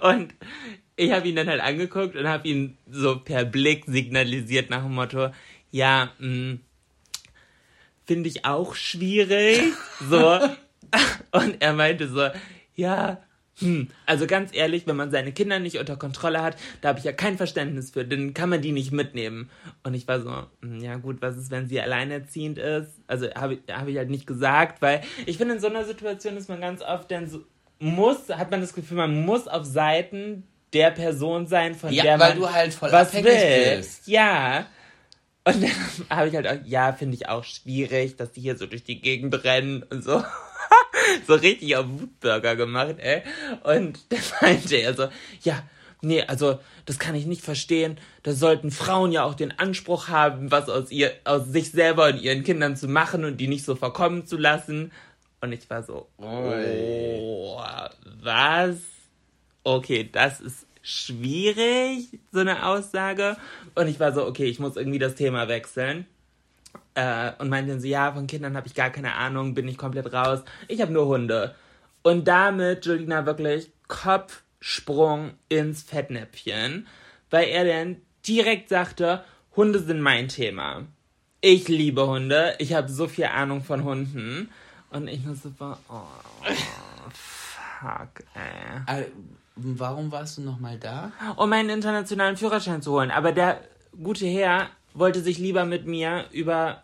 und 0.02 0.34
ich 0.96 1.12
habe 1.12 1.28
ihn 1.28 1.36
dann 1.36 1.48
halt 1.48 1.60
angeguckt 1.60 2.16
und 2.16 2.28
habe 2.28 2.46
ihn 2.48 2.78
so 2.90 3.18
per 3.18 3.44
Blick 3.44 3.84
signalisiert 3.86 4.70
nach 4.70 4.82
dem 4.82 4.94
Motto, 4.94 5.30
ja, 5.70 6.10
mh, 6.18 6.58
finde 8.06 8.28
ich 8.28 8.44
auch 8.44 8.74
schwierig. 8.74 9.60
So. 10.08 10.38
und 11.32 11.56
er 11.60 11.72
meinte 11.72 12.08
so, 12.08 12.28
ja, 12.74 13.18
hm, 13.58 13.88
also 14.04 14.26
ganz 14.26 14.54
ehrlich, 14.54 14.86
wenn 14.86 14.96
man 14.96 15.10
seine 15.10 15.32
Kinder 15.32 15.58
nicht 15.58 15.78
unter 15.78 15.96
Kontrolle 15.96 16.42
hat, 16.42 16.56
da 16.82 16.90
habe 16.90 16.98
ich 16.98 17.06
ja 17.06 17.12
kein 17.12 17.38
Verständnis 17.38 17.90
für, 17.90 18.04
dann 18.04 18.34
kann 18.34 18.50
man 18.50 18.60
die 18.60 18.72
nicht 18.72 18.92
mitnehmen. 18.92 19.50
Und 19.82 19.94
ich 19.94 20.06
war 20.06 20.20
so, 20.20 20.30
hm, 20.62 20.80
ja 20.80 20.96
gut, 20.96 21.22
was 21.22 21.36
ist, 21.36 21.50
wenn 21.50 21.66
sie 21.66 21.80
alleinerziehend 21.80 22.58
ist? 22.58 22.90
Also 23.06 23.32
habe 23.34 23.54
ich, 23.54 23.60
hab 23.72 23.88
ich 23.88 23.96
halt 23.96 24.10
nicht 24.10 24.26
gesagt, 24.26 24.82
weil 24.82 25.00
ich 25.24 25.38
finde, 25.38 25.54
in 25.54 25.60
so 25.60 25.68
einer 25.68 25.84
Situation 25.84 26.36
ist 26.36 26.48
man 26.48 26.60
ganz 26.60 26.82
oft 26.82 27.10
dann 27.10 27.28
so, 27.28 27.44
muss, 27.78 28.28
hat 28.28 28.50
man 28.50 28.60
das 28.60 28.74
Gefühl, 28.74 28.98
man 28.98 29.24
muss 29.24 29.48
auf 29.48 29.64
Seiten 29.64 30.44
der 30.72 30.90
Person 30.90 31.46
sein, 31.46 31.74
von 31.74 31.92
Ja, 31.92 32.02
der 32.02 32.18
weil 32.18 32.28
man 32.30 32.38
du 32.38 32.52
halt 32.52 32.74
voll 32.74 32.92
was 32.92 33.08
abhängig 33.08 33.26
will. 33.32 33.76
bist. 33.78 34.06
Ja. 34.06 34.66
Und 35.46 35.62
dann 35.62 35.70
habe 36.10 36.28
ich 36.28 36.34
halt 36.34 36.48
auch, 36.48 36.66
ja, 36.66 36.92
finde 36.92 37.14
ich 37.14 37.28
auch 37.28 37.44
schwierig, 37.44 38.16
dass 38.16 38.32
die 38.32 38.40
hier 38.40 38.58
so 38.58 38.66
durch 38.66 38.82
die 38.82 39.00
Gegend 39.00 39.44
rennen 39.44 39.84
und 39.84 40.02
so. 40.02 40.22
so 41.26 41.34
richtig 41.34 41.76
auf 41.76 41.86
Wutburger 41.88 42.56
gemacht, 42.56 42.96
ey. 42.98 43.22
Und 43.62 44.00
dann 44.10 44.20
meinte 44.40 44.76
er 44.76 44.94
so, 44.94 45.08
ja, 45.42 45.62
nee, 46.02 46.22
also 46.22 46.58
das 46.84 46.98
kann 46.98 47.14
ich 47.14 47.26
nicht 47.26 47.42
verstehen. 47.42 47.98
Da 48.24 48.32
sollten 48.32 48.72
Frauen 48.72 49.12
ja 49.12 49.22
auch 49.22 49.34
den 49.34 49.56
Anspruch 49.56 50.08
haben, 50.08 50.50
was 50.50 50.68
aus 50.68 50.90
ihr, 50.90 51.12
aus 51.24 51.46
sich 51.46 51.70
selber 51.70 52.08
und 52.08 52.20
ihren 52.20 52.42
Kindern 52.42 52.76
zu 52.76 52.88
machen 52.88 53.24
und 53.24 53.36
die 53.36 53.48
nicht 53.48 53.64
so 53.64 53.76
verkommen 53.76 54.26
zu 54.26 54.36
lassen. 54.36 54.90
Und 55.40 55.52
ich 55.52 55.70
war 55.70 55.84
so, 55.84 56.08
oh, 56.16 57.60
was? 58.20 58.78
Okay, 59.62 60.08
das 60.10 60.40
ist 60.40 60.65
schwierig, 60.86 62.20
so 62.30 62.38
eine 62.38 62.64
Aussage. 62.64 63.36
Und 63.74 63.88
ich 63.88 63.98
war 63.98 64.12
so, 64.12 64.24
okay, 64.24 64.44
ich 64.44 64.60
muss 64.60 64.76
irgendwie 64.76 65.00
das 65.00 65.16
Thema 65.16 65.48
wechseln. 65.48 66.06
Äh, 66.94 67.32
und 67.38 67.48
meinten 67.48 67.80
sie, 67.80 67.88
ja, 67.88 68.12
von 68.12 68.28
Kindern 68.28 68.56
habe 68.56 68.68
ich 68.68 68.74
gar 68.74 68.90
keine 68.90 69.14
Ahnung, 69.14 69.54
bin 69.54 69.66
ich 69.66 69.78
komplett 69.78 70.12
raus. 70.12 70.44
Ich 70.68 70.80
habe 70.80 70.92
nur 70.92 71.06
Hunde. 71.06 71.56
Und 72.02 72.28
damit, 72.28 72.86
Julina, 72.86 73.26
wirklich 73.26 73.72
Kopfsprung 73.88 75.32
ins 75.48 75.82
Fettnäpfchen, 75.82 76.86
weil 77.30 77.48
er 77.48 77.64
dann 77.64 77.96
direkt 78.26 78.68
sagte, 78.68 79.24
Hunde 79.56 79.80
sind 79.80 80.00
mein 80.00 80.28
Thema. 80.28 80.84
Ich 81.40 81.66
liebe 81.66 82.06
Hunde, 82.06 82.54
ich 82.58 82.74
habe 82.74 82.88
so 82.88 83.08
viel 83.08 83.24
Ahnung 83.24 83.64
von 83.64 83.82
Hunden. 83.82 84.50
Und 84.90 85.08
ich 85.08 85.24
nur 85.24 85.34
so, 85.34 85.50
oh, 85.58 86.04
fuck, 87.12 88.24
ey 88.34 89.00
Äh, 89.00 89.06
Warum 89.56 90.12
warst 90.12 90.36
du 90.36 90.42
nochmal 90.42 90.78
da? 90.78 91.12
um 91.36 91.48
meinen 91.48 91.70
internationalen 91.70 92.36
Führerschein 92.36 92.82
zu 92.82 92.92
holen. 92.92 93.10
Aber 93.10 93.32
der 93.32 93.60
gute 94.02 94.26
Herr 94.26 94.68
wollte 94.92 95.20
sich 95.20 95.38
lieber 95.38 95.64
mit 95.64 95.86
mir 95.86 96.26
über 96.30 96.82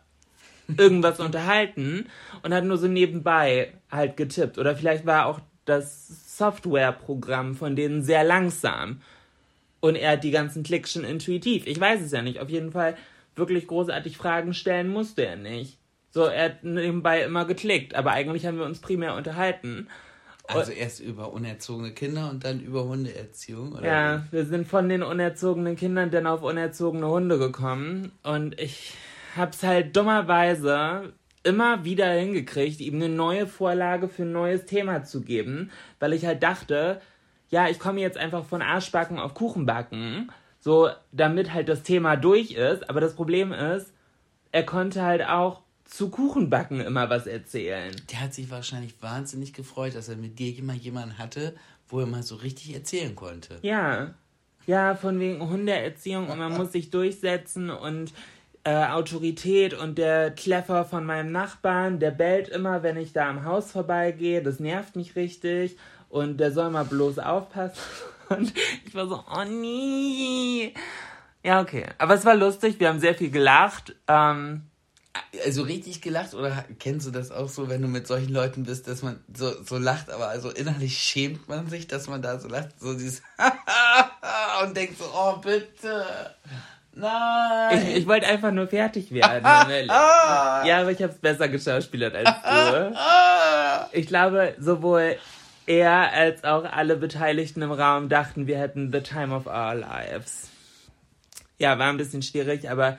irgendwas 0.77 1.21
unterhalten 1.21 2.07
und 2.43 2.55
hat 2.55 2.65
nur 2.65 2.79
so 2.79 2.89
nebenbei 2.89 3.75
halt 3.91 4.17
getippt. 4.17 4.59
Oder 4.59 4.75
vielleicht 4.75 5.05
war 5.05 5.27
auch 5.27 5.41
das 5.65 6.39
Softwareprogramm 6.39 7.55
von 7.55 7.77
denen 7.77 8.03
sehr 8.03 8.25
langsam. 8.25 9.03
Und 9.81 9.97
er 9.97 10.13
hat 10.13 10.25
die 10.25 10.31
ganzen 10.31 10.63
Klicks 10.63 10.93
schon 10.93 11.05
intuitiv. 11.05 11.67
Ich 11.67 11.79
weiß 11.79 12.01
es 12.01 12.13
ja 12.13 12.23
nicht. 12.23 12.41
Auf 12.41 12.49
jeden 12.49 12.73
Fall 12.73 12.97
wirklich 13.37 13.67
großartig 13.67 14.17
Fragen 14.17 14.55
stellen 14.55 14.89
musste 14.89 15.27
er 15.27 15.37
nicht. 15.37 15.79
So, 16.11 16.25
er 16.25 16.45
hat 16.47 16.65
nebenbei 16.65 17.23
immer 17.23 17.45
geklickt. 17.45 17.95
Aber 17.95 18.13
eigentlich 18.13 18.47
haben 18.47 18.59
wir 18.59 18.65
uns 18.65 18.81
primär 18.81 19.15
unterhalten. 19.15 19.89
Also 20.49 20.73
erst 20.73 21.01
über 21.01 21.33
unerzogene 21.33 21.93
Kinder 21.93 22.29
und 22.31 22.45
dann 22.45 22.61
über 22.61 22.85
Hundeerziehung, 22.85 23.73
oder? 23.73 23.87
Ja, 23.87 24.23
wir 24.31 24.45
sind 24.45 24.67
von 24.67 24.89
den 24.89 25.03
unerzogenen 25.03 25.77
Kindern 25.77 26.11
dann 26.11 26.27
auf 26.27 26.43
unerzogene 26.43 27.07
Hunde 27.07 27.39
gekommen 27.39 28.13
und 28.23 28.61
ich 28.61 28.95
hab's 29.37 29.63
halt 29.63 29.97
dummerweise 29.97 31.13
immer 31.45 31.85
wieder 31.85 32.11
hingekriegt, 32.13 32.81
ihm 32.81 32.97
eine 32.97 33.09
neue 33.09 33.47
Vorlage 33.47 34.09
für 34.09 34.23
ein 34.23 34.33
neues 34.33 34.67
Thema 34.67 35.05
zu 35.05 35.23
geben, 35.23 35.71
weil 35.99 36.13
ich 36.13 36.25
halt 36.27 36.43
dachte, 36.43 37.01
ja, 37.49 37.69
ich 37.69 37.79
komme 37.79 38.01
jetzt 38.01 38.17
einfach 38.17 38.45
von 38.45 38.63
Arschbacken 38.63 39.19
auf 39.19 39.35
Kuchenbacken, 39.35 40.31
so 40.61 40.91
damit 41.11 41.53
halt 41.53 41.69
das 41.69 41.83
Thema 41.83 42.17
durch 42.17 42.53
ist, 42.53 42.89
aber 42.89 43.01
das 43.01 43.15
Problem 43.15 43.53
ist, 43.53 43.93
er 44.53 44.65
konnte 44.65 45.03
halt 45.03 45.27
auch 45.27 45.62
zu 45.93 46.09
Kuchenbacken 46.09 46.81
immer 46.81 47.11
was 47.11 47.27
erzählen. 47.27 47.95
Der 48.11 48.21
hat 48.23 48.33
sich 48.33 48.51
wahrscheinlich 48.51 48.95
wahnsinnig 49.03 49.53
gefreut, 49.53 49.95
dass 49.95 50.09
er 50.09 50.17
mit 50.17 50.39
dir 50.39 50.57
immer 50.57 50.73
jemanden 50.73 51.19
hatte, 51.19 51.55
wo 51.87 52.01
er 52.01 52.07
mal 52.07 52.23
so 52.23 52.37
richtig 52.37 52.75
erzählen 52.75 53.15
konnte. 53.15 53.59
Ja. 53.61 54.15
Ja, 54.67 54.95
von 54.95 55.21
wegen 55.21 55.47
Hundeerziehung 55.47 56.31
und 56.31 56.39
man 56.39 56.57
muss 56.57 56.73
sich 56.73 56.91
durchsetzen 56.91 57.69
und 57.69 58.13
äh, 58.65 58.87
Autorität 58.87 59.75
und 59.75 59.99
der 59.99 60.31
Kleffer 60.31 60.87
von 60.87 61.05
meinem 61.05 61.31
Nachbarn, 61.31 61.99
der 61.99 62.13
bellt 62.13 62.49
immer, 62.49 62.83
wenn 62.83 62.97
ich 62.97 63.13
da 63.13 63.29
am 63.29 63.45
Haus 63.45 63.71
vorbeigehe. 63.73 64.43
Das 64.43 64.61
nervt 64.61 64.97
mich 64.97 65.15
richtig 65.15 65.77
und 66.09 66.39
der 66.39 66.53
soll 66.53 66.71
mal 66.71 66.85
bloß 66.85 67.19
aufpassen. 67.19 67.79
Und 68.29 68.55
ich 68.87 68.95
war 68.95 69.07
so, 69.09 69.23
oh 69.31 69.45
nee. 69.45 70.73
Ja, 71.45 71.61
okay. 71.61 71.85
Aber 71.99 72.15
es 72.15 72.25
war 72.25 72.35
lustig, 72.35 72.81
wir 72.81 72.89
haben 72.89 73.01
sehr 73.01 73.15
viel 73.15 73.31
gelacht. 73.31 73.95
Ähm, 74.09 74.63
Also 75.45 75.63
richtig 75.63 76.01
gelacht 76.01 76.35
oder 76.35 76.65
kennst 76.79 77.07
du 77.07 77.11
das 77.11 77.31
auch 77.31 77.49
so, 77.49 77.69
wenn 77.69 77.83
du 77.83 77.89
mit 77.89 78.07
solchen 78.07 78.33
Leuten 78.33 78.65
bist, 78.65 78.89
dass 78.89 79.03
man 79.03 79.23
so, 79.35 79.53
so 79.63 79.77
lacht, 79.77 80.11
aber 80.11 80.29
also 80.29 80.51
innerlich 80.51 80.99
schämt 80.99 81.49
man 81.49 81.69
sich, 81.69 81.87
dass 81.87 82.07
man 82.09 82.23
da 82.23 82.39
so 82.39 82.49
lacht, 82.49 82.69
so 82.81 82.95
dieses 82.95 83.23
und 84.63 84.77
denkt 84.77 84.99
so, 84.99 85.05
oh 85.15 85.37
bitte, 85.37 86.07
nein. 86.95 87.89
ich, 87.89 87.97
ich 87.97 88.07
wollte 88.07 88.27
einfach 88.27 88.53
nur 88.53 88.69
fertig 88.69 89.11
werden. 89.11 89.45
ja, 89.89 90.81
aber 90.81 90.93
ich 90.93 91.03
habe 91.03 91.13
es 91.13 91.19
besser 91.19 91.49
geschauspielert 91.49 92.15
als 92.15 92.31
du. 92.43 92.97
Ich 93.95 94.07
glaube, 94.07 94.55
sowohl 94.59 95.19
er 95.67 96.13
als 96.13 96.45
auch 96.45 96.65
alle 96.65 96.97
Beteiligten 96.97 97.63
im 97.63 97.73
Raum 97.73 98.09
dachten, 98.09 98.47
wir 98.47 98.59
hätten 98.59 98.91
the 98.93 99.01
time 99.01 99.35
of 99.35 99.47
our 99.47 99.75
lives. 99.75 100.49
Ja, 101.59 101.79
war 101.79 101.91
ein 101.91 101.99
bisschen 101.99 102.23
schwierig, 102.23 102.71
aber 102.71 102.99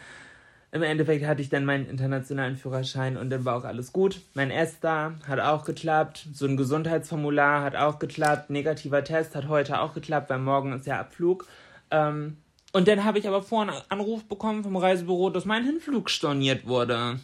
im 0.73 0.81
Endeffekt 0.81 1.23
hatte 1.27 1.43
ich 1.43 1.49
dann 1.49 1.65
meinen 1.65 1.87
internationalen 1.87 2.57
Führerschein 2.57 3.15
und 3.15 3.29
dann 3.29 3.45
war 3.45 3.55
auch 3.55 3.63
alles 3.63 3.93
gut. 3.93 4.21
Mein 4.33 4.49
ESTA 4.49 5.13
hat 5.27 5.39
auch 5.39 5.65
geklappt, 5.65 6.25
so 6.33 6.47
ein 6.47 6.57
Gesundheitsformular 6.57 7.61
hat 7.61 7.75
auch 7.75 7.99
geklappt, 7.99 8.49
negativer 8.49 9.03
Test 9.03 9.35
hat 9.35 9.47
heute 9.47 9.79
auch 9.79 9.93
geklappt, 9.93 10.31
weil 10.31 10.39
morgen 10.39 10.73
ist 10.73 10.87
ja 10.87 10.99
Abflug. 10.99 11.45
Ähm, 11.91 12.37
und 12.71 12.87
dann 12.87 13.03
habe 13.03 13.19
ich 13.19 13.27
aber 13.27 13.43
vorhin 13.43 13.69
einen 13.69 13.83
Anruf 13.89 14.23
bekommen 14.23 14.63
vom 14.63 14.75
Reisebüro, 14.75 15.29
dass 15.29 15.45
mein 15.45 15.63
Hinflug 15.63 16.09
storniert 16.09 16.65
wurde. 16.65 17.19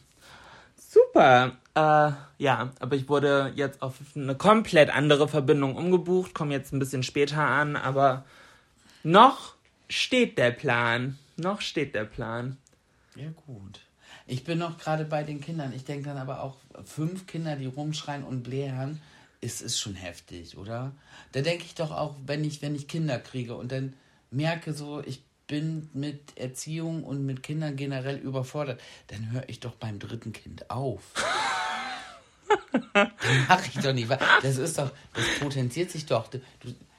Super. 0.78 1.54
Äh, 1.74 2.12
ja, 2.38 2.70
aber 2.80 2.96
ich 2.96 3.10
wurde 3.10 3.52
jetzt 3.56 3.82
auf 3.82 3.96
eine 4.16 4.36
komplett 4.36 4.96
andere 4.96 5.28
Verbindung 5.28 5.76
umgebucht, 5.76 6.36
komme 6.36 6.54
jetzt 6.54 6.72
ein 6.72 6.78
bisschen 6.78 7.02
später 7.02 7.42
an, 7.42 7.76
aber 7.76 8.26
noch 9.02 9.56
steht 9.88 10.38
der 10.38 10.52
Plan. 10.52 11.18
Noch 11.36 11.62
steht 11.62 11.96
der 11.96 12.06
Plan. 12.06 12.58
Ja, 13.20 13.30
gut. 13.46 13.82
Ich 14.26 14.44
bin 14.44 14.60
noch 14.60 14.78
gerade 14.78 15.04
bei 15.04 15.24
den 15.24 15.42
Kindern. 15.42 15.74
Ich 15.74 15.84
denke 15.84 16.06
dann 16.06 16.18
aber 16.18 16.42
auch, 16.42 16.56
fünf 16.86 17.28
Kinder, 17.28 17.56
die 17.56 17.66
rumschreien 17.66 18.24
und 18.24 18.44
blären, 18.44 19.02
ist, 19.42 19.62
ist 19.62 19.80
schon 19.80 19.96
heftig, 19.96 20.58
oder? 20.58 20.94
Da 21.34 21.42
denke 21.42 21.66
ich 21.66 21.76
doch 21.76 21.92
auch, 21.92 22.16
wenn 22.26 22.44
ich, 22.44 22.62
wenn 22.62 22.76
ich 22.76 22.88
Kinder 22.88 23.20
kriege 23.20 23.56
und 23.56 23.72
dann 23.72 23.94
merke 24.32 24.74
so, 24.74 25.02
ich 25.02 25.22
bin 25.48 25.90
mit 25.94 26.38
Erziehung 26.38 27.04
und 27.04 27.26
mit 27.26 27.44
Kindern 27.44 27.76
generell 27.76 28.18
überfordert, 28.18 28.80
dann 29.08 29.32
höre 29.32 29.48
ich 29.50 29.60
doch 29.60 29.76
beim 29.76 30.00
dritten 30.00 30.32
Kind 30.32 30.70
auf. 30.70 31.02
mache 33.48 33.70
ich 33.74 33.82
doch 33.82 33.94
nicht. 33.94 34.10
Das 34.42 34.58
ist 34.58 34.78
doch, 34.78 34.92
das 35.14 35.26
potenziert 35.40 35.92
sich 35.92 36.06
doch. 36.06 36.28
Du, 36.28 36.40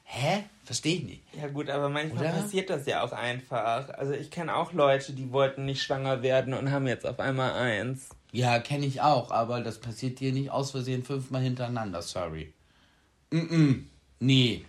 hä? 0.05 0.45
Verstehe 0.71 0.99
ich 0.99 1.03
nicht. 1.03 1.23
Ja 1.37 1.49
gut, 1.49 1.69
aber 1.69 1.89
manchmal 1.89 2.27
Oder? 2.27 2.33
passiert 2.43 2.71
das 2.71 2.87
ja 2.87 3.03
auch 3.03 3.11
einfach. 3.11 3.89
Also 3.89 4.13
ich 4.13 4.31
kenne 4.31 4.55
auch 4.55 4.73
Leute, 4.73 5.13
die 5.13 5.33
wollten 5.33 5.65
nicht 5.65 5.83
schwanger 5.83 6.23
werden 6.23 6.55
und 6.55 6.71
haben 6.71 6.87
jetzt 6.87 7.05
auf 7.05 7.19
einmal 7.19 7.55
eins. 7.55 8.11
Ja, 8.31 8.61
kenne 8.61 8.87
ich 8.87 9.01
auch, 9.01 9.33
aber 9.33 9.63
das 9.63 9.81
passiert 9.81 10.21
dir 10.21 10.33
nicht 10.33 10.53
aus 10.53 10.71
Versehen 10.71 11.03
fünfmal 11.03 11.43
hintereinander, 11.43 12.03
sorry. 12.03 12.53
Mm, 13.33 13.39
-mm. 13.39 13.83
Nee. 14.21 14.65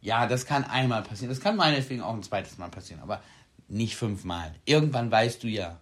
Ja, 0.00 0.26
das 0.26 0.46
kann 0.46 0.64
einmal 0.64 1.02
passieren. 1.02 1.28
Das 1.28 1.42
kann 1.42 1.56
meinetwegen 1.56 2.00
auch 2.00 2.14
ein 2.14 2.22
zweites 2.22 2.56
Mal 2.56 2.70
passieren, 2.70 3.02
aber 3.02 3.20
nicht 3.68 3.96
fünfmal. 3.96 4.54
Irgendwann 4.64 5.10
weißt 5.10 5.42
du 5.42 5.48
ja, 5.48 5.78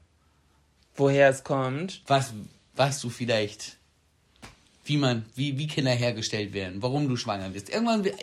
Woher 0.97 1.29
es 1.29 1.45
kommt. 1.45 2.03
was, 2.09 2.33
was 2.75 3.01
du 3.01 3.11
vielleicht, 3.11 3.77
wie 4.89 4.97
man, 4.97 5.25
wie, 5.35 5.59
wie 5.59 5.67
Kinder 5.67 5.91
hergestellt 5.93 6.53
werden, 6.53 6.83
warum 6.83 7.09
du 7.09 7.17
schwanger 7.17 7.51
bist. 7.51 7.69
Irgendwann, 7.71 8.05
wi- 8.05 8.15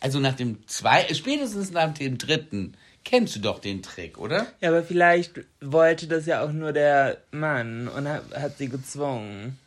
also 0.00 0.18
nach 0.20 0.34
dem 0.34 0.58
zwei, 0.66 1.12
spätestens 1.14 1.70
nach 1.70 1.92
dem 1.94 2.18
dritten 2.18 2.74
Kennst 3.04 3.36
du 3.36 3.40
doch 3.40 3.58
den 3.58 3.82
Trick, 3.82 4.18
oder? 4.18 4.48
Ja, 4.60 4.68
aber 4.68 4.82
vielleicht 4.82 5.40
wollte 5.62 6.08
das 6.08 6.26
ja 6.26 6.44
auch 6.44 6.52
nur 6.52 6.74
der 6.74 7.16
Mann 7.30 7.88
und 7.88 8.06
hat, 8.06 8.24
hat 8.34 8.58
sie 8.58 8.68
gezwungen. 8.68 9.58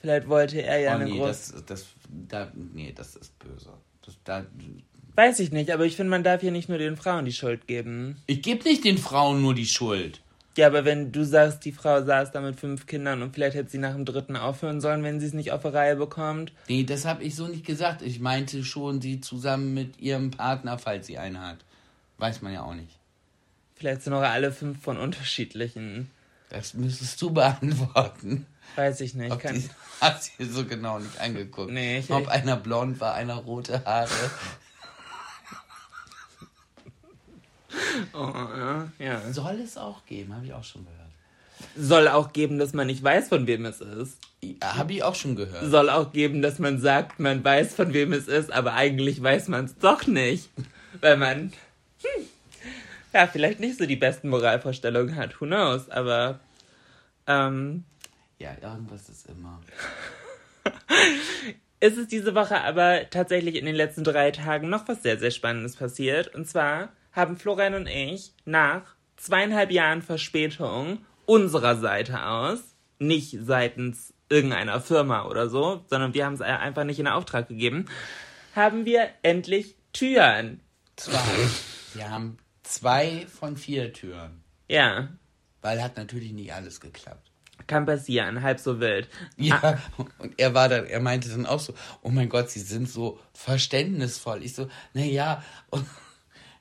Vielleicht 0.00 0.28
wollte 0.28 0.62
er 0.62 0.78
ja 0.78 0.92
oh, 0.92 0.94
eine 0.96 1.04
nee, 1.06 1.18
große. 1.18 1.52
das, 1.54 1.64
das, 1.66 1.86
da, 2.28 2.52
nee, 2.54 2.92
das 2.94 3.16
ist 3.16 3.36
böse. 3.40 3.70
Das, 4.04 4.14
da, 4.24 4.44
Weiß 5.14 5.40
ich 5.40 5.52
nicht, 5.52 5.70
aber 5.70 5.84
ich 5.84 5.96
finde, 5.96 6.10
man 6.10 6.22
darf 6.24 6.42
ja 6.42 6.50
nicht 6.50 6.68
nur 6.68 6.78
den 6.78 6.96
Frauen 6.96 7.24
die 7.24 7.32
Schuld 7.32 7.66
geben. 7.66 8.16
ich 8.26 8.42
gebe 8.42 8.62
nicht 8.64 8.84
den 8.84 8.98
Frauen 8.98 9.42
nur 9.42 9.54
die 9.54 9.66
Schuld. 9.66 10.20
Ja, 10.56 10.66
aber 10.66 10.84
wenn 10.84 11.12
du 11.12 11.24
sagst, 11.24 11.64
die 11.64 11.72
Frau 11.72 12.02
saß 12.02 12.30
da 12.32 12.40
mit 12.42 12.60
fünf 12.60 12.86
Kindern 12.86 13.22
und 13.22 13.32
vielleicht 13.34 13.56
hätte 13.56 13.70
sie 13.70 13.78
nach 13.78 13.94
dem 13.94 14.04
dritten 14.04 14.36
aufhören 14.36 14.80
sollen, 14.82 15.02
wenn 15.02 15.18
sie 15.18 15.26
es 15.26 15.32
nicht 15.32 15.50
auf 15.52 15.62
die 15.62 15.68
Reihe 15.68 15.96
bekommt. 15.96 16.52
Nee, 16.68 16.84
das 16.84 17.06
habe 17.06 17.22
ich 17.24 17.34
so 17.34 17.48
nicht 17.48 17.64
gesagt. 17.64 18.02
Ich 18.02 18.20
meinte 18.20 18.62
schon 18.64 19.00
sie 19.00 19.20
zusammen 19.22 19.72
mit 19.72 19.98
ihrem 19.98 20.30
Partner, 20.30 20.78
falls 20.78 21.06
sie 21.06 21.16
einen 21.16 21.40
hat. 21.40 21.58
Weiß 22.18 22.42
man 22.42 22.52
ja 22.52 22.62
auch 22.64 22.74
nicht. 22.74 22.98
Vielleicht 23.76 24.02
sind 24.02 24.12
auch 24.12 24.22
alle 24.22 24.52
fünf 24.52 24.82
von 24.82 24.98
unterschiedlichen. 24.98 26.10
Das 26.50 26.74
müsstest 26.74 27.20
du 27.22 27.30
beantworten. 27.34 28.44
Weiß 28.76 29.00
ich 29.00 29.14
nicht. 29.14 29.32
Ob 29.32 29.40
Kann, 29.40 29.54
die, 29.54 29.68
hast 30.02 30.32
du 30.38 30.44
so 30.44 30.66
genau 30.66 30.98
nicht 30.98 31.18
angeguckt. 31.18 31.72
Nee, 31.72 31.98
ich- 32.00 32.10
Ob 32.10 32.28
einer 32.28 32.56
blond 32.56 33.00
war, 33.00 33.14
einer 33.14 33.36
rote 33.36 33.82
Haare. 33.86 34.10
oh, 38.12 38.32
ja, 38.34 38.88
ja. 38.98 39.32
Soll 39.32 39.60
es 39.60 39.76
auch 39.76 40.04
geben, 40.06 40.34
habe 40.34 40.46
ich 40.46 40.52
auch 40.52 40.64
schon 40.64 40.84
gehört. 40.84 41.02
Soll 41.76 42.08
auch 42.08 42.32
geben, 42.32 42.58
dass 42.58 42.72
man 42.72 42.86
nicht 42.86 43.02
weiß, 43.02 43.28
von 43.28 43.46
wem 43.46 43.64
es 43.66 43.80
ist. 43.80 44.18
Ja, 44.42 44.76
habe 44.76 44.92
ich 44.92 45.02
auch 45.02 45.14
schon 45.14 45.36
gehört. 45.36 45.70
Soll 45.70 45.88
auch 45.90 46.12
geben, 46.12 46.42
dass 46.42 46.58
man 46.58 46.80
sagt, 46.80 47.20
man 47.20 47.44
weiß, 47.44 47.74
von 47.74 47.92
wem 47.92 48.12
es 48.12 48.28
ist, 48.28 48.52
aber 48.52 48.74
eigentlich 48.74 49.22
weiß 49.22 49.48
man 49.48 49.66
es 49.66 49.76
doch 49.78 50.06
nicht. 50.06 50.50
Weil 51.00 51.16
man, 51.16 51.52
hm, 52.02 52.24
ja, 53.12 53.26
vielleicht 53.26 53.60
nicht 53.60 53.78
so 53.78 53.86
die 53.86 53.96
besten 53.96 54.28
Moralvorstellungen 54.28 55.16
hat. 55.16 55.40
Who 55.40 55.46
knows? 55.46 55.88
Aber, 55.88 56.40
ähm, 57.26 57.84
Ja, 58.38 58.50
irgendwas 58.60 59.08
ist 59.08 59.28
immer. 59.28 59.60
ist 61.80 61.98
es 61.98 62.08
diese 62.08 62.34
Woche 62.34 62.60
aber 62.60 63.08
tatsächlich 63.10 63.56
in 63.56 63.66
den 63.66 63.74
letzten 63.74 64.04
drei 64.04 64.30
Tagen 64.30 64.68
noch 64.68 64.88
was 64.88 65.02
sehr, 65.02 65.18
sehr 65.18 65.30
Spannendes 65.30 65.76
passiert. 65.76 66.34
Und 66.34 66.48
zwar 66.48 66.90
haben 67.12 67.36
Florian 67.36 67.74
und 67.74 67.86
ich 67.86 68.32
nach 68.44 68.96
zweieinhalb 69.16 69.70
Jahren 69.70 70.02
Verspätung 70.02 70.98
unserer 71.26 71.76
Seite 71.76 72.26
aus, 72.26 72.60
nicht 72.98 73.36
seitens 73.40 74.12
irgendeiner 74.28 74.80
Firma 74.80 75.26
oder 75.26 75.48
so, 75.48 75.84
sondern 75.88 76.14
wir 76.14 76.24
haben 76.24 76.34
es 76.34 76.40
einfach 76.40 76.84
nicht 76.84 76.98
in 76.98 77.06
Auftrag 77.06 77.48
gegeben, 77.48 77.86
haben 78.54 78.84
wir 78.84 79.08
endlich 79.22 79.76
Türen. 79.92 80.60
Zwei. 80.96 81.18
Wir 81.94 82.10
haben 82.10 82.38
zwei 82.62 83.26
von 83.26 83.56
vier 83.56 83.92
Türen. 83.92 84.42
Ja, 84.68 85.08
Weil 85.60 85.82
hat 85.82 85.96
natürlich 85.96 86.32
nicht 86.32 86.52
alles 86.52 86.80
geklappt. 86.80 87.30
kann 87.66 87.86
passieren, 87.86 88.42
halb 88.42 88.58
so 88.58 88.80
wild. 88.80 89.08
Ja, 89.36 89.78
und 90.18 90.34
er 90.38 90.54
war 90.54 90.68
dann, 90.68 90.86
er 90.86 91.00
meinte 91.00 91.28
dann 91.28 91.46
auch 91.46 91.60
so, 91.60 91.74
oh 92.02 92.08
mein 92.08 92.28
Gott, 92.28 92.50
sie 92.50 92.60
sind 92.60 92.88
so 92.88 93.20
verständnisvoll. 93.34 94.42
Ich 94.42 94.54
so, 94.54 94.68
naja, 94.94 95.42
und 95.70 95.86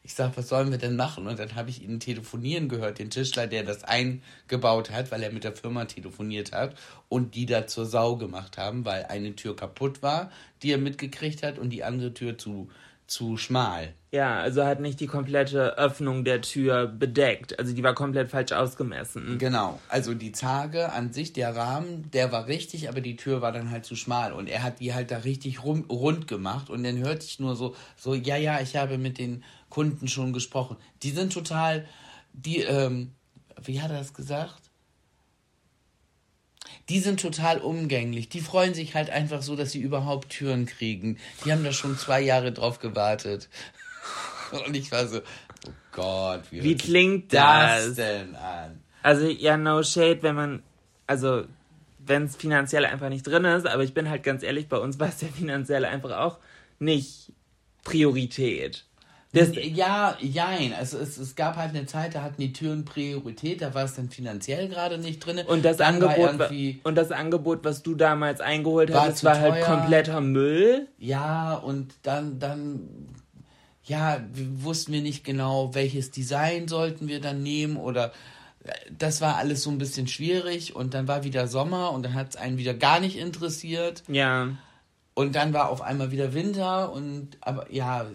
ich 0.03 0.15
sag, 0.15 0.35
was 0.35 0.49
sollen 0.49 0.71
wir 0.71 0.77
denn 0.77 0.95
machen? 0.95 1.27
Und 1.27 1.37
dann 1.37 1.55
habe 1.55 1.69
ich 1.69 1.83
ihn 1.83 1.99
telefonieren 1.99 2.69
gehört, 2.69 2.99
den 2.99 3.09
Tischler, 3.09 3.47
der 3.47 3.63
das 3.63 3.83
eingebaut 3.83 4.89
hat, 4.91 5.11
weil 5.11 5.21
er 5.21 5.31
mit 5.31 5.43
der 5.43 5.53
Firma 5.53 5.85
telefoniert 5.85 6.51
hat 6.53 6.75
und 7.07 7.35
die 7.35 7.45
da 7.45 7.67
zur 7.67 7.85
Sau 7.85 8.15
gemacht 8.15 8.57
haben, 8.57 8.83
weil 8.85 9.05
eine 9.05 9.35
Tür 9.35 9.55
kaputt 9.55 10.01
war, 10.01 10.31
die 10.63 10.71
er 10.71 10.79
mitgekriegt 10.79 11.43
hat 11.43 11.59
und 11.59 11.69
die 11.69 11.83
andere 11.83 12.13
Tür 12.13 12.37
zu, 12.37 12.69
zu 13.05 13.37
schmal. 13.37 13.93
Ja, 14.11 14.41
also 14.41 14.65
hat 14.65 14.81
nicht 14.81 14.99
die 14.99 15.07
komplette 15.07 15.77
Öffnung 15.77 16.25
der 16.25 16.41
Tür 16.41 16.87
bedeckt. 16.87 17.57
Also 17.59 17.73
die 17.73 17.83
war 17.83 17.93
komplett 17.93 18.29
falsch 18.29 18.51
ausgemessen. 18.51 19.37
Genau, 19.37 19.79
also 19.87 20.13
die 20.13 20.31
Zarge 20.31 20.91
an 20.91 21.13
sich, 21.13 21.31
der 21.31 21.55
Rahmen, 21.55 22.09
der 22.11 22.31
war 22.31 22.47
richtig, 22.47 22.89
aber 22.89 23.01
die 23.01 23.15
Tür 23.15 23.41
war 23.41 23.51
dann 23.51 23.69
halt 23.69 23.85
zu 23.85 23.95
schmal 23.95 24.33
und 24.33 24.47
er 24.47 24.63
hat 24.63 24.79
die 24.79 24.93
halt 24.93 25.11
da 25.11 25.19
richtig 25.19 25.63
rum, 25.63 25.85
rund 25.89 26.27
gemacht 26.27 26.69
und 26.69 26.83
dann 26.83 26.97
hörte 26.97 27.25
ich 27.25 27.39
nur 27.39 27.55
so, 27.55 27.75
so, 27.95 28.13
ja, 28.15 28.35
ja, 28.35 28.59
ich 28.59 28.75
habe 28.75 28.97
mit 28.97 29.17
den 29.17 29.43
Kunden 29.71 30.07
schon 30.07 30.33
gesprochen. 30.33 30.77
Die 31.01 31.09
sind 31.09 31.33
total, 31.33 31.87
die, 32.33 32.59
ähm, 32.59 33.13
wie 33.63 33.81
hat 33.81 33.89
er 33.89 33.97
das 33.97 34.13
gesagt? 34.13 34.61
Die 36.89 36.99
sind 36.99 37.19
total 37.19 37.59
umgänglich. 37.59 38.29
Die 38.29 38.41
freuen 38.41 38.75
sich 38.75 38.93
halt 38.93 39.09
einfach 39.09 39.41
so, 39.41 39.55
dass 39.55 39.71
sie 39.71 39.81
überhaupt 39.81 40.29
Türen 40.29 40.67
kriegen. 40.67 41.17
Die 41.43 41.51
haben 41.51 41.63
da 41.63 41.71
schon 41.71 41.97
zwei 41.97 42.21
Jahre 42.21 42.51
drauf 42.51 42.77
gewartet. 42.77 43.49
Und 44.65 44.75
ich 44.75 44.91
war 44.91 45.07
so, 45.07 45.19
oh 45.19 45.71
Gott, 45.91 46.43
wie, 46.51 46.63
Wie 46.63 46.75
klingt 46.75 47.33
das 47.33 47.87
das? 47.87 47.95
denn 47.95 48.35
an? 48.35 48.81
Also 49.03 49.25
ja, 49.27 49.57
no 49.57 49.81
shade, 49.83 50.21
wenn 50.21 50.35
man, 50.35 50.63
also 51.07 51.45
wenn 51.99 52.23
es 52.23 52.35
finanziell 52.35 52.85
einfach 52.85 53.09
nicht 53.09 53.25
drin 53.25 53.45
ist, 53.45 53.65
aber 53.65 53.83
ich 53.83 53.93
bin 53.93 54.09
halt 54.09 54.23
ganz 54.23 54.43
ehrlich, 54.43 54.67
bei 54.67 54.77
uns 54.77 54.99
war 54.99 55.09
es 55.09 55.21
ja 55.21 55.27
finanziell 55.27 55.85
einfach 55.85 56.17
auch 56.17 56.39
nicht 56.79 57.31
Priorität. 57.83 58.85
Das, 59.33 59.49
Ja, 59.55 60.17
jein. 60.19 60.73
Also 60.73 60.97
es, 60.97 61.17
es 61.17 61.35
gab 61.35 61.55
halt 61.55 61.69
eine 61.69 61.85
Zeit, 61.85 62.15
da 62.15 62.21
hatten 62.23 62.41
die 62.41 62.51
Türen 62.51 62.83
Priorität, 62.83 63.61
da 63.61 63.73
war 63.73 63.85
es 63.85 63.95
dann 63.95 64.09
finanziell 64.09 64.67
gerade 64.67 64.97
nicht 64.97 65.19
drin. 65.25 65.39
und 65.47 65.63
das 65.63 65.77
dann 65.77 66.03
Angebot 66.03 66.51
und 66.83 66.95
das 66.95 67.11
Angebot, 67.11 67.63
was 67.63 67.81
du 67.81 67.95
damals 67.95 68.41
eingeholt 68.41 68.91
War 68.91 69.03
hattest, 69.03 69.23
war 69.23 69.39
halt 69.39 69.63
kompletter 69.63 70.19
Müll. 70.19 70.87
ja, 70.97 71.53
und 71.53 71.93
dann, 72.03 72.39
dann, 72.39 72.81
ja, 73.85 74.21
wussten 74.33 74.91
wir 74.91 75.01
nicht 75.01 75.23
genau, 75.23 75.73
welches 75.75 76.11
Design 76.11 76.67
sollten 76.67 77.07
wir 77.07 77.21
dann 77.21 77.41
nehmen 77.41 77.77
oder 77.77 78.11
das 78.95 79.21
war 79.21 79.37
alles 79.37 79.63
so 79.63 79.71
ein 79.71 79.77
bisschen 79.79 80.07
schwierig 80.07 80.75
und 80.75 80.93
dann 80.93 81.07
war 81.07 81.23
wieder 81.23 81.47
Sommer 81.47 81.93
und 81.93 82.03
dann 82.03 82.13
hat 82.13 82.29
es 82.31 82.35
einen 82.35 82.57
wieder 82.57 82.73
gar 82.75 82.99
nicht 82.99 83.17
interessiert 83.17 84.03
Ja. 84.07 84.49
und 85.15 85.35
dann 85.35 85.51
war 85.53 85.69
auf 85.69 85.81
einmal 85.81 86.11
wieder 86.11 86.33
Winter 86.35 86.91
und 86.91 87.37
aber 87.41 87.71
ja 87.71 88.05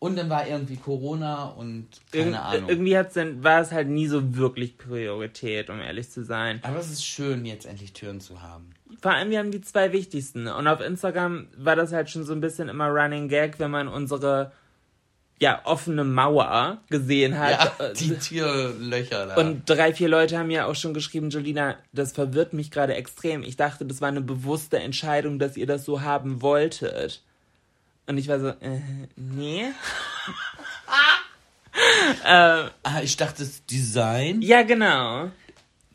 und 0.00 0.16
dann 0.16 0.30
war 0.30 0.48
irgendwie 0.48 0.76
Corona 0.76 1.44
und 1.50 1.86
keine 2.10 2.24
Irgend, 2.24 2.40
Ahnung. 2.40 2.68
Irgendwie 2.70 2.96
hat's 2.96 3.14
dann, 3.14 3.44
war 3.44 3.60
es 3.60 3.70
halt 3.70 3.86
nie 3.88 4.06
so 4.06 4.34
wirklich 4.34 4.78
Priorität, 4.78 5.68
um 5.68 5.78
ehrlich 5.78 6.10
zu 6.10 6.24
sein. 6.24 6.58
Aber 6.62 6.78
es 6.78 6.90
ist 6.90 7.04
schön, 7.04 7.44
jetzt 7.44 7.66
endlich 7.66 7.92
Türen 7.92 8.18
zu 8.18 8.40
haben. 8.40 8.70
Vor 9.02 9.12
allem, 9.12 9.28
wir 9.28 9.38
haben 9.38 9.50
die 9.50 9.60
zwei 9.60 9.92
wichtigsten. 9.92 10.48
Und 10.48 10.66
auf 10.66 10.80
Instagram 10.80 11.48
war 11.54 11.76
das 11.76 11.92
halt 11.92 12.08
schon 12.08 12.24
so 12.24 12.32
ein 12.32 12.40
bisschen 12.40 12.70
immer 12.70 12.88
Running 12.88 13.28
Gag, 13.28 13.58
wenn 13.58 13.70
man 13.70 13.88
unsere 13.88 14.52
ja, 15.38 15.60
offene 15.64 16.04
Mauer 16.04 16.78
gesehen 16.88 17.38
hat. 17.38 17.72
Ja, 17.78 17.92
die 17.92 18.14
Türlöcher 18.16 19.26
da. 19.26 19.34
Und 19.36 19.68
drei, 19.68 19.92
vier 19.92 20.08
Leute 20.08 20.38
haben 20.38 20.50
ja 20.50 20.64
auch 20.64 20.74
schon 20.74 20.94
geschrieben, 20.94 21.28
Jolina, 21.28 21.76
das 21.92 22.12
verwirrt 22.12 22.54
mich 22.54 22.70
gerade 22.70 22.94
extrem. 22.94 23.42
Ich 23.42 23.56
dachte, 23.56 23.84
das 23.84 24.00
war 24.00 24.08
eine 24.08 24.22
bewusste 24.22 24.78
Entscheidung, 24.78 25.38
dass 25.38 25.58
ihr 25.58 25.66
das 25.66 25.84
so 25.84 26.00
haben 26.00 26.40
wolltet. 26.40 27.22
Und 28.10 28.18
ich 28.18 28.26
war 28.26 28.40
so, 28.40 28.48
äh, 28.48 28.80
nee. 29.14 29.66
ah, 32.24 32.68
ich 33.04 33.16
dachte, 33.16 33.44
das 33.44 33.64
Design. 33.66 34.42
Ja, 34.42 34.62
genau. 34.62 35.30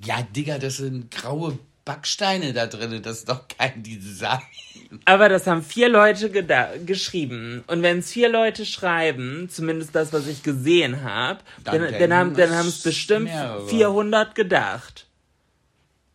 Ja, 0.02 0.22
Digga, 0.34 0.58
das 0.58 0.78
sind 0.78 1.12
graue 1.12 1.60
Backsteine 1.84 2.54
da 2.54 2.68
drin. 2.68 3.02
Das 3.04 3.18
ist 3.18 3.28
doch 3.28 3.50
kein 3.50 3.84
Design. 3.84 4.40
Aber 5.04 5.28
das 5.28 5.46
haben 5.46 5.62
vier 5.62 5.90
Leute 5.90 6.30
geschrieben. 6.86 7.66
Und 7.68 7.82
wenn 7.82 8.00
es 8.00 8.14
vier 8.14 8.30
Leute 8.30 8.66
schreiben, 8.66 9.50
zumindest 9.50 9.94
das, 9.94 10.14
was 10.14 10.26
ich 10.28 10.42
gesehen 10.42 11.04
habe, 11.04 11.42
Dann 11.66 11.82
dann, 11.82 12.00
dann, 12.00 12.14
haben 12.14 12.32
es 12.32 12.50
haben 12.50 12.70
es 12.70 12.82
bestimmt 12.82 13.26
mehrere. 13.26 13.68
400 13.68 14.36
gedacht. 14.36 15.05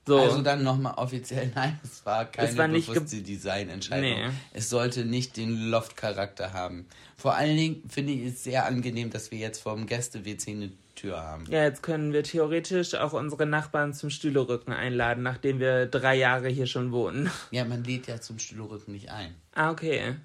So. 0.07 0.19
Also 0.19 0.43
dann 0.43 0.65
nochmal 0.65 0.95
offiziell, 0.95 1.53
nein, 1.55 1.79
es 1.85 2.05
war 2.07 2.25
keine 2.25 2.49
Es 2.49 2.57
war 2.57 2.69
bewusste 2.69 3.23
Designentscheidung. 3.23 4.11
Nee. 4.11 4.31
Es 4.53 4.71
sollte 4.71 5.05
nicht 5.05 5.37
den 5.37 5.71
Loft-Charakter 5.71 6.53
haben. 6.53 6.87
Vor 7.17 7.35
allen 7.35 7.57
Dingen 7.57 7.83
finde 7.89 8.13
ich 8.15 8.33
es 8.33 8.43
sehr 8.45 8.65
angenehm, 8.67 9.11
dass 9.11 9.31
wir 9.31 9.39
jetzt 9.39 9.63
vom 9.63 9.87
Gäste-WC 9.87 10.51
eine 10.53 10.73
Tür 10.97 11.23
haben. 11.23 11.45
ja, 11.47 11.63
jetzt 11.65 11.83
können 11.83 12.13
wir 12.13 12.23
theoretisch 12.23 12.95
auch 12.95 13.13
unsere 13.15 13.47
Nachbarn 13.47 13.95
zum 13.95 14.11
Stühlerücken 14.11 14.73
einladen, 14.73 15.23
nachdem 15.23 15.59
wir 15.59 15.87
drei 15.87 16.15
Jahre 16.17 16.49
hier 16.49 16.67
schon 16.67 16.93
wohnen. 16.93 17.31
Ja, 17.51 17.65
man 17.65 17.85
lädt 17.85 18.07
ja 18.07 18.21
zum 18.21 18.39
Stühlerücken 18.39 18.93
nicht 18.93 19.11
ein. 19.11 19.35
Ah, 19.55 19.71
okay. 19.71 20.17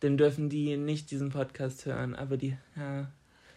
Dann 0.00 0.16
dürfen 0.18 0.48
die 0.48 0.76
nicht 0.76 1.10
diesen 1.10 1.30
Podcast 1.30 1.86
hören, 1.86 2.14
aber 2.14 2.36
die, 2.36 2.56
ja. 2.76 3.10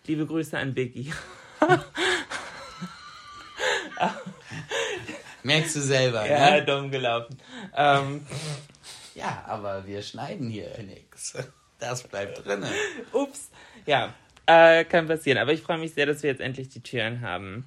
Liebe 0.06 0.26
Grüße 0.26 0.58
an 0.58 0.74
Biggie. 0.74 1.12
Merkst 5.44 5.76
du 5.76 5.82
selber, 5.82 6.28
Ja, 6.30 6.52
ne? 6.52 6.66
dumm 6.66 6.92
gelaufen. 6.92 7.38
Ähm, 7.76 8.26
Ja, 9.16 9.44
aber 9.48 9.86
wir 9.88 10.02
schneiden 10.02 10.50
hier 10.50 10.70
nichts. 10.86 11.34
Das 11.80 12.04
bleibt 12.04 12.46
drinne. 12.46 12.68
Ups. 13.14 13.50
Ja, 13.86 14.14
äh, 14.46 14.84
kann 14.84 15.08
passieren. 15.08 15.38
Aber 15.38 15.54
ich 15.54 15.62
freue 15.62 15.78
mich 15.78 15.94
sehr, 15.94 16.06
dass 16.06 16.24
wir 16.24 16.30
jetzt 16.30 16.42
endlich 16.42 16.70
die 16.70 16.82
Türen 16.84 17.22
haben. 17.22 17.66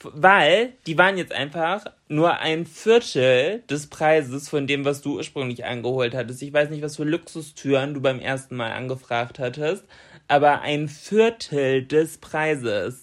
Weil 0.00 0.74
die 0.86 0.96
waren 0.96 1.18
jetzt 1.18 1.32
einfach 1.32 1.86
nur 2.06 2.38
ein 2.38 2.66
Viertel 2.66 3.64
des 3.68 3.88
Preises 3.88 4.48
von 4.48 4.68
dem, 4.68 4.84
was 4.84 5.02
du 5.02 5.16
ursprünglich 5.16 5.64
angeholt 5.64 6.14
hattest. 6.14 6.40
Ich 6.42 6.52
weiß 6.52 6.70
nicht, 6.70 6.82
was 6.82 6.94
für 6.96 7.02
Luxustüren 7.04 7.94
du 7.94 8.00
beim 8.00 8.20
ersten 8.20 8.54
Mal 8.54 8.70
angefragt 8.70 9.40
hattest, 9.40 9.84
aber 10.28 10.60
ein 10.60 10.88
Viertel 10.88 11.84
des 11.84 12.18
Preises. 12.18 13.02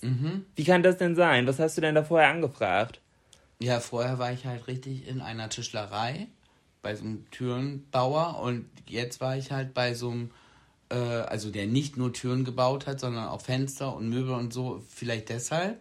Wie 0.56 0.64
kann 0.64 0.84
das 0.84 0.98
denn 0.98 1.16
sein? 1.16 1.48
Was 1.48 1.60
hast 1.60 1.76
du 1.76 1.82
denn 1.82 1.96
da 1.96 2.04
vorher 2.04 2.30
angefragt? 2.30 3.02
Ja, 3.60 3.80
vorher 3.80 4.20
war 4.20 4.32
ich 4.32 4.46
halt 4.46 4.68
richtig 4.68 5.08
in 5.08 5.22
einer 5.22 5.50
Tischlerei 5.50 6.28
bei 6.82 6.96
so 6.96 7.04
einem 7.04 7.30
Türenbauer 7.32 8.40
und 8.42 8.70
jetzt 8.88 9.20
war 9.20 9.36
ich 9.36 9.52
halt 9.52 9.74
bei 9.74 9.96
so 9.96 10.12
einem, 10.12 10.32
äh, 10.90 10.96
also 10.96 11.50
der 11.50 11.66
nicht 11.66 11.98
nur 11.98 12.14
Türen 12.14 12.46
gebaut 12.46 12.86
hat, 12.86 13.00
sondern 13.00 13.28
auch 13.28 13.42
Fenster 13.42 13.96
und 13.96 14.10
Möbel 14.10 14.36
und 14.36 14.54
so, 14.54 14.84
vielleicht 14.88 15.30
deshalb, 15.30 15.80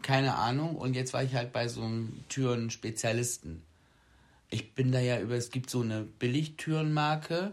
keine 0.00 0.36
Ahnung. 0.36 0.76
Und 0.76 0.96
jetzt 0.96 1.12
war 1.12 1.22
ich 1.22 1.34
halt 1.34 1.52
bei 1.52 1.68
so 1.68 1.82
einem 1.82 2.24
Türen-Spezialisten. 2.30 3.62
Ich 4.48 4.74
bin 4.74 4.90
da 4.90 5.00
ja 5.00 5.20
über, 5.20 5.34
es 5.34 5.50
gibt 5.50 5.68
so 5.68 5.82
eine 5.82 6.04
Billigtürenmarke 6.18 7.52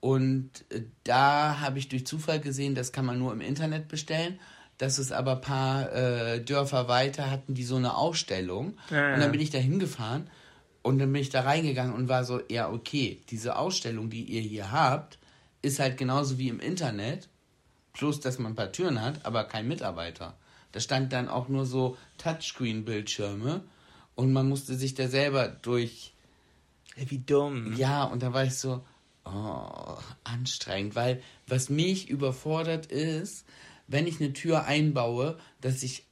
und 0.00 0.50
äh, 0.70 0.82
da 1.04 1.60
habe 1.60 1.78
ich 1.78 1.88
durch 1.88 2.06
Zufall 2.06 2.40
gesehen, 2.40 2.74
das 2.74 2.92
kann 2.92 3.04
man 3.06 3.18
nur 3.18 3.32
im 3.32 3.40
Internet 3.40 3.88
bestellen. 3.88 4.38
Das 4.78 4.98
ist 5.00 5.10
aber 5.12 5.32
ein 5.32 5.40
paar 5.40 5.92
äh, 5.92 6.40
Dörfer 6.44 6.86
weiter, 6.86 7.30
hatten 7.30 7.54
die 7.54 7.64
so 7.64 7.76
eine 7.76 7.96
Ausstellung. 7.96 8.78
Ja, 8.90 9.14
Und 9.14 9.20
dann 9.20 9.32
bin 9.32 9.40
ich 9.40 9.50
da 9.50 9.58
hingefahren 9.58 10.30
und 10.82 10.98
dann 11.00 11.12
bin 11.12 11.20
ich 11.20 11.30
da 11.30 11.40
reingegangen 11.40 11.92
und 11.94 12.08
war 12.08 12.22
so, 12.24 12.40
ja, 12.48 12.70
okay, 12.70 13.20
diese 13.30 13.56
Ausstellung, 13.56 14.08
die 14.08 14.22
ihr 14.22 14.40
hier 14.40 14.70
habt, 14.70 15.18
ist 15.62 15.80
halt 15.80 15.96
genauso 15.96 16.38
wie 16.38 16.48
im 16.48 16.60
Internet. 16.60 17.28
Plus, 17.92 18.20
dass 18.20 18.38
man 18.38 18.52
ein 18.52 18.54
paar 18.54 18.70
Türen 18.70 19.02
hat, 19.02 19.26
aber 19.26 19.42
kein 19.42 19.66
Mitarbeiter. 19.66 20.36
Da 20.70 20.78
stand 20.78 21.12
dann 21.12 21.28
auch 21.28 21.48
nur 21.48 21.66
so 21.66 21.96
Touchscreen-Bildschirme 22.18 23.62
und 24.14 24.32
man 24.32 24.48
musste 24.48 24.76
sich 24.76 24.94
da 24.94 25.08
selber 25.08 25.48
durch 25.48 26.14
Wie 26.94 27.18
dumm. 27.18 27.74
ja, 27.76 28.04
und 28.04 28.22
da 28.22 28.32
war 28.32 28.44
ich 28.44 28.54
so, 28.54 28.84
oh, 29.32 29.98
anstrengend, 30.24 30.94
weil 30.94 31.22
was 31.46 31.68
mich 31.68 32.08
überfordert 32.08 32.86
ist, 32.86 33.44
wenn 33.86 34.06
ich 34.06 34.20
eine 34.20 34.32
Tür 34.32 34.64
einbaue, 34.64 35.38
dass 35.60 35.82
ich 35.82 36.04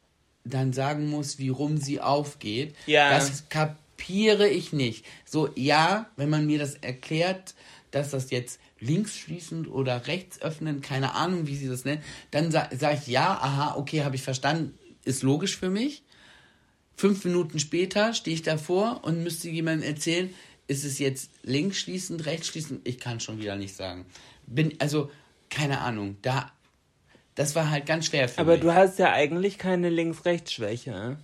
dann 0.45 0.73
sagen 0.73 1.09
muss, 1.09 1.39
wie 1.39 1.49
rum 1.49 1.77
sie 1.77 2.01
aufgeht. 2.01 2.75
Ja. 2.87 3.11
Das 3.11 3.49
kapiere 3.49 4.49
ich 4.49 4.73
nicht. 4.73 5.05
So, 5.25 5.51
ja, 5.55 6.09
wenn 6.17 6.31
man 6.31 6.47
mir 6.47 6.59
das 6.59 6.75
erklärt, 6.75 7.55
dass 7.91 8.11
das 8.11 8.31
jetzt 8.31 8.61
links 8.79 9.17
schließend 9.17 9.69
oder 9.69 10.07
rechts 10.07 10.41
öffnen, 10.43 10.81
keine 10.81 11.15
Ahnung, 11.15 11.47
wie 11.47 11.57
sie 11.57 11.69
das 11.69 11.85
nennen, 11.85 12.03
dann 12.31 12.51
sa 12.51 12.69
sage 12.77 12.99
ich 13.01 13.07
ja, 13.07 13.33
aha, 13.33 13.77
okay, 13.77 14.05
habe 14.05 14.17
ich 14.17 14.23
verstanden, 14.23 14.79
ist 15.05 15.23
logisch 15.23 15.57
für 15.57 15.71
mich. 15.71 16.03
Fünf 16.97 17.25
Minuten 17.25 17.59
später 17.59 18.15
stehe 18.15 18.35
ich 18.35 18.43
davor 18.43 19.01
und 19.05 19.23
müsste 19.23 19.49
jemandem 19.51 19.89
erzählen, 19.89 20.33
ist 20.69 20.85
es 20.85 20.99
jetzt 20.99 21.31
links 21.43 21.79
schließend, 21.79 22.27
rechts 22.27 22.49
schließend? 22.49 22.87
Ich 22.87 22.99
kann 22.99 23.21
schon 23.21 23.39
wieder 23.41 23.57
nicht 23.57 23.75
sagen. 23.77 24.07
Bin, 24.47 24.75
also, 24.79 25.11
keine 25.51 25.81
Ahnung, 25.81 26.17
da, 26.23 26.51
das 27.35 27.55
war 27.55 27.71
halt 27.71 27.87
ganz 27.87 28.07
schwer 28.07 28.29
für 28.29 28.41
Aber 28.41 28.53
mich. 28.53 28.61
du 28.63 28.75
hast 28.75 28.99
ja 28.99 29.13
eigentlich 29.13 29.59
keine 29.59 29.91
Links-Rechts-Schwäche. 29.91 31.19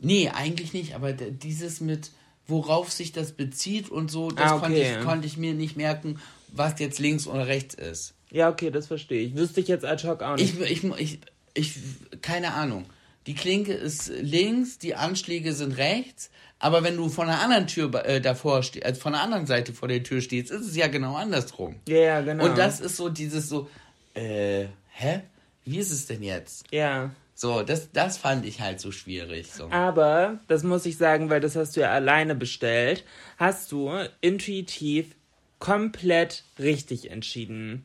Nee, 0.00 0.30
eigentlich 0.30 0.72
nicht, 0.72 0.94
aber 0.94 1.12
dieses 1.12 1.80
mit, 1.80 2.10
worauf 2.46 2.92
sich 2.92 3.12
das 3.12 3.32
bezieht 3.32 3.88
und 3.90 4.10
so, 4.10 4.30
das 4.30 4.52
Ah, 4.52 4.56
okay. 4.56 4.60
konnte, 4.64 4.80
ich, 4.80 5.00
konnte 5.04 5.26
ich 5.26 5.36
mir 5.36 5.54
nicht 5.54 5.76
merken, 5.76 6.20
was 6.48 6.78
jetzt 6.78 6.98
links 6.98 7.26
oder 7.26 7.46
rechts 7.46 7.74
ist. 7.74 8.14
Ja, 8.30 8.48
okay, 8.48 8.70
das 8.70 8.86
verstehe 8.86 9.22
ich. 9.22 9.34
Wüsste 9.36 9.60
ich 9.60 9.68
jetzt 9.68 9.84
ad 9.84 10.06
hoc 10.06 10.22
auch 10.22 10.36
nicht. 10.36 10.60
Ich, 10.60 10.84
ich, 10.84 10.84
ich, 10.98 11.18
ich, 11.54 11.74
keine 12.22 12.54
Ahnung. 12.54 12.86
Die 13.28 13.34
Klinke 13.34 13.74
ist 13.74 14.08
links, 14.08 14.78
die 14.78 14.94
Anschläge 14.94 15.52
sind 15.52 15.76
rechts, 15.76 16.30
aber 16.58 16.82
wenn 16.82 16.96
du 16.96 17.10
von 17.10 17.26
der 17.26 17.40
anderen 17.40 17.66
Tür 17.66 17.94
äh, 18.06 18.22
davor 18.22 18.62
stehst, 18.62 18.86
also 18.86 19.02
von 19.02 19.12
der 19.12 19.20
anderen 19.20 19.44
Seite 19.44 19.74
vor 19.74 19.86
der 19.86 20.02
Tür 20.02 20.22
stehst, 20.22 20.50
ist 20.50 20.66
es 20.66 20.74
ja 20.74 20.86
genau 20.86 21.14
andersrum. 21.14 21.76
ja, 21.86 21.98
ja, 21.98 22.20
genau. 22.22 22.46
Und 22.46 22.56
das 22.56 22.80
ist 22.80 22.96
so 22.96 23.10
dieses 23.10 23.50
so, 23.50 23.68
äh, 24.14 24.64
hä? 24.92 25.20
Wie 25.66 25.76
ist 25.76 25.90
es 25.90 26.06
denn 26.06 26.22
jetzt? 26.22 26.64
Ja. 26.70 27.10
So, 27.34 27.62
das, 27.62 27.92
das 27.92 28.16
fand 28.16 28.46
ich 28.46 28.62
halt 28.62 28.80
so 28.80 28.92
schwierig. 28.92 29.52
So. 29.52 29.70
Aber, 29.70 30.38
das 30.48 30.62
muss 30.62 30.86
ich 30.86 30.96
sagen, 30.96 31.28
weil 31.28 31.40
das 31.40 31.54
hast 31.54 31.76
du 31.76 31.80
ja 31.80 31.90
alleine 31.90 32.34
bestellt, 32.34 33.04
hast 33.36 33.70
du 33.72 33.92
intuitiv 34.22 35.14
komplett 35.58 36.44
richtig 36.58 37.10
entschieden. 37.10 37.84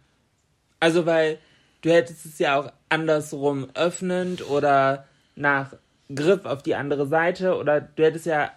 Also, 0.80 1.06
weil 1.06 1.38
du 1.82 1.92
hättest 1.92 2.26
es 2.26 2.40
ja 2.40 2.58
auch 2.58 2.72
andersrum 2.88 3.68
öffnend 3.74 4.50
oder 4.50 5.06
nach 5.36 5.76
Griff 6.14 6.46
auf 6.46 6.64
die 6.64 6.76
andere 6.76 7.08
Seite 7.08 7.58
oder 7.58 7.82
du 7.82 8.04
hättest 8.04 8.26
ja 8.26 8.52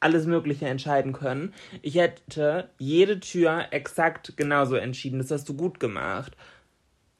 alles 0.00 0.26
Mögliche 0.26 0.66
entscheiden 0.66 1.12
können. 1.12 1.52
Ich 1.82 1.96
hätte 1.96 2.70
jede 2.78 3.20
Tür 3.20 3.66
exakt 3.70 4.36
genauso 4.36 4.76
entschieden. 4.76 5.18
Das 5.18 5.30
hast 5.30 5.48
du 5.48 5.54
gut 5.54 5.78
gemacht. 5.78 6.36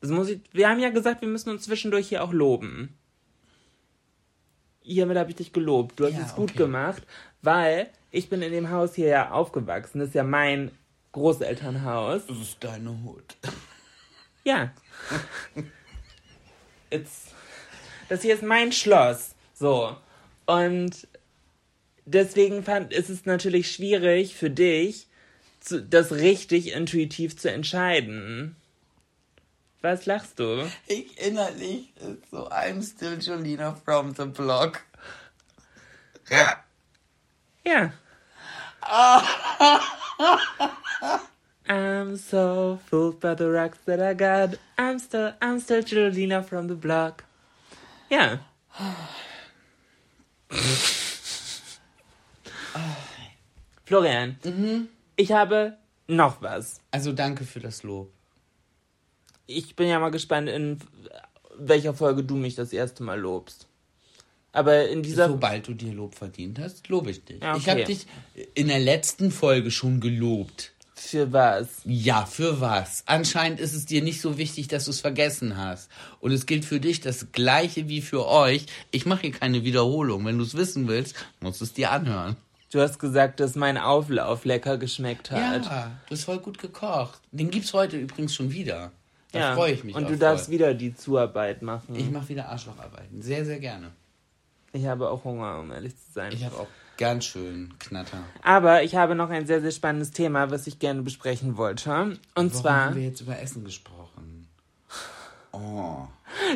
Das 0.00 0.10
muss 0.10 0.30
ich, 0.30 0.40
wir 0.52 0.68
haben 0.68 0.80
ja 0.80 0.88
gesagt, 0.88 1.20
wir 1.20 1.28
müssen 1.28 1.50
uns 1.50 1.64
zwischendurch 1.64 2.08
hier 2.08 2.24
auch 2.24 2.32
loben. 2.32 2.96
Hiermit 4.80 5.18
habe 5.18 5.28
ich 5.30 5.36
dich 5.36 5.52
gelobt. 5.52 6.00
Du 6.00 6.06
hast 6.06 6.14
Ja, 6.14 6.24
es 6.24 6.34
gut 6.34 6.50
okay. 6.50 6.58
gemacht, 6.58 7.02
weil 7.42 7.90
ich 8.10 8.30
bin 8.30 8.40
in 8.40 8.50
dem 8.52 8.70
Haus 8.70 8.94
hier 8.94 9.08
ja 9.08 9.30
aufgewachsen. 9.30 9.98
Das 9.98 10.08
ist 10.08 10.14
ja 10.14 10.24
mein 10.24 10.70
Großelternhaus. 11.12 12.26
Das 12.26 12.38
ist 12.38 12.64
deine 12.64 12.90
Hut. 13.04 13.36
Ja. 14.42 14.72
It's, 16.90 17.34
das 18.10 18.22
hier 18.22 18.34
ist 18.34 18.42
mein 18.42 18.72
Schloss. 18.72 19.36
So. 19.54 19.96
Und 20.44 21.06
deswegen 22.04 22.64
fand, 22.64 22.92
ist 22.92 23.08
es 23.08 23.24
natürlich 23.24 23.70
schwierig 23.72 24.34
für 24.34 24.50
dich, 24.50 25.06
zu, 25.60 25.80
das 25.80 26.10
richtig 26.12 26.72
intuitiv 26.72 27.38
zu 27.38 27.50
entscheiden. 27.52 28.56
Was 29.80 30.06
lachst 30.06 30.40
du? 30.40 30.68
Ich 30.88 31.18
innerlich 31.24 31.92
ist 31.96 32.30
so, 32.30 32.50
I'm 32.50 32.82
still 32.82 33.16
Jolina 33.18 33.74
from 33.84 34.12
the 34.14 34.24
block. 34.24 34.82
Ja. 37.64 37.92
I'm 41.68 42.16
so 42.16 42.80
fooled 42.86 43.20
by 43.20 43.34
the 43.36 43.48
rocks 43.48 43.78
that 43.86 44.00
I 44.00 44.14
got. 44.14 44.58
I'm 44.76 44.98
still, 44.98 45.34
I'm 45.40 45.60
still 45.60 45.82
Julina 45.82 46.44
from 46.44 46.66
the 46.66 46.74
block. 46.74 47.22
Ja. 48.10 48.40
Florian, 53.84 54.36
ich 55.16 55.32
habe 55.32 55.76
noch 56.06 56.42
was. 56.42 56.80
Also 56.90 57.12
danke 57.12 57.44
für 57.44 57.60
das 57.60 57.82
Lob. 57.82 58.12
Ich 59.46 59.74
bin 59.74 59.88
ja 59.88 59.98
mal 59.98 60.10
gespannt, 60.10 60.48
in 60.48 60.78
welcher 61.56 61.94
Folge 61.94 62.22
du 62.22 62.36
mich 62.36 62.54
das 62.54 62.72
erste 62.72 63.02
Mal 63.02 63.18
lobst. 63.18 63.66
Aber 64.52 64.88
in 64.88 65.02
dieser. 65.02 65.28
Sobald 65.28 65.68
du 65.68 65.74
dir 65.74 65.92
Lob 65.92 66.14
verdient 66.14 66.58
hast, 66.58 66.88
lobe 66.88 67.10
ich 67.10 67.24
dich. 67.24 67.40
Ja, 67.40 67.56
Ich 67.56 67.62
okay. 67.62 67.70
habe 67.70 67.84
dich 67.84 68.06
in 68.54 68.68
der 68.68 68.80
letzten 68.80 69.30
Folge 69.30 69.70
schon 69.70 70.00
gelobt. 70.00 70.72
Für 71.02 71.32
was? 71.32 71.68
Ja, 71.84 72.26
für 72.26 72.60
was? 72.60 73.02
Anscheinend 73.06 73.58
ist 73.58 73.72
es 73.74 73.86
dir 73.86 74.02
nicht 74.02 74.20
so 74.20 74.36
wichtig, 74.36 74.68
dass 74.68 74.84
du 74.84 74.90
es 74.90 75.00
vergessen 75.00 75.56
hast. 75.56 75.90
Und 76.20 76.30
es 76.30 76.44
gilt 76.44 76.64
für 76.66 76.78
dich 76.78 77.00
das 77.00 77.32
gleiche 77.32 77.88
wie 77.88 78.02
für 78.02 78.26
euch. 78.28 78.66
Ich 78.90 79.06
mache 79.06 79.22
hier 79.22 79.32
keine 79.32 79.64
Wiederholung. 79.64 80.26
Wenn 80.26 80.36
du 80.36 80.44
es 80.44 80.54
wissen 80.54 80.88
willst, 80.88 81.14
musst 81.40 81.60
du 81.60 81.64
es 81.64 81.72
dir 81.72 81.90
anhören. 81.90 82.36
Du 82.70 82.80
hast 82.80 82.98
gesagt, 82.98 83.40
dass 83.40 83.54
mein 83.56 83.78
Auflauf 83.78 84.44
lecker 84.44 84.76
geschmeckt 84.76 85.30
hat. 85.30 85.64
Ja, 85.64 85.90
du 86.06 86.14
hast 86.14 86.24
voll 86.24 86.38
gut 86.38 86.58
gekocht. 86.58 87.18
Den 87.32 87.50
gibt's 87.50 87.72
heute 87.72 87.96
übrigens 87.96 88.34
schon 88.34 88.52
wieder. 88.52 88.92
Da 89.32 89.38
Ja, 89.38 89.54
freue 89.54 89.72
ich 89.72 89.82
mich 89.84 89.94
Und 89.96 90.08
du 90.08 90.16
darfst 90.18 90.46
voll. 90.46 90.54
wieder 90.54 90.74
die 90.74 90.94
Zuarbeit 90.94 91.62
machen. 91.62 91.96
Ich 91.96 92.10
mache 92.10 92.28
wieder 92.28 92.48
Arschlocharbeiten. 92.50 93.22
Sehr, 93.22 93.44
sehr 93.46 93.58
gerne. 93.58 93.90
Ich 94.72 94.84
habe 94.86 95.08
auch 95.08 95.24
Hunger, 95.24 95.58
um 95.58 95.72
ehrlich 95.72 95.96
zu 95.96 96.12
sein. 96.12 96.30
Ich 96.32 96.44
habe 96.44 96.56
auch 96.58 96.68
ganz 97.00 97.24
schön 97.24 97.74
Knatter. 97.80 98.22
Aber 98.42 98.84
ich 98.84 98.94
habe 98.94 99.16
noch 99.16 99.30
ein 99.30 99.46
sehr, 99.46 99.60
sehr 99.60 99.72
spannendes 99.72 100.12
Thema, 100.12 100.50
was 100.50 100.66
ich 100.68 100.78
gerne 100.78 101.02
besprechen 101.02 101.56
wollte. 101.56 101.90
Und 101.90 102.20
Warum 102.34 102.52
zwar, 102.52 102.84
haben 102.84 102.96
wir 102.96 103.02
jetzt 103.04 103.22
über 103.22 103.40
Essen 103.40 103.64
gesprochen? 103.64 104.46
Oh. 105.50 106.06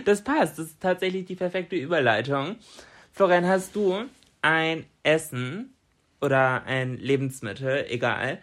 das 0.04 0.22
passt, 0.22 0.58
das 0.58 0.66
ist 0.66 0.80
tatsächlich 0.80 1.24
die 1.24 1.34
perfekte 1.34 1.74
Überleitung. 1.76 2.56
Florian, 3.12 3.46
hast 3.46 3.74
du 3.74 4.04
ein 4.42 4.84
Essen 5.02 5.74
oder 6.20 6.64
ein 6.64 6.98
Lebensmittel, 6.98 7.86
egal, 7.88 8.40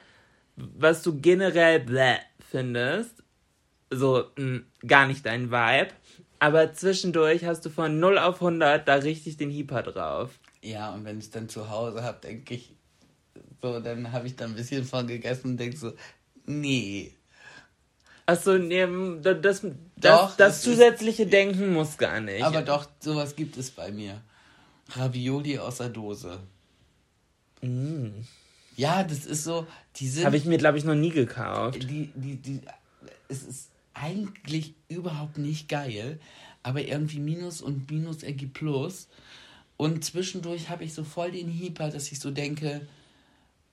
was 0.55 1.03
du 1.03 1.21
generell 1.21 1.79
bläh 1.79 2.17
findest, 2.49 3.23
so 3.89 4.25
mh, 4.37 4.61
gar 4.85 5.05
nicht 5.05 5.25
dein 5.25 5.51
Vibe, 5.51 5.91
aber 6.39 6.73
zwischendurch 6.73 7.45
hast 7.45 7.65
du 7.65 7.69
von 7.69 7.99
0 7.99 8.17
auf 8.17 8.41
100 8.41 8.87
da 8.87 8.95
richtig 8.95 9.37
den 9.37 9.51
Hieper 9.51 9.83
drauf. 9.83 10.31
Ja, 10.63 10.93
und 10.93 11.05
wenn 11.05 11.17
ich 11.19 11.25
es 11.25 11.31
dann 11.31 11.49
zu 11.49 11.69
Hause 11.69 12.03
habe, 12.03 12.19
denke 12.21 12.53
ich, 12.55 12.73
so, 13.61 13.79
dann 13.79 14.11
habe 14.11 14.27
ich 14.27 14.35
da 14.35 14.45
ein 14.45 14.55
bisschen 14.55 14.85
von 14.85 15.07
gegessen 15.07 15.51
und 15.51 15.57
denke 15.57 15.77
so, 15.77 15.93
nee. 16.45 17.13
Achso, 18.25 18.57
nee, 18.57 18.85
das, 19.21 19.41
das, 19.41 19.61
Doch, 19.61 19.71
das, 19.97 20.37
das 20.37 20.57
ist- 20.57 20.63
zusätzliche 20.63 21.25
Denken 21.27 21.73
muss 21.73 21.97
gar 21.97 22.19
nicht. 22.21 22.43
Aber 22.43 22.61
doch, 22.61 22.87
sowas 22.99 23.35
gibt 23.35 23.57
es 23.57 23.71
bei 23.71 23.91
mir. 23.91 24.21
Ravioli 24.89 25.57
aus 25.57 25.77
der 25.77 25.89
Dose. 25.89 26.39
Ja, 28.75 29.03
das 29.03 29.25
ist 29.25 29.43
so, 29.43 29.67
die 29.97 30.07
sind. 30.07 30.25
Habe 30.25 30.37
ich 30.37 30.45
mir, 30.45 30.57
glaube 30.57 30.77
ich, 30.77 30.83
noch 30.83 30.95
nie 30.95 31.11
gekauft. 31.11 31.81
die, 31.83 32.11
die, 32.15 32.35
die, 32.37 32.61
es 33.27 33.43
ist 33.43 33.69
eigentlich 33.93 34.73
überhaupt 34.89 35.37
nicht 35.37 35.69
geil, 35.69 36.19
aber 36.63 36.81
irgendwie 36.81 37.19
Minus 37.19 37.61
und 37.61 37.89
Minus 37.91 38.23
ergibt 38.23 38.53
Plus. 38.53 39.07
Und 39.81 40.05
zwischendurch 40.05 40.69
habe 40.69 40.83
ich 40.83 40.93
so 40.93 41.03
voll 41.03 41.31
den 41.31 41.47
Hieper, 41.47 41.89
dass 41.89 42.11
ich 42.11 42.19
so 42.19 42.29
denke, 42.29 42.87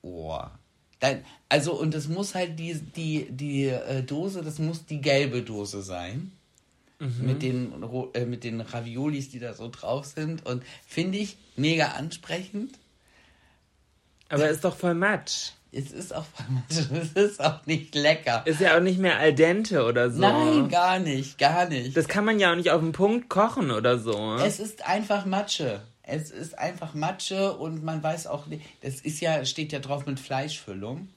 oh. 0.01 0.41
Dann, 1.01 1.23
also, 1.51 1.79
und 1.79 1.93
das 1.93 2.09
muss 2.09 2.35
halt 2.35 2.59
die, 2.59 2.81
die, 2.97 3.27
die 3.31 3.67
äh, 3.67 4.03
Dose, 4.03 4.41
das 4.41 4.59
muss 4.59 4.87
die 4.87 5.03
gelbe 5.03 5.43
Dose 5.43 5.83
sein. 5.83 6.33
Mit, 6.99 7.43
den, 7.43 7.75
äh, 8.15 8.25
mit 8.25 8.43
den 8.43 8.63
Raviolis, 8.63 9.29
die 9.29 9.39
da 9.39 9.53
so 9.53 9.69
drauf 9.69 10.07
sind. 10.07 10.47
Und 10.47 10.65
finde 10.87 11.19
ich 11.19 11.37
mega 11.57 11.89
ansprechend. 11.89 12.79
Aber 14.31 14.49
ist 14.49 14.65
doch 14.65 14.77
voll 14.77 14.95
Matsch. 14.95 15.51
Es 15.73 15.93
ist 15.93 16.15
auch, 16.15 16.25
es 16.71 17.13
ist 17.13 17.45
auch 17.45 17.67
nicht 17.67 17.95
lecker. 17.95 18.47
Ist 18.47 18.63
ja 18.63 18.79
auch 18.79 18.81
nicht 18.81 18.99
mehr 18.99 19.19
al 19.19 19.35
dente 19.35 19.85
oder 19.85 20.11
so. 20.11 20.23
Nein, 20.23 20.71
gar 20.71 21.01
nicht, 21.01 21.37
gar 21.37 21.69
nicht. 21.69 21.95
Das 21.95 22.09
kann 22.09 22.25
man 22.25 22.41
ja 22.41 22.51
auch 22.51 22.57
nicht 22.57 22.71
auf 22.71 22.81
den 22.81 22.93
Punkt 22.93 23.29
kochen 23.29 23.71
oder 23.71 23.99
so. 23.99 24.37
Es 24.37 24.59
ist 24.59 24.87
einfach 24.89 25.27
Matsche. 25.27 25.83
Es 26.09 26.31
ist 26.31 26.59
einfach 26.59 26.95
Matsche 26.95 27.57
und 27.57 27.85
man 27.85 28.03
weiß 28.03 28.27
auch 28.27 28.47
nicht, 28.47 28.65
das 28.81 29.01
ist 29.01 29.21
ja, 29.21 29.45
steht 29.45 29.73
ja 29.73 29.79
drauf 29.79 30.07
mit 30.07 30.19
Fleischfüllung. 30.19 31.09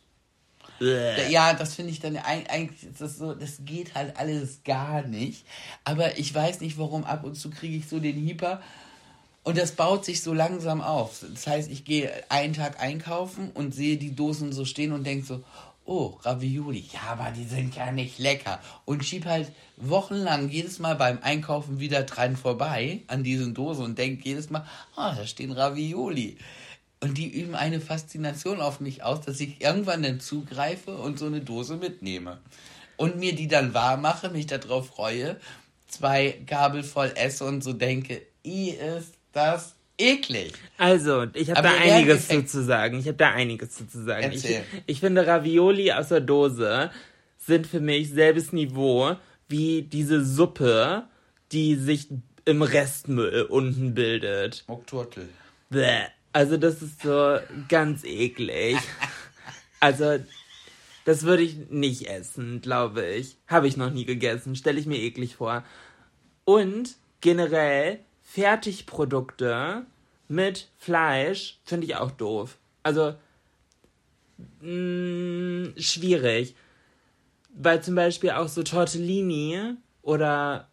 Ja, 1.30 1.54
das 1.54 1.76
finde 1.76 1.92
ich 1.92 2.00
dann 2.00 2.18
eigentlich, 2.18 2.89
das 2.98 3.18
so, 3.18 3.34
das 3.34 3.60
geht 3.66 3.96
halt 3.96 4.18
alles 4.18 4.64
gar 4.64 5.04
nicht. 5.04 5.46
Aber 5.84 6.18
ich 6.18 6.34
weiß 6.34 6.62
nicht 6.62 6.78
warum, 6.78 7.04
ab 7.04 7.24
und 7.24 7.36
zu 7.36 7.50
kriege 7.50 7.78
ich 7.78 7.88
so 7.88 8.00
den 8.00 8.16
Hieper 8.16 8.62
und 9.44 9.58
das 9.58 9.72
baut 9.72 10.06
sich 10.06 10.22
so 10.22 10.34
langsam 10.34 10.82
auf. 10.82 11.24
Das 11.34 11.48
heißt, 11.48 11.72
ich 11.72 11.86
gehe 11.86 12.12
einen 12.30 12.54
Tag 12.54 12.80
einkaufen 12.80 13.52
und 13.54 13.74
sehe 13.74 13.98
die 13.98 14.16
Dosen 14.16 14.54
so 14.54 14.66
stehen 14.66 14.92
und 14.92 15.06
denke 15.06 15.26
so, 15.26 15.44
oh, 15.92 16.18
Ravioli, 16.22 16.86
ja, 16.94 17.02
aber 17.10 17.32
die 17.32 17.44
sind 17.44 17.76
ja 17.76 17.92
nicht 17.92 18.18
lecker. 18.18 18.62
Und 18.86 19.04
schieb 19.04 19.26
halt 19.26 19.52
wochenlang 19.76 20.48
jedes 20.48 20.80
Mal 20.80 20.96
beim 20.96 21.20
Einkaufen 21.22 21.82
wieder 21.82 22.04
dran 22.04 22.38
vorbei 22.38 23.02
an 23.08 23.24
diesen 23.26 23.54
Dosen 23.54 23.84
und 23.84 23.98
denke 23.98 24.24
jedes 24.24 24.50
Mal, 24.50 24.66
ah, 24.96 25.14
da 25.14 25.28
stehen 25.28 25.52
Ravioli. 25.52 26.38
Und 27.02 27.18
die 27.18 27.28
üben 27.28 27.56
eine 27.56 27.82
Faszination 27.82 28.62
auf 28.62 28.80
mich 28.80 29.04
aus, 29.04 29.20
dass 29.22 29.42
ich 29.42 29.60
irgendwann 29.60 30.04
dann 30.04 30.22
zugreife 30.22 30.96
und 30.96 31.20
so 31.20 31.26
eine 31.26 31.42
Dose 31.42 31.76
mitnehme. 31.76 32.39
Und 32.96 33.18
mir 33.18 33.36
die 33.36 33.50
dann 33.50 33.74
warm 33.74 34.02
mache, 34.02 34.30
mich 34.30 34.48
darauf 34.48 34.88
freue, 34.88 35.42
zwei 35.89 36.39
Gabel 36.46 36.84
voll 36.84 37.12
esse 37.16 37.44
und 37.44 37.64
so 37.64 37.74
denke, 37.74 38.22
i 38.46 38.70
ist 38.70 39.16
das 39.34 39.76
eklig. 39.98 40.54
Also, 40.78 41.26
ich 41.34 41.50
habe 41.52 41.62
da 41.62 41.74
einiges 41.76 42.28
zu, 42.28 42.46
zu 42.46 42.64
sagen. 42.64 43.00
Ich 43.00 43.08
habe 43.08 43.18
da 43.18 43.32
einiges 43.32 43.72
zu, 43.72 43.88
zu 43.88 44.04
sagen. 44.04 44.32
Ich, 44.32 44.46
ich 44.86 45.00
finde, 45.00 45.26
Ravioli 45.26 45.92
aus 45.92 46.10
der 46.10 46.22
Dose 46.22 46.92
sind 47.38 47.68
für 47.68 47.80
mich 47.80 48.10
selbes 48.10 48.54
Niveau 48.54 49.16
wie 49.48 49.84
diese 49.84 50.24
Suppe, 50.24 51.04
die 51.52 51.76
sich 51.76 52.08
im 52.46 52.62
Restmüll 52.62 53.44
unten 53.44 53.94
bildet. 53.94 54.64
Okturtel. 54.68 55.28
Bäh. 55.70 56.06
Also, 56.34 56.58
das 56.58 56.82
ist 56.82 57.02
so 57.02 57.38
ganz 57.68 58.04
eklig. 58.04 58.78
Also, 59.84 60.20
das 61.06 61.24
würde 61.24 61.42
ich 61.42 61.72
nicht 61.72 62.08
essen, 62.08 62.62
glaube 62.62 63.04
ich. 63.04 63.38
Habe 63.48 63.68
ich 63.68 63.78
noch 63.78 63.89
nie 63.89 64.06
gegessen. 64.06 64.56
Stelle 64.56 64.80
ich 64.80 64.86
mir 64.86 65.00
eklig 65.00 65.38
vor. 65.38 65.64
Und 66.46 66.98
generell 67.22 68.00
Fertigprodukte 68.34 69.86
mit 70.27 70.69
Fleisch 70.77 71.59
finde 71.65 71.86
ich 71.88 71.95
auch 71.95 72.11
doof. 72.11 72.57
Also, 72.84 73.13
mh, 74.61 75.71
schwierig. 75.77 76.55
Weil 77.53 77.82
zum 77.84 77.95
Beispiel 77.95 78.32
auch 78.32 78.47
so 78.47 78.63
Tortellini 78.63 79.73
oder 80.01 80.69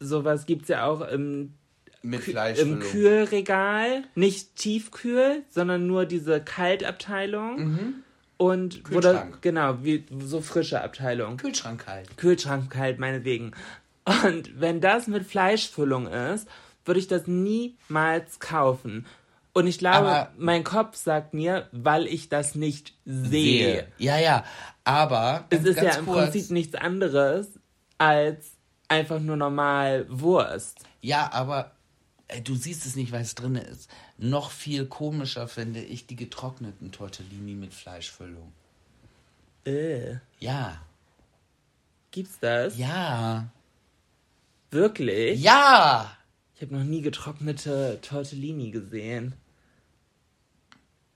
sowas 0.00 0.46
gibt 0.46 0.62
es 0.62 0.68
ja 0.68 0.84
auch 0.86 1.02
im 1.02 1.54
Mit 2.02 2.22
Kü- 2.22 2.56
im 2.58 2.80
Kühlregal, 2.80 4.04
nicht 4.14 4.56
tiefkühl, 4.56 5.42
sondern 5.50 5.86
nur 5.86 6.06
diese 6.06 6.40
Kaltabteilung. 6.40 8.02
Und 8.38 8.78
Mhm. 8.78 8.82
Kühlschrank. 8.82 9.42
genau, 9.42 9.84
wie 9.84 10.04
so 10.24 10.40
frische 10.40 10.80
Abteilung. 10.82 11.36
Kühlschrank 11.36 11.86
halt. 11.86 12.16
Kühlschrank 12.16 12.70
kalt, 12.70 12.98
meinetwegen. 12.98 13.52
Und 14.24 14.58
wenn 14.58 14.80
das 14.80 15.06
mit 15.06 15.24
Fleischfüllung 15.26 16.06
ist, 16.08 16.48
würde 16.90 16.98
ich 16.98 17.06
das 17.06 17.28
niemals 17.28 18.40
kaufen. 18.40 19.06
Und 19.52 19.68
ich 19.68 19.78
glaube, 19.78 20.08
Aber- 20.08 20.32
mein 20.36 20.64
Kopf 20.64 20.96
sagt 20.96 21.34
mir, 21.34 21.68
weil 21.70 22.08
ich 22.08 22.28
das 22.28 22.56
nicht 22.56 22.94
sehe. 23.04 23.86
Ja, 23.96 24.18
ja. 24.18 24.44
Aber 24.82 25.44
Es 25.50 25.62
ist 25.62 25.80
ja 25.80 25.94
im 25.98 26.04
kurz, 26.06 26.30
Prinzip 26.32 26.50
nichts 26.50 26.74
anderes 26.74 27.46
als 27.96 28.50
einfach 28.88 29.20
nur 29.20 29.36
normal 29.36 30.04
Wurst. 30.08 30.80
Ja, 31.00 31.30
aber 31.32 31.70
äh, 32.26 32.40
du 32.40 32.56
siehst 32.56 32.86
es 32.86 32.96
nicht, 32.96 33.12
weil 33.12 33.22
es 33.22 33.36
drin 33.36 33.54
ist. 33.54 33.88
Noch 34.18 34.50
viel 34.50 34.86
komischer 34.86 35.46
finde 35.46 35.80
ich 35.80 36.08
die 36.08 36.16
getrockneten 36.16 36.90
Tortellini 36.90 37.54
mit 37.54 37.72
Fleischfüllung. 37.72 38.52
Äh, 39.64 40.16
Ja. 40.40 40.80
gibt's 42.10 42.38
das? 42.40 42.76
Ja. 42.76 43.46
Wirklich? 44.72 45.40
Ja. 45.40 46.16
Ich 46.60 46.66
habe 46.66 46.76
noch 46.76 46.84
nie 46.84 47.00
getrocknete 47.00 48.00
Tortellini 48.02 48.70
gesehen. 48.70 49.32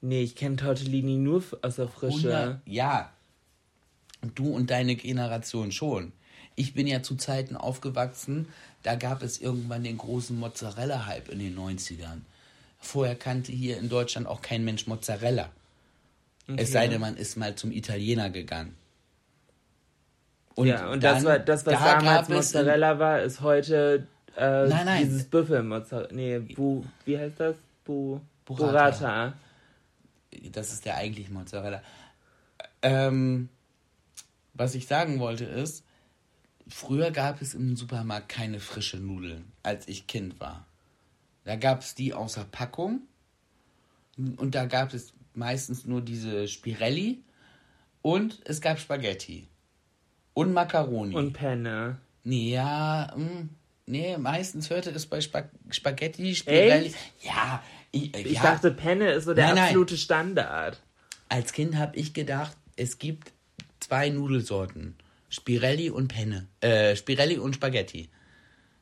Nee, 0.00 0.22
ich 0.22 0.36
kenne 0.36 0.56
Tortellini 0.56 1.18
nur 1.18 1.44
aus 1.60 1.76
der 1.76 1.86
Frische. 1.86 2.62
Ja. 2.64 3.12
Und 4.22 4.38
du 4.38 4.54
und 4.54 4.70
deine 4.70 4.96
Generation 4.96 5.70
schon. 5.70 6.12
Ich 6.56 6.72
bin 6.72 6.86
ja 6.86 7.02
zu 7.02 7.16
Zeiten 7.16 7.56
aufgewachsen, 7.56 8.48
da 8.84 8.94
gab 8.94 9.22
es 9.22 9.38
irgendwann 9.38 9.84
den 9.84 9.98
großen 9.98 10.34
Mozzarella-Hype 10.38 11.28
in 11.28 11.40
den 11.40 11.58
90ern. 11.58 12.22
Vorher 12.78 13.14
kannte 13.14 13.52
hier 13.52 13.76
in 13.76 13.90
Deutschland 13.90 14.26
auch 14.26 14.40
kein 14.40 14.64
Mensch 14.64 14.86
Mozzarella. 14.86 15.50
Es 16.56 16.72
sei 16.72 16.88
denn, 16.88 17.02
man 17.02 17.18
ist 17.18 17.36
mal 17.36 17.54
zum 17.54 17.70
Italiener 17.70 18.30
gegangen. 18.30 18.74
ja, 20.56 20.90
und 20.90 21.04
das, 21.04 21.16
dann- 21.16 21.24
war, 21.26 21.38
das, 21.38 21.66
was 21.66 21.74
da 21.74 21.96
damals 21.96 22.30
Mozzarella 22.30 22.98
war, 22.98 23.20
ist 23.20 23.42
heute 23.42 24.06
äh, 24.36 24.66
Nein, 24.68 24.86
nein. 24.86 25.04
dieses 25.04 25.24
Büffelmozzarella. 25.24 26.12
Nee, 26.12 26.38
Bu, 26.38 26.84
wie 27.04 27.18
heißt 27.18 27.38
das? 27.40 27.56
Bu, 27.84 28.20
Burrata. 28.44 28.66
Burrata. 28.72 29.34
Das 30.52 30.72
ist 30.72 30.84
der 30.84 30.96
eigentliche 30.96 31.32
Mozzarella. 31.32 31.82
Ähm, 32.82 33.48
was 34.52 34.74
ich 34.74 34.86
sagen 34.86 35.18
wollte 35.20 35.44
ist, 35.44 35.84
früher 36.68 37.10
gab 37.10 37.40
es 37.40 37.54
im 37.54 37.76
Supermarkt 37.76 38.28
keine 38.28 38.60
frische 38.60 38.98
Nudeln, 38.98 39.52
als 39.62 39.86
ich 39.88 40.06
Kind 40.06 40.40
war. 40.40 40.66
Da 41.44 41.56
gab 41.56 41.80
es 41.80 41.94
die 41.94 42.14
außer 42.14 42.44
Packung 42.50 43.02
und 44.16 44.54
da 44.54 44.64
gab 44.66 44.92
es 44.94 45.12
meistens 45.34 45.84
nur 45.84 46.00
diese 46.00 46.48
Spirelli 46.48 47.22
und 48.02 48.40
es 48.44 48.60
gab 48.60 48.78
Spaghetti 48.78 49.48
und 50.32 50.52
Macaroni. 50.52 51.14
Und 51.14 51.32
Penne. 51.32 51.98
nee, 52.22 52.52
ja, 52.54 53.12
mh, 53.16 53.48
nee, 53.86 54.16
meistens 54.18 54.70
hörte 54.70 54.90
es 54.90 55.06
bei 55.06 55.20
Spag 55.20 55.50
Spaghetti, 55.70 56.34
Spirelli. 56.34 56.86
Echt? 56.86 56.96
Ja, 57.22 57.62
ich, 57.92 58.14
Ich 58.16 58.32
ja, 58.32 58.42
dachte, 58.42 58.70
Penne 58.70 59.12
ist 59.12 59.24
so 59.24 59.34
der 59.34 59.46
Nein, 59.46 59.54
nein. 59.56 59.64
absolute 59.66 59.96
Standard. 59.96 60.80
als 61.28 61.52
Kind 61.52 61.76
habe 61.76 61.96
ich 61.96 62.12
gedacht, 62.14 62.56
es 62.76 62.98
gibt 62.98 63.32
zwei 63.80 64.08
Nudelsorten. 64.10 64.96
Spirelli 65.28 65.90
und 65.90 66.08
Penne. 66.08 66.46
Äh, 66.60 66.94
Spirelli 66.96 67.38
und 67.38 67.54
Spaghetti. 67.56 68.08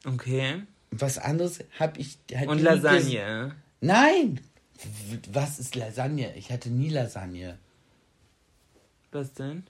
Okay. 0.04 0.62
Was 0.90 1.16
anderes 1.18 1.60
habe 1.78 1.98
ich 1.98 2.18
halt 2.34 2.48
Und 2.48 2.60
Lasagne. 2.60 3.54
Nein! 3.80 4.40
Was 5.32 5.58
ist 5.58 5.76
Lasagne? 5.76 6.34
Ich 6.36 6.50
hatte 6.50 6.68
nie 6.68 6.88
Lasagne. 6.90 7.58
Was 9.12 9.32
denn? 9.32 9.64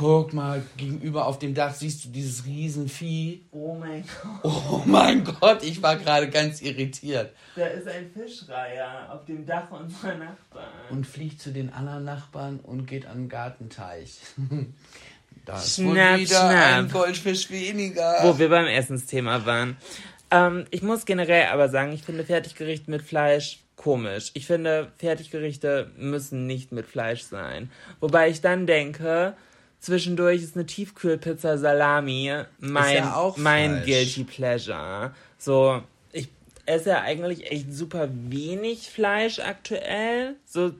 Guck 0.00 0.32
mal, 0.32 0.62
gegenüber 0.78 1.26
auf 1.26 1.38
dem 1.38 1.52
Dach 1.52 1.74
siehst 1.74 2.06
du 2.06 2.08
dieses 2.08 2.46
Riesenvieh. 2.46 3.42
Oh 3.50 3.74
mein 3.74 4.02
Gott. 4.22 4.40
Oh 4.44 4.80
mein 4.86 5.22
Gott, 5.24 5.62
ich 5.62 5.82
war 5.82 5.96
gerade 5.96 6.30
ganz 6.30 6.62
irritiert. 6.62 7.34
Da 7.54 7.66
ist 7.66 7.86
ein 7.86 8.10
Fischreiher 8.10 9.12
auf 9.12 9.26
dem 9.26 9.44
Dach 9.44 9.70
unserer 9.70 10.14
Nachbarn. 10.14 10.70
Und 10.88 11.06
fliegt 11.06 11.42
zu 11.42 11.52
den 11.52 11.70
anderen 11.70 12.04
Nachbarn 12.04 12.60
und 12.60 12.86
geht 12.86 13.04
an 13.04 13.24
den 13.24 13.28
Gartenteich. 13.28 14.16
Da 15.46 15.56
ist 15.56 15.76
Schnapp, 15.76 16.18
wieder 16.18 16.48
ein 16.48 16.88
schnapp. 16.88 16.92
Goldfisch 16.92 17.50
weniger. 17.50 18.18
Wo 18.22 18.38
wir 18.38 18.50
beim 18.50 18.66
Essensthema 18.66 19.46
waren. 19.46 19.78
Ähm, 20.30 20.66
ich 20.70 20.82
muss 20.82 21.06
generell 21.06 21.46
aber 21.46 21.70
sagen, 21.70 21.92
ich 21.92 22.02
finde 22.02 22.24
Fertiggerichte 22.24 22.90
mit 22.90 23.00
Fleisch 23.00 23.60
komisch. 23.74 24.32
Ich 24.34 24.46
finde, 24.46 24.92
Fertiggerichte 24.98 25.90
müssen 25.96 26.46
nicht 26.46 26.72
mit 26.72 26.86
Fleisch 26.86 27.22
sein. 27.22 27.70
Wobei 28.00 28.28
ich 28.28 28.42
dann 28.42 28.66
denke, 28.66 29.34
zwischendurch 29.80 30.42
ist 30.42 30.56
eine 30.56 30.66
Tiefkühlpizza 30.66 31.58
Salami 31.58 32.32
mein, 32.58 32.96
ja 32.96 33.34
mein 33.36 33.70
falsch. 33.76 33.86
Guilty 33.86 34.24
Pleasure. 34.24 35.14
So, 35.38 35.82
ich 36.12 36.28
esse 36.66 36.90
ja 36.90 37.02
eigentlich 37.02 37.50
echt 37.50 37.72
super 37.72 38.08
wenig 38.12 38.90
Fleisch 38.90 39.40
aktuell. 39.40 40.36
So 40.44 40.72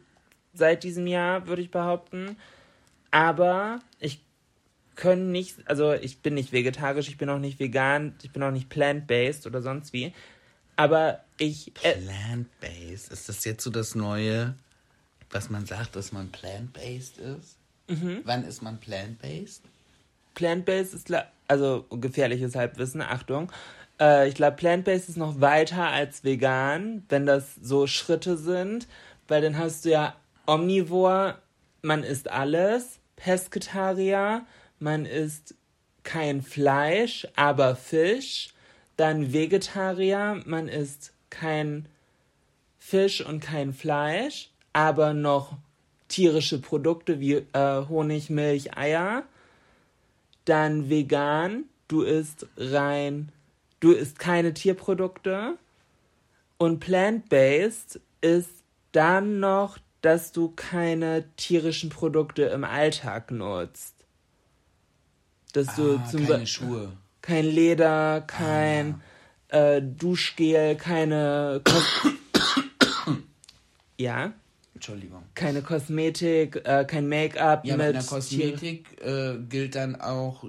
seit 0.52 0.84
diesem 0.84 1.06
Jahr, 1.06 1.46
würde 1.46 1.62
ich 1.62 1.70
behaupten. 1.70 2.36
Aber 3.10 3.80
ich 3.98 4.22
kann 4.94 5.32
nicht, 5.32 5.56
also 5.66 5.92
ich 5.92 6.20
bin 6.20 6.34
nicht 6.34 6.52
vegetarisch, 6.52 7.08
ich 7.08 7.16
bin 7.18 7.28
auch 7.30 7.38
nicht 7.38 7.58
vegan, 7.58 8.14
ich 8.22 8.30
bin 8.30 8.42
auch 8.42 8.50
nicht 8.50 8.68
plant-based 8.68 9.46
oder 9.46 9.62
sonst 9.62 9.92
wie. 9.92 10.12
Aber 10.76 11.24
ich. 11.38 11.72
Äh, 11.82 11.96
Plant-based. 11.96 13.10
Ist 13.10 13.28
das 13.28 13.44
jetzt 13.44 13.64
so 13.64 13.70
das 13.70 13.94
Neue, 13.94 14.54
was 15.30 15.50
man 15.50 15.66
sagt, 15.66 15.96
dass 15.96 16.12
man 16.12 16.30
plant-based 16.30 17.18
ist? 17.18 17.59
Mhm. 17.90 18.20
Wann 18.24 18.44
ist 18.44 18.62
man 18.62 18.78
plant-based? 18.78 19.62
Plant-based 20.34 20.94
ist, 20.94 21.12
also 21.48 21.84
gefährliches 21.90 22.54
Halbwissen, 22.54 23.02
Achtung. 23.02 23.50
Äh, 24.00 24.28
ich 24.28 24.34
glaube, 24.34 24.56
Plant-based 24.56 25.08
ist 25.08 25.18
noch 25.18 25.40
weiter 25.40 25.88
als 25.88 26.22
vegan, 26.22 27.04
wenn 27.08 27.26
das 27.26 27.56
so 27.60 27.86
Schritte 27.86 28.36
sind, 28.36 28.86
weil 29.28 29.42
dann 29.42 29.58
hast 29.58 29.84
du 29.84 29.90
ja 29.90 30.14
Omnivore, 30.46 31.38
man 31.82 32.04
isst 32.04 32.30
alles, 32.30 33.00
Pesketarier, 33.16 34.46
man 34.78 35.04
isst 35.04 35.54
kein 36.04 36.42
Fleisch, 36.42 37.26
aber 37.36 37.76
Fisch, 37.76 38.54
dann 38.96 39.32
Vegetarier, 39.32 40.42
man 40.46 40.68
isst 40.68 41.12
kein 41.28 41.86
Fisch 42.78 43.24
und 43.24 43.40
kein 43.40 43.72
Fleisch, 43.74 44.50
aber 44.72 45.12
noch 45.12 45.56
tierische 46.10 46.60
Produkte 46.60 47.20
wie 47.20 47.36
äh, 47.54 47.86
Honig, 47.88 48.28
Milch, 48.28 48.76
Eier. 48.76 49.22
Dann 50.44 50.90
vegan, 50.90 51.64
du 51.88 52.02
isst 52.02 52.46
rein, 52.58 53.32
du 53.80 53.92
isst 53.92 54.18
keine 54.18 54.52
Tierprodukte. 54.52 55.56
Und 56.58 56.80
plant-based 56.80 57.98
ist 58.20 58.50
dann 58.92 59.40
noch, 59.40 59.78
dass 60.02 60.32
du 60.32 60.50
keine 60.54 61.24
tierischen 61.36 61.88
Produkte 61.90 62.42
im 62.44 62.64
Alltag 62.64 63.30
nutzt. 63.30 63.94
Dass 65.52 65.74
du 65.76 65.96
Ah, 65.96 66.04
zum 66.10 66.26
keine 66.26 66.38
Be- 66.40 66.46
Schuhe. 66.46 66.92
kein 67.22 67.44
Leder, 67.44 68.20
kein 68.22 69.00
äh, 69.48 69.82
Duschgel, 69.82 70.76
keine 70.76 71.60
ja, 73.98 74.32
Entschuldigung. 74.80 75.22
keine 75.34 75.60
Kosmetik, 75.60 76.56
äh, 76.64 76.86
kein 76.86 77.06
Make-up 77.06 77.66
Ja, 77.66 77.76
mit 77.76 77.84
einer 77.88 78.00
Tier- 78.00 78.08
Kosmetik 78.08 78.98
äh, 79.04 79.36
gilt 79.46 79.74
dann 79.74 80.00
auch, 80.00 80.44
äh, 80.44 80.48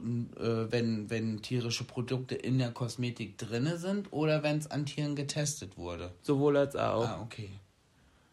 wenn, 0.71 1.09
wenn 1.09 1.41
tierische 1.41 1.83
Produkte 1.83 2.35
in 2.35 2.57
der 2.57 2.71
Kosmetik 2.71 3.37
drinne 3.37 3.77
sind 3.77 4.13
oder 4.13 4.41
wenn 4.41 4.57
es 4.59 4.71
an 4.71 4.85
Tieren 4.85 5.15
getestet 5.17 5.77
wurde. 5.77 6.11
sowohl 6.21 6.55
als 6.55 6.77
auch. 6.77 7.05
Ah, 7.05 7.21
okay. 7.21 7.49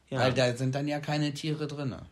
ja. 0.08 0.20
Weil 0.20 0.34
da 0.34 0.54
sind 0.56 0.76
dann 0.76 0.86
ja 0.86 1.00
keine 1.00 1.34
Tiere 1.34 1.66
drinne. 1.66 2.02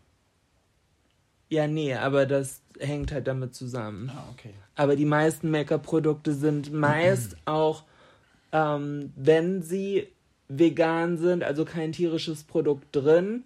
Ja, 1.48 1.68
nee, 1.68 1.94
aber 1.94 2.26
das 2.26 2.60
hängt 2.80 3.12
halt 3.12 3.28
damit 3.28 3.54
zusammen. 3.54 4.10
Ah, 4.12 4.24
okay. 4.32 4.50
Aber 4.74 4.96
die 4.96 5.04
meisten 5.04 5.48
Make-up-Produkte 5.52 6.32
sind 6.34 6.72
meist 6.72 7.36
auch, 7.44 7.84
ähm, 8.50 9.12
wenn 9.14 9.62
sie 9.62 10.08
vegan 10.48 11.18
sind, 11.18 11.44
also 11.44 11.64
kein 11.64 11.92
tierisches 11.92 12.42
Produkt 12.44 12.88
drin, 12.94 13.44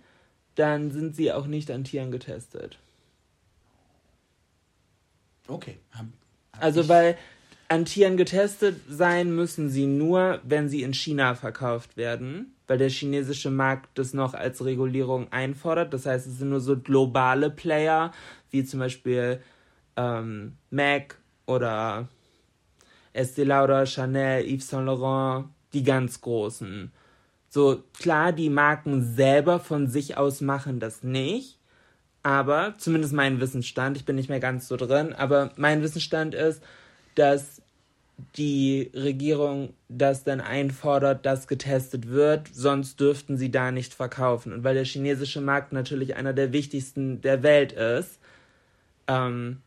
dann 0.54 0.90
sind 0.90 1.16
sie 1.16 1.32
auch 1.32 1.46
nicht 1.46 1.70
an 1.70 1.84
Tieren 1.84 2.10
getestet. 2.10 2.78
Okay. 5.48 5.78
Hab, 5.92 6.06
hab 6.52 6.62
Also 6.62 6.88
weil 6.88 7.16
an 7.68 7.84
Tieren 7.84 8.16
getestet 8.16 8.80
sein 8.88 9.34
müssen 9.34 9.70
sie 9.70 9.86
nur, 9.86 10.40
wenn 10.42 10.68
sie 10.68 10.82
in 10.82 10.92
China 10.92 11.36
verkauft 11.36 11.96
werden, 11.96 12.54
weil 12.66 12.78
der 12.78 12.88
chinesische 12.88 13.50
Markt 13.50 13.96
das 13.96 14.12
noch 14.12 14.34
als 14.34 14.64
Regulierung 14.64 15.32
einfordert. 15.32 15.94
Das 15.94 16.04
heißt, 16.04 16.26
es 16.26 16.38
sind 16.38 16.50
nur 16.50 16.60
so 16.60 16.76
globale 16.76 17.48
Player, 17.48 18.12
wie 18.50 18.64
zum 18.64 18.80
Beispiel 18.80 19.40
ähm, 19.96 20.56
MAC 20.70 21.16
oder 21.46 22.08
Estée 23.14 23.44
Lauder, 23.44 23.86
Chanel, 23.86 24.44
Yves 24.44 24.68
Saint 24.68 24.86
Laurent, 24.86 25.46
die 25.72 25.84
ganz 25.84 26.20
großen. 26.20 26.90
So, 27.52 27.82
klar, 27.98 28.32
die 28.32 28.48
Marken 28.48 29.02
selber 29.02 29.58
von 29.58 29.88
sich 29.88 30.16
aus 30.16 30.40
machen 30.40 30.78
das 30.78 31.02
nicht, 31.02 31.58
aber 32.22 32.74
zumindest 32.78 33.12
mein 33.12 33.40
Wissensstand, 33.40 33.96
ich 33.96 34.04
bin 34.04 34.14
nicht 34.14 34.28
mehr 34.28 34.38
ganz 34.38 34.68
so 34.68 34.76
drin, 34.76 35.12
aber 35.12 35.50
mein 35.56 35.82
Wissensstand 35.82 36.34
ist, 36.34 36.62
dass 37.16 37.60
die 38.36 38.92
Regierung 38.94 39.74
das 39.88 40.22
dann 40.22 40.40
einfordert, 40.40 41.26
dass 41.26 41.48
getestet 41.48 42.08
wird, 42.08 42.48
sonst 42.52 43.00
dürften 43.00 43.36
sie 43.36 43.50
da 43.50 43.72
nicht 43.72 43.94
verkaufen. 43.94 44.52
Und 44.52 44.62
weil 44.62 44.74
der 44.74 44.84
chinesische 44.84 45.40
Markt 45.40 45.72
natürlich 45.72 46.14
einer 46.16 46.32
der 46.32 46.52
wichtigsten 46.52 47.20
der 47.20 47.42
Welt 47.42 47.72
ist, 47.72 48.20
ähm, 49.08 49.62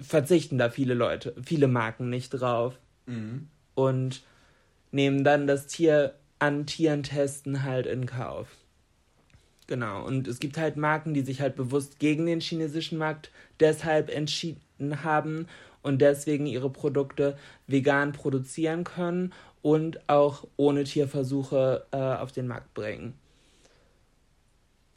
verzichten 0.00 0.56
da 0.56 0.70
viele 0.70 0.94
Leute, 0.94 1.34
viele 1.44 1.68
Marken 1.68 2.08
nicht 2.08 2.30
drauf 2.30 2.78
und 3.74 4.22
nehmen 4.90 5.24
dann 5.24 5.46
das 5.46 5.66
Tier 5.66 6.14
an 6.42 6.66
Tieren 6.66 7.04
testen 7.04 7.62
halt 7.62 7.86
in 7.86 8.04
Kauf. 8.04 8.48
Genau, 9.68 10.04
und 10.04 10.26
es 10.26 10.40
gibt 10.40 10.58
halt 10.58 10.76
Marken, 10.76 11.14
die 11.14 11.20
sich 11.20 11.40
halt 11.40 11.54
bewusst 11.54 12.00
gegen 12.00 12.26
den 12.26 12.40
chinesischen 12.40 12.98
Markt 12.98 13.30
deshalb 13.60 14.10
entschieden 14.10 15.04
haben 15.04 15.46
und 15.82 16.02
deswegen 16.02 16.46
ihre 16.46 16.68
Produkte 16.68 17.38
vegan 17.68 18.10
produzieren 18.10 18.82
können 18.82 19.32
und 19.62 20.08
auch 20.08 20.44
ohne 20.56 20.82
Tierversuche 20.82 21.86
äh, 21.92 21.96
auf 21.96 22.32
den 22.32 22.48
Markt 22.48 22.74
bringen. 22.74 23.14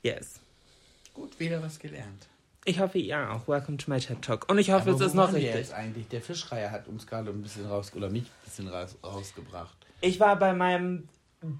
Yes. 0.02 0.40
Gut, 1.14 1.40
wieder 1.40 1.62
was 1.62 1.78
gelernt. 1.78 2.28
Ich 2.66 2.80
hoffe, 2.80 2.98
ihr 2.98 3.30
auch. 3.30 3.48
Welcome 3.48 3.78
to 3.78 3.92
my 3.92 4.00
TED 4.00 4.20
Talk. 4.24 4.50
Und 4.50 4.58
ich 4.58 4.72
hoffe, 4.72 4.90
Aber 4.90 5.00
es 5.00 5.06
ist 5.06 5.14
noch 5.14 5.32
richtig. 5.32 5.54
jetzt 5.54 5.74
eigentlich? 5.74 6.08
Der 6.08 6.22
Fischreiher 6.22 6.72
hat 6.72 6.88
uns 6.88 7.06
gerade 7.06 7.30
ein 7.30 7.44
bisschen 7.44 7.68
raus 7.68 7.92
oder 7.96 8.10
mich 8.10 8.24
ein 8.24 8.46
bisschen 8.46 8.68
raus, 8.68 8.96
rausgebracht. 9.04 9.78
Ich 10.02 10.20
war 10.20 10.38
bei 10.38 10.52
meinem 10.54 11.08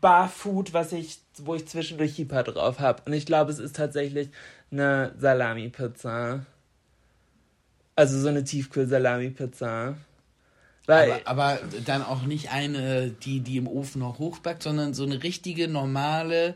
Barfood, 0.02 0.74
was 0.74 0.92
ich, 0.92 1.20
wo 1.38 1.56
ich 1.56 1.68
zwischendurch 1.68 2.18
Hyper 2.18 2.44
drauf 2.44 2.80
habe. 2.80 3.04
Und 3.06 3.14
ich 3.14 3.26
glaube, 3.26 3.52
es 3.52 3.60
ist 3.60 3.76
tatsächlich 3.76 4.30
eine 4.72 5.14
Salami-Pizza. 5.20 6.46
Also 7.96 8.20
so 8.20 8.28
eine 8.28 8.44
Tiefkühl-Salami-Pizza. 8.44 9.98
Aber, 10.88 11.20
aber 11.26 11.60
dann 11.86 12.04
auch 12.04 12.24
nicht 12.24 12.52
eine, 12.52 13.10
die, 13.10 13.40
die 13.40 13.58
im 13.58 13.68
Ofen 13.68 14.00
noch 14.00 14.20
hochbackt, 14.20 14.62
sondern 14.64 14.94
so 14.94 15.04
eine 15.04 15.24
richtige, 15.24 15.68
normale, 15.68 16.56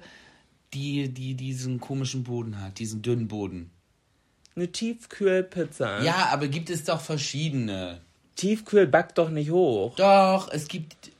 die, 0.73 1.09
die 1.09 1.33
diesen 1.33 1.79
komischen 1.79 2.23
Boden 2.23 2.61
hat, 2.61 2.77
diesen 2.77 3.01
dünnen 3.01 3.27
Boden. 3.27 3.71
eine 4.55 4.71
Tiefkühl-Pizza. 4.71 6.03
Ja, 6.03 6.29
aber 6.31 6.47
gibt 6.47 6.69
es 6.69 6.83
doch 6.83 7.01
verschiedene. 7.01 8.01
Tiefkühl 8.35 8.87
backt 8.87 9.17
doch 9.17 9.29
nicht 9.29 9.51
hoch. 9.51 9.95
Doch, 9.95 10.51
es 10.51 10.67
gibt 10.67 11.11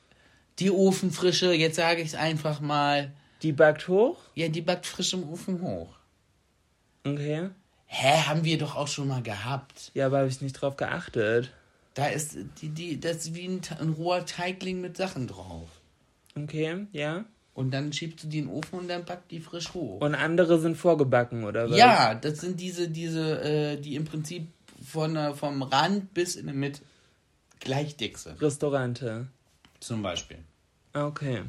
die 0.59 0.71
Ofenfrische, 0.71 1.53
jetzt 1.53 1.75
sage 1.75 2.01
ich 2.01 2.09
es 2.09 2.15
einfach 2.15 2.59
mal. 2.61 3.11
Die 3.41 3.51
backt 3.53 3.87
hoch? 3.87 4.17
Ja, 4.35 4.47
die 4.49 4.61
backt 4.61 4.85
frisch 4.85 5.13
im 5.13 5.27
Ofen 5.29 5.61
hoch. 5.61 5.95
Okay. 7.05 7.49
Hä, 7.85 8.21
haben 8.27 8.43
wir 8.43 8.57
doch 8.57 8.75
auch 8.75 8.87
schon 8.87 9.07
mal 9.07 9.23
gehabt. 9.23 9.91
Ja, 9.93 10.05
aber 10.07 10.19
habe 10.19 10.27
ich 10.29 10.41
nicht 10.41 10.53
drauf 10.53 10.75
geachtet. 10.77 11.51
Da 11.95 12.07
ist 12.07 12.37
die, 12.61 12.69
die, 12.69 12.99
das 12.99 13.17
ist 13.17 13.35
wie 13.35 13.47
ein, 13.47 13.61
ein 13.79 13.89
roher 13.89 14.25
Teigling 14.25 14.79
mit 14.81 14.95
Sachen 14.95 15.27
drauf. 15.27 15.69
Okay, 16.37 16.85
ja. 16.91 17.25
Und 17.55 17.71
dann 17.71 17.91
schiebst 17.91 18.23
du 18.23 18.27
die 18.27 18.39
in 18.39 18.45
den 18.45 18.53
Ofen 18.53 18.79
und 18.79 18.87
dann 18.87 19.03
backt 19.05 19.31
die 19.31 19.39
frisch 19.39 19.73
hoch. 19.73 19.99
Und 20.01 20.15
andere 20.15 20.59
sind 20.59 20.77
vorgebacken, 20.77 21.43
oder 21.43 21.69
was? 21.69 21.77
Ja, 21.77 22.13
das 22.15 22.39
sind 22.39 22.59
diese, 22.59 22.87
diese, 22.89 23.41
äh, 23.41 23.77
die 23.81 23.95
im 23.95 24.05
Prinzip 24.05 24.47
von, 24.85 25.15
der- 25.15 25.33
vom 25.33 25.61
Rand 25.63 26.13
bis 26.13 26.35
in 26.35 26.47
die 26.47 26.53
Mitte 26.53 26.81
gleich 27.59 27.97
dick 27.97 28.17
sind. 28.17 28.39
Restaurante. 28.41 29.27
Zum 29.79 30.01
Beispiel. 30.03 30.37
Okay. 30.93 31.43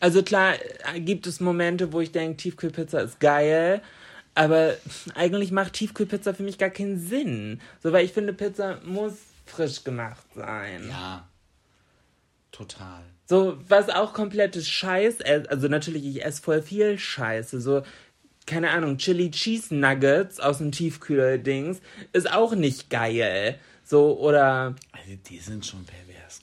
Also 0.00 0.22
klar, 0.22 0.54
äh, 0.94 1.00
gibt 1.00 1.26
es 1.26 1.40
Momente, 1.40 1.92
wo 1.92 2.00
ich 2.00 2.12
denke, 2.12 2.36
Tiefkühlpizza 2.36 3.00
ist 3.00 3.20
geil, 3.20 3.82
aber 4.34 4.74
eigentlich 5.14 5.52
macht 5.52 5.74
Tiefkühlpizza 5.74 6.34
für 6.34 6.42
mich 6.42 6.58
gar 6.58 6.70
keinen 6.70 6.98
Sinn. 6.98 7.60
So, 7.82 7.92
weil 7.92 8.04
ich 8.04 8.12
finde, 8.12 8.32
Pizza 8.32 8.80
muss 8.84 9.14
frisch 9.46 9.84
gemacht 9.84 10.24
sein. 10.34 10.88
Ja. 10.88 11.28
Total. 12.50 13.02
So, 13.26 13.58
was 13.66 13.88
auch 13.88 14.12
komplettes 14.12 14.68
Scheiß, 14.68 15.20
äh, 15.20 15.44
also 15.48 15.68
natürlich, 15.68 16.04
ich 16.04 16.24
esse 16.24 16.42
voll 16.42 16.62
viel 16.62 16.98
Scheiße, 16.98 17.60
so, 17.60 17.82
keine 18.46 18.70
Ahnung, 18.70 18.98
Chili 18.98 19.30
Cheese 19.30 19.74
Nuggets 19.74 20.40
aus 20.40 20.58
dem 20.58 20.72
Tiefkühldings 20.72 21.80
ist 22.12 22.30
auch 22.30 22.54
nicht 22.54 22.90
geil. 22.90 23.58
So, 23.84 24.18
oder, 24.18 24.74
Also 24.92 25.16
die 25.28 25.38
sind 25.38 25.64
schon 25.64 25.84
pervers. 25.84 26.41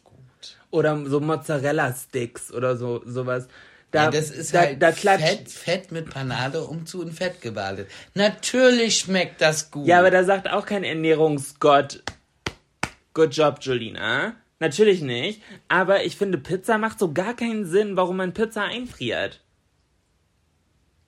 Oder 0.72 1.06
so 1.06 1.20
Mozzarella 1.20 1.94
Sticks 1.94 2.52
oder 2.54 2.78
so, 2.78 3.02
sowas. 3.06 3.48
Da, 3.92 4.06
ja, 4.06 4.12
das 4.12 4.30
ist 4.30 4.54
da, 4.54 4.60
halt 4.60 4.82
da 4.82 4.92
klatscht, 4.92 5.28
Fett, 5.28 5.50
Fett 5.50 5.92
mit 5.92 6.12
Panade 6.12 6.62
umzu 6.62 7.02
in 7.02 7.12
Fett 7.12 7.42
gebadet. 7.42 7.90
Natürlich 8.14 9.00
schmeckt 9.00 9.42
das 9.42 9.72
gut. 9.72 9.88
Ja, 9.88 10.00
aber 10.00 10.12
da 10.12 10.24
sagt 10.24 10.50
auch 10.50 10.66
kein 10.66 10.84
Ernährungsgott, 10.84 12.04
good 13.14 13.36
job, 13.36 13.58
Julina. 13.62 14.36
Natürlich 14.60 15.02
nicht. 15.02 15.42
Aber 15.70 16.04
ich 16.04 16.18
finde, 16.18 16.38
Pizza 16.38 16.78
macht 16.78 17.00
so 17.00 17.14
gar 17.14 17.36
keinen 17.36 17.66
Sinn, 17.66 17.96
warum 17.96 18.18
man 18.18 18.34
Pizza 18.34 18.64
einfriert. 18.64 19.42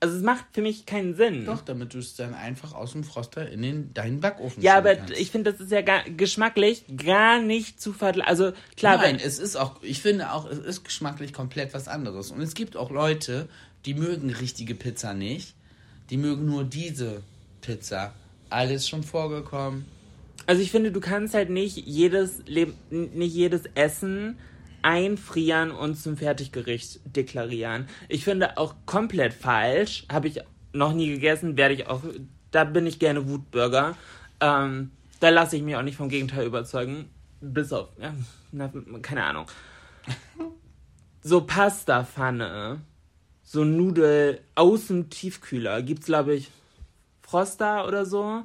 Also 0.02 0.16
es 0.16 0.22
macht 0.22 0.44
für 0.52 0.62
mich 0.62 0.84
keinen 0.84 1.14
Sinn. 1.14 1.44
Doch, 1.44 1.62
damit 1.62 1.94
du 1.94 1.98
es 1.98 2.16
dann 2.16 2.34
einfach 2.34 2.74
aus 2.74 2.90
dem 2.92 3.04
Froster 3.04 3.48
in 3.48 3.62
den, 3.62 3.94
deinen 3.94 4.20
Backofen 4.20 4.60
Ja, 4.60 4.76
aber 4.76 4.96
kannst. 4.96 5.16
ich 5.16 5.30
finde, 5.30 5.52
das 5.52 5.60
ist 5.60 5.70
ja 5.70 5.80
gar, 5.80 6.02
geschmacklich 6.04 6.84
gar 6.96 7.40
nicht 7.40 7.80
zu 7.80 7.92
vergleichen. 7.92 8.28
Also 8.28 8.52
klar, 8.76 8.96
Nein, 8.96 9.20
es 9.22 9.38
ist 9.38 9.54
auch, 9.54 9.80
ich 9.82 10.02
finde 10.02 10.32
auch, 10.32 10.50
es 10.50 10.58
ist 10.58 10.84
geschmacklich 10.84 11.32
komplett 11.32 11.72
was 11.72 11.86
anderes. 11.86 12.32
Und 12.32 12.40
es 12.40 12.54
gibt 12.54 12.76
auch 12.76 12.90
Leute, 12.90 13.48
die 13.86 13.94
mögen 13.94 14.30
richtige 14.30 14.74
Pizza 14.74 15.14
nicht. 15.14 15.54
Die 16.10 16.16
mögen 16.16 16.46
nur 16.46 16.64
diese 16.64 17.22
Pizza. 17.60 18.12
Alles 18.50 18.88
schon 18.88 19.04
vorgekommen. 19.04 19.84
also 20.46 20.60
ich 20.60 20.72
finde, 20.72 20.90
du 20.90 20.98
kannst 21.00 21.32
halt 21.32 21.48
nicht 21.48 21.76
jedes 21.76 22.42
Leb 22.46 22.74
nicht 22.90 23.34
jedes 23.34 23.62
Essen 23.76 24.36
einfrieren 24.82 25.70
und 25.70 25.96
zum 25.96 26.16
Fertiggericht 26.16 27.00
deklarieren. 27.04 27.88
Ich 28.08 28.24
finde 28.24 28.58
auch 28.58 28.74
komplett 28.86 29.34
falsch, 29.34 30.06
habe 30.10 30.28
ich 30.28 30.40
noch 30.72 30.92
nie 30.92 31.08
gegessen, 31.08 31.56
werde 31.56 31.74
ich 31.74 31.86
auch, 31.86 32.02
da 32.50 32.64
bin 32.64 32.86
ich 32.86 32.98
gerne 32.98 33.28
Wutbürger. 33.28 33.96
Ähm, 34.40 34.90
da 35.20 35.28
lasse 35.28 35.56
ich 35.56 35.62
mich 35.62 35.76
auch 35.76 35.82
nicht 35.82 35.96
vom 35.96 36.08
Gegenteil 36.08 36.46
überzeugen. 36.46 37.08
Bis 37.40 37.72
auf, 37.72 37.88
ja, 38.00 38.14
na, 38.52 38.72
keine 39.02 39.24
Ahnung. 39.24 39.46
So 41.22 41.42
Pastapfanne, 41.42 42.80
so 43.42 43.64
Nudel 43.64 44.40
aus 44.54 44.88
dem 44.88 45.10
Tiefkühler, 45.10 45.82
gibt's 45.82 46.06
glaube 46.06 46.34
ich 46.34 46.50
Froster 47.20 47.86
oder 47.86 48.04
so. 48.04 48.42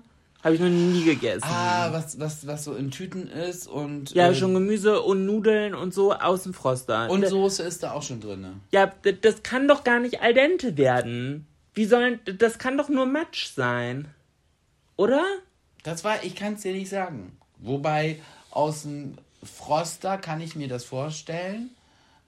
Habe 0.48 0.56
ich 0.56 0.62
noch 0.62 0.70
nie 0.70 1.04
gegessen. 1.04 1.43
Ah, 1.43 1.91
was, 1.91 2.18
was, 2.20 2.48
was 2.48 2.64
so 2.64 2.74
in 2.76 2.89
Tüten 2.89 3.28
ist 3.28 3.68
und. 3.68 4.12
Ja, 4.12 4.30
äh, 4.30 4.34
schon 4.36 4.54
Gemüse 4.54 5.02
und 5.02 5.26
Nudeln 5.26 5.76
und 5.76 5.93
so 5.93 6.14
aus 6.14 6.43
dem 6.43 6.54
Froster. 6.54 7.10
Und 7.10 7.22
D- 7.22 7.28
Soße 7.28 7.64
ist 7.64 7.84
da 7.84 7.91
auch 7.91 8.02
schon 8.02 8.22
drin. 8.22 8.62
Ja, 8.72 8.86
d- 8.86 9.18
das 9.20 9.43
kann 9.43 9.68
doch 9.68 9.84
gar 9.84 10.00
nicht 10.00 10.22
al 10.22 10.34
dente 10.34 10.78
werden. 10.78 11.45
Wie 11.74 11.84
sollen, 11.86 12.20
das 12.39 12.60
kann 12.60 12.78
doch 12.78 12.88
nur 12.88 13.06
Matsch 13.06 13.48
sein. 13.54 14.08
Oder? 14.95 15.24
Das 15.84 16.04
war, 16.06 16.24
ich 16.24 16.36
kann 16.36 16.54
es 16.54 16.62
dir 16.62 16.72
nicht 16.74 16.89
sagen. 16.89 17.38
Wobei 17.60 18.22
aus 18.52 18.84
dem 18.84 19.18
Froster 19.43 20.18
kann 20.18 20.39
ich 20.41 20.56
mir 20.56 20.68
das 20.70 20.86
vorstellen. 20.86 21.72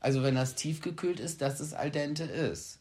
Also 0.02 0.24
wenn 0.24 0.36
das 0.36 0.56
tiefgekühlt 0.56 1.20
ist, 1.22 1.42
dass 1.42 1.60
es 1.62 1.74
al 1.74 1.90
dente 1.90 2.24
ist. 2.26 2.79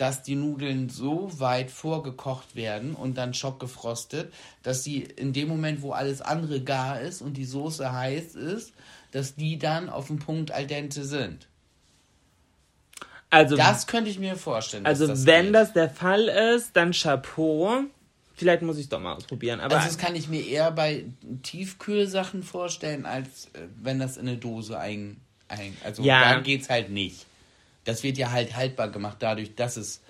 Dass 0.00 0.22
die 0.22 0.34
Nudeln 0.34 0.88
so 0.88 1.30
weit 1.40 1.70
vorgekocht 1.70 2.56
werden 2.56 2.94
und 2.94 3.18
dann 3.18 3.34
schockgefrostet, 3.34 4.32
dass 4.62 4.82
sie 4.82 5.02
in 5.02 5.34
dem 5.34 5.48
Moment, 5.48 5.82
wo 5.82 5.92
alles 5.92 6.22
andere 6.22 6.62
gar 6.62 7.00
ist 7.00 7.20
und 7.20 7.34
die 7.36 7.44
Soße 7.44 7.92
heiß 7.92 8.34
ist, 8.34 8.72
dass 9.12 9.34
die 9.34 9.58
dann 9.58 9.90
auf 9.90 10.06
dem 10.06 10.18
Punkt 10.18 10.52
al 10.52 10.66
dente 10.66 11.04
sind. 11.04 11.48
Also, 13.28 13.56
Das 13.56 13.86
könnte 13.86 14.08
ich 14.10 14.18
mir 14.18 14.36
vorstellen. 14.36 14.86
also 14.86 15.06
das 15.06 15.26
wenn 15.26 15.46
geht. 15.46 15.54
das 15.54 15.72
der 15.74 15.90
Fall 15.90 16.28
ist, 16.28 16.74
dann 16.74 16.92
Chapeau. 16.92 17.82
Vielleicht 18.34 18.62
muss 18.62 18.76
ich 18.78 18.84
es 18.84 18.88
doch 18.88 19.00
mal 19.00 19.12
ausprobieren. 19.14 19.60
Aber 19.60 19.76
Also 19.76 19.86
das 19.86 19.98
kann 19.98 20.16
ich 20.16 20.28
mir 20.28 20.40
eher 20.46 20.70
bei 20.72 21.04
Tiefkühlsachen 21.42 22.42
vorstellen, 22.42 23.04
als 23.04 23.46
äh, 23.52 23.66
wenn 23.82 23.98
das 23.98 24.16
in 24.16 24.26
eine 24.26 24.38
Dose 24.38 24.78
ein... 24.78 25.18
ein 25.48 25.76
also 25.84 26.02
Ja. 26.02 26.32
da 26.34 26.40
geht's 26.40 26.70
halt 26.70 26.88
nicht. 26.90 27.26
Das 27.84 28.02
wird 28.02 28.18
ja 28.18 28.30
halt 28.30 28.56
haltbar 28.56 28.88
gemacht 28.88 29.16
dadurch, 29.20 29.54
dass 29.54 29.76
es 29.76 30.02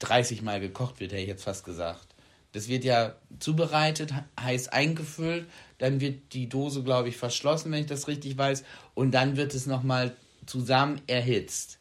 30 0.00 0.42
Mal 0.42 0.60
gekocht 0.60 1.00
wird, 1.00 1.12
hätte 1.12 1.22
ich 1.22 1.28
jetzt 1.28 1.44
fast 1.44 1.64
gesagt. 1.64 2.06
Das 2.52 2.68
wird 2.68 2.84
ja 2.84 3.14
zubereitet, 3.40 4.12
he- 4.12 4.42
heiß 4.42 4.68
eingefüllt, 4.68 5.46
dann 5.78 6.00
wird 6.00 6.32
die 6.32 6.48
Dose, 6.48 6.82
glaube 6.82 7.08
ich, 7.08 7.16
verschlossen, 7.16 7.72
wenn 7.72 7.80
ich 7.80 7.86
das 7.86 8.06
richtig 8.06 8.36
weiß, 8.38 8.64
und 8.94 9.12
dann 9.12 9.36
wird 9.36 9.54
es 9.54 9.66
nochmal 9.66 10.14
zusammen 10.46 11.00
erhitzt, 11.06 11.78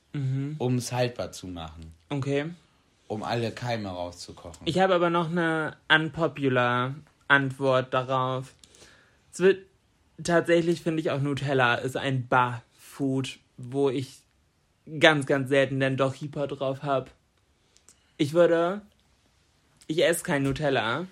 um 0.58 0.78
es 0.78 0.92
haltbar 0.92 1.32
zu 1.32 1.48
machen, 1.48 1.94
okay. 2.10 2.46
um 3.08 3.24
alle 3.24 3.52
Keime 3.52 3.90
rauszukochen. 3.90 4.66
Ich 4.66 4.80
habe 4.80 4.96
aber 4.96 5.10
noch 5.10 5.30
eine 5.30 5.76
unpopular 5.90 6.96
Antwort 7.28 7.94
darauf. 7.94 8.54
Es 9.32 9.40
wird 9.40 9.66
tatsächlich 10.24 10.82
finde 10.82 11.02
ich 11.02 11.12
auch 11.12 11.20
Nutella 11.22 11.76
ist 11.76 11.98
ein 11.98 12.28
Bar-Food, 12.28 13.40
wo 13.58 13.90
ich 13.90 14.20
ganz, 15.00 15.26
ganz 15.26 15.50
selten 15.50 15.80
dann 15.80 15.98
doch 15.98 16.14
Hyper 16.20 16.48
drauf 16.48 16.84
habe. 16.84 17.10
Ich 18.18 18.34
würde. 18.34 18.82
Ich 19.88 20.04
esse 20.04 20.24
kein 20.24 20.44
Nutella. 20.44 21.06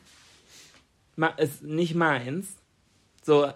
Ma 1.15 1.28
ist 1.28 1.63
nicht 1.63 1.95
meins. 1.95 2.47
So. 3.24 3.51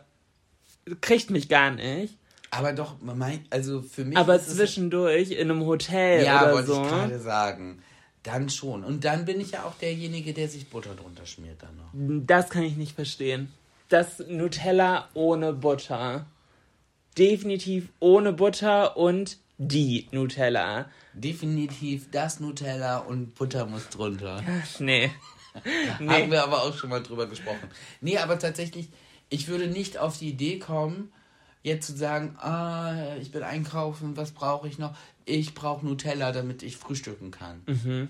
Kriegt 1.01 1.30
mich 1.32 1.49
gar 1.49 1.72
nicht. 1.72 2.16
Aber 2.51 2.72
doch, 2.74 2.95
mein, 3.01 3.43
also 3.49 3.82
für 3.82 4.05
mich 4.05 4.18
Aber 4.18 4.36
ist 4.36 4.47
es- 4.47 4.55
zwischendurch 4.55 5.32
in 5.32 5.49
einem 5.51 5.66
Hotel 5.66 6.24
Ja, 6.24 6.43
oder 6.43 6.53
wollte 6.53 6.68
so. 6.68 6.82
ich 6.84 6.88
gerade 6.89 7.20
sagen. 7.20 7.82
Dann 8.24 8.49
schon. 8.49 8.84
Und 8.84 9.03
dann 9.05 9.26
bin 9.26 9.39
ich 9.39 9.51
ja 9.51 9.63
auch 9.63 9.76
derjenige, 9.76 10.34
der 10.34 10.47
sich 10.47 10.70
Butter 10.70 10.95
drunter 10.95 11.26
schmiert 11.26 11.61
dann 11.61 11.76
noch. 11.76 12.26
Das 12.26 12.49
kann 12.49 12.63
ich 12.63 12.76
nicht 12.76 12.93
verstehen. 12.95 13.51
Das 13.89 14.20
Nutella 14.28 15.09
ohne 15.13 15.53
Butter. 15.53 16.26
Definitiv 17.18 17.89
ohne 17.99 18.34
Butter 18.34 18.97
und 18.97 19.38
die 19.58 20.08
Nutella. 20.12 20.89
Definitiv 21.14 22.10
das 22.12 22.39
Nutella 22.39 22.97
und 22.99 23.36
Butter 23.36 23.66
muss 23.66 23.89
drunter. 23.89 24.43
Nee. 24.80 25.12
Haben 25.97 26.06
Nee. 26.06 26.30
wir 26.32 26.43
aber 26.43 26.64
auch 26.64 26.76
schon 26.76 26.89
mal 26.89 27.01
drüber 27.01 27.28
gesprochen. 27.28 27.70
Nee, 28.01 28.18
aber 28.18 28.38
tatsächlich, 28.38 28.89
ich 29.30 29.47
würde 29.47 29.68
nicht 29.68 29.97
auf 29.97 30.18
die 30.18 30.28
Idee 30.30 30.60
kommen, 30.60 31.14
jetzt 31.64 31.88
zu 31.88 31.95
sagen, 31.95 32.36
ah, 32.39 33.16
ich 33.22 33.32
bin 33.32 33.41
einkaufen, 33.41 34.18
was 34.18 34.32
brauche 34.32 34.68
ich 34.68 34.78
noch? 34.78 34.95
Ich 35.24 35.53
brauche 35.53 35.86
Nutella, 35.86 36.34
damit 36.34 36.62
ich 36.62 36.76
frühstücken 36.76 37.32
kann. 37.32 37.62
Mhm. 37.68 38.10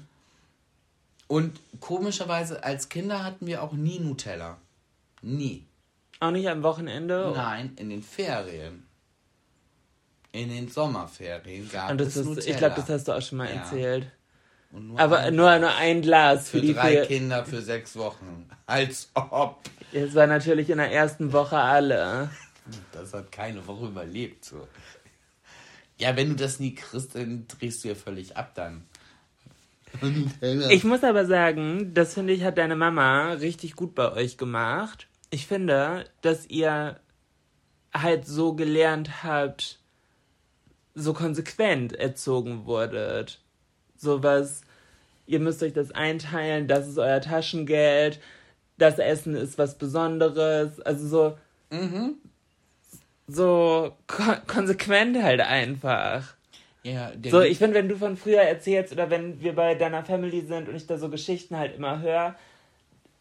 Und 1.28 1.60
komischerweise, 1.80 2.64
als 2.64 2.90
Kinder 2.90 3.24
hatten 3.24 3.46
wir 3.48 3.62
auch 3.64 3.74
nie 3.74 4.00
Nutella. 4.00 4.58
Nie. 5.22 5.66
Auch 6.20 6.32
nicht 6.32 6.50
am 6.50 6.64
Wochenende. 6.64 7.32
Nein, 7.36 7.74
in 7.78 7.90
den 7.90 8.04
Ferien. 8.04 8.85
In 10.36 10.50
den 10.50 10.68
Sommerferien 10.70 11.70
gab 11.72 11.92
Und 11.92 12.00
das 12.02 12.10
es 12.10 12.18
ist, 12.18 12.26
Nutella. 12.26 12.50
ich 12.52 12.58
glaube, 12.58 12.76
das 12.76 12.90
hast 12.90 13.08
du 13.08 13.12
auch 13.14 13.22
schon 13.22 13.38
mal 13.38 13.48
Ja. 13.48 13.56
erzählt. 13.62 14.08
Und 14.72 14.88
nur 14.90 15.00
Aber 15.00 15.20
ein- 15.20 15.36
nur, 15.36 15.58
nur 15.60 15.74
ein 15.76 16.02
Glas 16.02 16.50
für, 16.50 16.58
für 16.60 16.66
die 16.66 16.74
drei 16.74 16.98
für, 16.98 17.06
Kinder 17.08 17.46
für 17.46 17.62
sechs 17.62 17.96
Wochen. 17.96 18.50
Als 18.66 19.10
ob. 19.14 19.62
Es 19.94 20.14
war 20.16 20.28
natürlich 20.28 20.70
in 20.70 20.78
der 20.80 20.92
ersten 20.92 21.32
Woche 21.32 21.58
alle. 21.58 22.30
Das 22.92 23.14
hat 23.14 23.32
keine 23.32 23.66
Woche 23.66 23.86
überlebt. 23.86 24.44
So. 24.44 24.68
Ja, 25.98 26.16
wenn 26.18 26.30
du 26.30 26.36
das 26.36 26.60
nie 26.60 26.76
kriegst, 26.76 27.16
dann 27.16 27.48
drehst 27.48 27.84
du 27.84 27.88
ja 27.90 27.96
völlig 27.96 28.36
ab 28.36 28.52
dann. 28.56 28.84
Ich 30.70 30.84
muss 30.84 31.04
aber 31.06 31.26
sagen, 31.26 31.94
das 31.94 32.14
finde 32.16 32.34
ich, 32.34 32.44
hat 32.44 32.58
deine 32.58 32.76
Mama 32.76 33.32
richtig 33.34 33.76
gut 33.78 33.96
bei 33.96 34.12
euch 34.12 34.38
gemacht. 34.38 35.08
Ich 35.30 35.48
finde, 35.48 36.04
dass 36.22 36.46
ihr 36.48 37.00
halt 37.94 38.28
so 38.28 38.54
gelernt 38.56 39.24
habt, 39.24 39.80
so 40.96 41.14
konsequent 41.14 41.94
erzogen 41.94 42.66
wurdet. 42.66 43.40
Sowas, 43.98 44.62
ihr 45.28 45.40
müsst 45.40 45.62
euch 45.64 45.74
das 45.74 45.92
einteilen, 45.92 46.68
das 46.68 46.88
ist 46.88 46.98
euer 46.98 47.22
Taschengeld, 47.22 48.20
das 48.78 49.00
Essen 49.00 49.36
ist 49.36 49.58
was 49.58 49.78
Besonderes. 49.78 50.80
Also 50.82 51.08
so, 51.08 51.38
so 53.28 53.94
ko 54.08 54.24
konsequent 54.48 55.22
halt 55.22 55.42
einfach. 55.42 56.36
ja, 56.84 57.12
So, 57.32 57.42
ich 57.42 57.58
finde, 57.58 57.76
wenn 57.76 57.90
du 57.90 57.98
von 57.98 58.18
früher 58.18 58.42
erzählst 58.42 58.94
oder 58.94 59.10
wenn 59.10 59.42
wir 59.42 59.54
bei 59.56 59.76
deiner 59.76 60.04
Family 60.04 60.42
sind 60.42 60.70
und 60.70 60.76
ich 60.76 60.88
da 60.88 60.98
so 60.98 61.10
Geschichten 61.10 61.58
halt 61.58 61.76
immer 61.76 62.02
höre, 62.02 62.36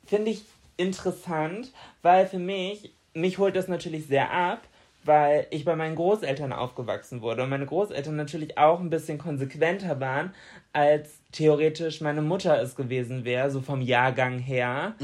finde 0.07 0.31
ich 0.33 0.45
interessant, 0.77 1.73
weil 2.03 2.27
für 2.27 2.39
mich, 2.39 2.93
mich 3.15 3.39
holt 3.39 3.57
das 3.57 3.69
natürlich 3.69 4.07
sehr 4.07 4.31
ab, 4.33 4.67
weil 5.05 5.47
ich 5.51 5.65
bei 5.65 5.77
meinen 5.77 5.97
Großeltern 5.97 6.53
aufgewachsen 6.53 7.21
wurde 7.23 7.43
und 7.43 7.51
meine 7.51 7.67
Großeltern 7.67 8.17
natürlich 8.17 8.59
auch 8.59 8.81
ein 8.81 8.91
bisschen 8.91 9.19
konsequenter 9.19 10.01
waren, 10.01 10.35
als 10.73 11.11
theoretisch 11.33 12.01
meine 12.01 12.23
Mutter 12.23 12.61
es 12.61 12.75
gewesen 12.75 13.25
wäre, 13.25 13.51
so 13.51 13.61
vom 13.61 13.81
Jahrgang 13.81 14.39
her. 14.39 14.95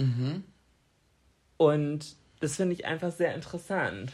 Und 1.56 2.16
das 2.40 2.56
finde 2.56 2.74
ich 2.74 2.86
einfach 2.86 3.12
sehr 3.12 3.34
interessant. 3.34 4.12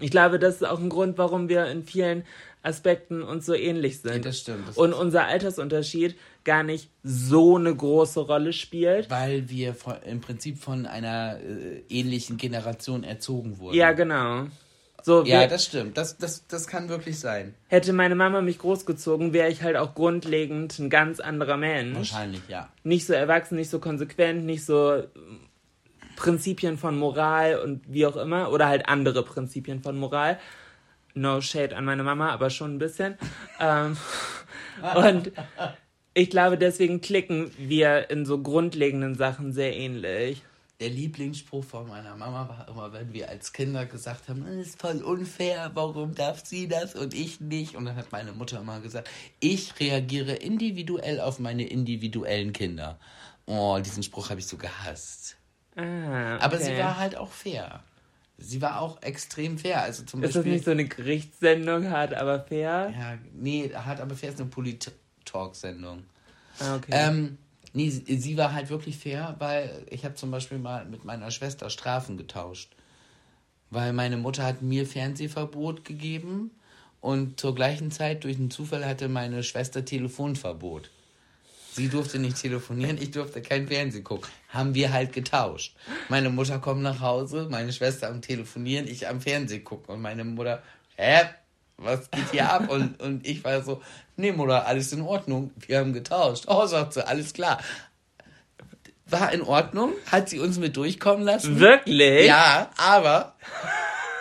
Ich 0.00 0.10
glaube, 0.10 0.38
das 0.38 0.56
ist 0.56 0.66
auch 0.66 0.78
ein 0.78 0.88
Grund, 0.88 1.18
warum 1.18 1.48
wir 1.48 1.66
in 1.66 1.82
vielen 1.82 2.24
Aspekten 2.62 3.22
uns 3.22 3.46
so 3.46 3.54
ähnlich 3.54 4.00
sind. 4.00 4.12
Ja, 4.12 4.18
das 4.18 4.38
stimmt, 4.38 4.68
das 4.68 4.76
und 4.76 4.92
unser 4.92 5.26
Altersunterschied 5.26 6.16
gar 6.44 6.62
nicht 6.62 6.90
so 7.02 7.56
eine 7.56 7.74
große 7.74 8.20
Rolle 8.20 8.52
spielt. 8.52 9.10
weil 9.10 9.48
wir 9.48 9.74
von, 9.74 9.96
im 10.04 10.20
Prinzip 10.20 10.58
von 10.58 10.86
einer 10.86 11.38
äh, 11.40 11.82
ähnlichen 11.88 12.36
Generation 12.36 13.02
erzogen 13.02 13.58
wurden. 13.58 13.76
Ja, 13.76 13.92
genau. 13.92 14.46
So, 15.02 15.24
Ja, 15.24 15.46
das 15.46 15.64
stimmt. 15.64 15.96
Das, 15.96 16.16
das, 16.18 16.46
das 16.46 16.66
kann 16.66 16.88
wirklich 16.88 17.18
sein. 17.18 17.54
hätte 17.68 17.92
meine 17.92 18.14
Mama 18.14 18.40
mich 18.40 18.58
großgezogen, 18.58 19.32
wäre 19.32 19.48
ich 19.48 19.62
halt 19.62 19.76
auch 19.76 19.94
grundlegend 19.94 20.78
ein 20.78 20.90
ganz 20.90 21.20
anderer 21.20 21.56
Mensch. 21.56 21.96
Wahrscheinlich, 21.96 22.42
ja. 22.48 22.68
Nicht 22.82 23.06
so 23.06 23.12
erwachsen, 23.12 23.56
nicht 23.56 23.70
so 23.70 23.78
konsequent, 23.78 24.44
nicht 24.44 24.64
so 24.64 24.92
äh, 24.92 25.08
Prinzipien 26.16 26.78
von 26.78 26.98
Moral 26.98 27.58
und 27.58 27.82
wie 27.88 28.06
auch 28.06 28.16
immer, 28.16 28.50
oder 28.52 28.68
halt 28.68 28.88
andere 28.88 29.22
Prinzipien 29.22 29.82
von 29.82 29.96
Moral. 29.96 30.38
No 31.14 31.40
shade 31.40 31.76
an 31.76 31.84
meine 31.84 32.02
Mama, 32.02 32.30
aber 32.30 32.50
schon 32.50 32.74
ein 32.76 32.78
bisschen. 32.78 33.16
ähm, 33.60 33.96
und 34.94 35.32
ich 36.14 36.30
glaube, 36.30 36.58
deswegen 36.58 37.00
klicken 37.00 37.50
wir 37.56 38.10
in 38.10 38.26
so 38.26 38.40
grundlegenden 38.42 39.14
Sachen 39.14 39.52
sehr 39.52 39.76
ähnlich. 39.76 40.42
Der 40.80 40.88
Lieblingsspruch 40.88 41.62
von 41.62 41.88
meiner 41.88 42.16
Mama 42.16 42.48
war 42.48 42.66
immer, 42.68 42.92
wenn 42.94 43.12
wir 43.12 43.28
als 43.28 43.52
Kinder 43.52 43.84
gesagt 43.84 44.30
haben, 44.30 44.46
das 44.46 44.68
ist 44.68 44.80
voll 44.80 45.02
unfair, 45.02 45.70
warum 45.74 46.14
darf 46.14 46.46
sie 46.46 46.68
das 46.68 46.94
und 46.94 47.12
ich 47.12 47.38
nicht? 47.38 47.76
Und 47.76 47.84
dann 47.84 47.96
hat 47.96 48.12
meine 48.12 48.32
Mutter 48.32 48.60
immer 48.60 48.80
gesagt, 48.80 49.10
ich 49.40 49.78
reagiere 49.78 50.32
individuell 50.32 51.20
auf 51.20 51.38
meine 51.38 51.64
individuellen 51.64 52.54
Kinder. 52.54 52.98
Oh, 53.44 53.78
diesen 53.84 54.02
Spruch 54.02 54.30
habe 54.30 54.40
ich 54.40 54.46
so 54.46 54.56
gehasst. 54.56 55.36
Ah, 55.76 56.36
okay. 56.36 56.44
Aber 56.44 56.58
sie 56.58 56.78
war 56.78 56.96
halt 56.96 57.14
auch 57.14 57.30
fair. 57.30 57.82
Sie 58.38 58.62
war 58.62 58.80
auch 58.80 59.02
extrem 59.02 59.58
fair. 59.58 59.82
Also 59.82 60.04
zum 60.04 60.22
Ist 60.22 60.30
das 60.30 60.36
Beispiel, 60.36 60.52
nicht 60.52 60.64
so 60.64 60.70
eine 60.70 60.86
Gerichtssendung, 60.86 61.90
hart 61.90 62.14
aber 62.14 62.40
fair? 62.40 62.90
Ja, 62.98 63.18
nee, 63.34 63.70
hart 63.74 64.00
aber 64.00 64.14
fair 64.14 64.30
ist 64.30 64.40
eine 64.40 64.48
Polit-Talk-Sendung. 64.48 66.04
Ah, 66.58 66.76
okay. 66.76 66.90
Ähm, 66.90 67.38
nee, 67.72 67.90
sie, 67.90 68.18
sie 68.18 68.36
war 68.36 68.52
halt 68.52 68.70
wirklich 68.70 68.96
fair, 68.98 69.36
weil 69.38 69.86
ich 69.90 70.04
habe 70.04 70.14
zum 70.14 70.30
Beispiel 70.30 70.58
mal 70.58 70.84
mit 70.84 71.04
meiner 71.04 71.30
Schwester 71.30 71.70
Strafen 71.70 72.16
getauscht. 72.16 72.72
Weil 73.70 73.92
meine 73.92 74.16
Mutter 74.16 74.44
hat 74.44 74.62
mir 74.62 74.86
Fernsehverbot 74.86 75.84
gegeben 75.84 76.50
und 77.00 77.38
zur 77.38 77.54
gleichen 77.54 77.90
Zeit 77.90 78.24
durch 78.24 78.36
einen 78.36 78.50
Zufall 78.50 78.84
hatte 78.84 79.08
meine 79.08 79.42
Schwester 79.42 79.84
Telefonverbot. 79.84 80.90
Sie 81.72 81.88
durfte 81.88 82.18
nicht 82.18 82.40
telefonieren, 82.40 82.98
ich 83.00 83.12
durfte 83.12 83.40
kein 83.42 83.68
Fernsehen 83.68 84.02
gucken. 84.02 84.28
Haben 84.48 84.74
wir 84.74 84.92
halt 84.92 85.12
getauscht. 85.12 85.76
Meine 86.08 86.28
Mutter 86.28 86.58
kommt 86.58 86.82
nach 86.82 87.00
Hause, 87.00 87.46
meine 87.48 87.72
Schwester 87.72 88.08
am 88.08 88.20
Telefonieren, 88.20 88.88
ich 88.88 89.06
am 89.06 89.20
Fernsehen 89.20 89.62
gucken. 89.62 89.94
Und 89.94 90.02
meine 90.02 90.24
Mutter, 90.24 90.62
hä? 90.96 91.22
Was 91.76 92.10
geht 92.10 92.32
hier 92.32 92.52
ab? 92.52 92.68
Und, 92.68 93.00
und 93.00 93.26
ich 93.26 93.42
war 93.44 93.62
so, 93.62 93.80
nee, 94.20 94.32
Mutter, 94.32 94.66
alles 94.66 94.92
in 94.92 95.02
Ordnung. 95.02 95.50
Wir 95.66 95.78
haben 95.78 95.92
getauscht. 95.92 96.44
Oh, 96.46 96.66
sagt 96.66 96.94
sie, 96.94 97.06
alles 97.06 97.32
klar. 97.32 97.60
War 99.06 99.32
in 99.32 99.42
Ordnung, 99.42 99.92
hat 100.06 100.28
sie 100.28 100.38
uns 100.38 100.58
mit 100.58 100.76
durchkommen 100.76 101.24
lassen. 101.24 101.58
Wirklich? 101.58 102.26
Ja, 102.26 102.70
aber 102.76 103.34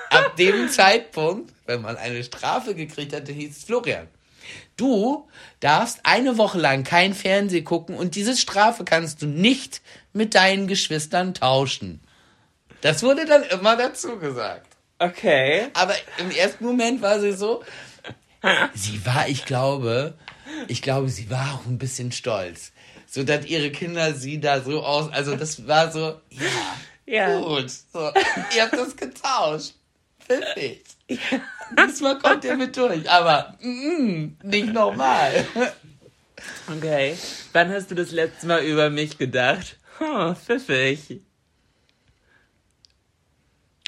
ab 0.10 0.36
dem 0.38 0.70
Zeitpunkt, 0.70 1.54
wenn 1.68 1.82
man 1.82 1.98
eine 1.98 2.24
Strafe 2.24 2.74
gekriegt 2.74 3.14
hatte, 3.14 3.32
hieß 3.32 3.58
es 3.58 3.64
Florian. 3.64 4.08
Du 4.78 5.28
darfst 5.60 6.00
eine 6.04 6.38
Woche 6.38 6.58
lang 6.58 6.84
kein 6.84 7.14
Fernsehen 7.14 7.66
gucken 7.66 7.96
und 7.96 8.16
diese 8.16 8.36
Strafe 8.36 8.84
kannst 8.86 9.22
du 9.22 9.28
nicht 9.28 9.82
mit 10.14 10.34
deinen 10.34 10.68
Geschwistern 10.68 11.34
tauschen. 11.34 12.00
Das 12.82 13.04
wurde 13.04 13.26
dann 13.26 13.44
immer 13.44 13.76
dazu 13.76 14.18
gesagt. 14.18 14.66
Okay. 14.98 15.68
Aber 15.74 15.94
im 16.18 16.32
ersten 16.32 16.66
Moment 16.66 17.02
war 17.02 17.20
sie 17.20 17.34
so, 17.34 17.64
sie 18.74 19.06
war, 19.06 19.28
ich 19.28 19.46
glaube, 19.46 20.14
ich 20.68 20.82
glaube, 20.82 21.10
sie 21.10 21.30
war 21.30 21.56
auch 21.56 21.66
ein 21.66 21.78
bisschen 21.78 22.12
stolz. 22.12 22.72
So, 23.08 23.24
dass 23.24 23.46
ihre 23.46 23.72
Kinder 23.72 24.14
sie 24.14 24.40
da 24.40 24.62
so 24.62 24.84
aus, 24.84 25.12
also 25.12 25.36
das 25.36 25.68
war 25.68 25.92
so, 25.92 26.20
ja, 26.30 26.42
Ja. 27.06 27.40
gut, 27.42 27.70
so, 27.70 28.12
ihr 28.56 28.64
habt 28.64 28.74
das 28.74 28.96
getauscht. 28.96 29.74
Pfiffig. 30.26 30.84
Diesmal 31.88 32.20
kommt 32.20 32.44
ihr 32.44 32.56
mit 32.56 32.78
durch, 32.78 33.10
aber 33.10 33.58
mm, 33.62 34.38
nicht 34.44 34.68
normal. 34.74 35.46
Okay. 36.68 37.18
Wann 37.52 37.72
hast 37.72 37.90
du 37.90 37.96
das 37.96 38.12
letzte 38.12 38.46
Mal 38.46 38.64
über 38.64 38.90
mich 38.92 39.18
gedacht? 39.18 39.78
Oh, 40.00 40.34
pfiffig. 40.36 41.22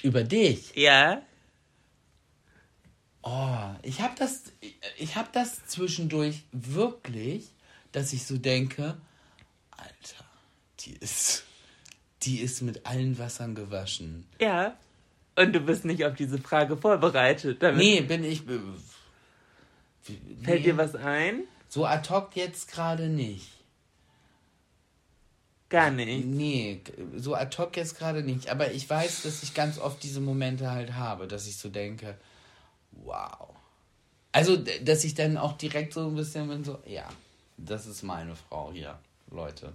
Über 0.02 0.24
dich. 0.24 0.76
Ja? 0.76 1.22
Oh, 3.24 3.58
ich 3.84 4.02
habe 4.02 4.14
das, 4.18 4.44
ich 4.98 5.16
habe 5.16 5.30
das 5.32 5.66
zwischendurch 5.68 6.44
wirklich, 6.52 7.50
dass 7.92 8.14
ich 8.14 8.26
so 8.26 8.38
denke, 8.38 8.98
Alter, 9.72 10.26
die 10.80 10.94
ist, 10.94 11.44
die 12.24 12.40
ist 12.40 12.62
mit 12.62 12.86
allen 12.86 13.18
Wassern 13.20 13.54
gewaschen. 13.54 14.26
Ja. 14.40 14.76
Und 15.36 15.54
du 15.54 15.60
bist 15.60 15.86
nicht 15.86 16.04
auf 16.04 16.16
diese 16.16 16.40
Frage 16.40 16.78
vorbereitet. 16.78 17.62
Damit 17.62 17.78
Nee, 17.78 18.02
bin 18.02 18.24
ich. 18.24 18.42
äh, 18.48 18.60
Fällt 20.44 20.60
nee, 20.60 20.60
dir 20.60 20.78
was 20.78 20.96
ein? 20.96 21.44
So 21.70 21.86
ad 21.86 22.10
hoc 22.10 22.36
jetzt 22.36 22.72
gerade 22.72 23.08
nicht. 23.08 23.48
Gar 25.70 25.92
nicht. 25.92 26.26
Nee, 26.26 26.82
so 27.16 27.34
ad 27.36 27.56
hoc 27.58 27.78
jetzt 27.78 27.98
gerade 27.98 28.24
nicht. 28.24 28.50
Aber 28.50 28.72
ich 28.74 28.90
weiß, 28.90 29.24
dass 29.24 29.42
ich 29.44 29.54
ganz 29.54 29.78
oft 29.80 30.04
diese 30.04 30.20
Momente 30.20 30.70
halt 30.72 30.94
habe, 30.96 31.28
dass 31.28 31.48
ich 31.48 31.56
so 31.56 31.70
denke, 31.70 32.18
wow. 32.92 33.50
Also, 34.32 34.58
dass 34.58 35.04
ich 35.04 35.14
dann 35.14 35.38
auch 35.38 35.58
direkt 35.58 35.94
so 35.94 36.08
ein 36.08 36.16
bisschen 36.16 36.48
bin, 36.48 36.64
so, 36.64 36.80
ja, 36.86 37.08
das 37.58 37.86
ist 37.86 38.04
meine 38.04 38.36
Frau 38.36 38.72
hier, 38.72 38.98
Leute. 39.30 39.74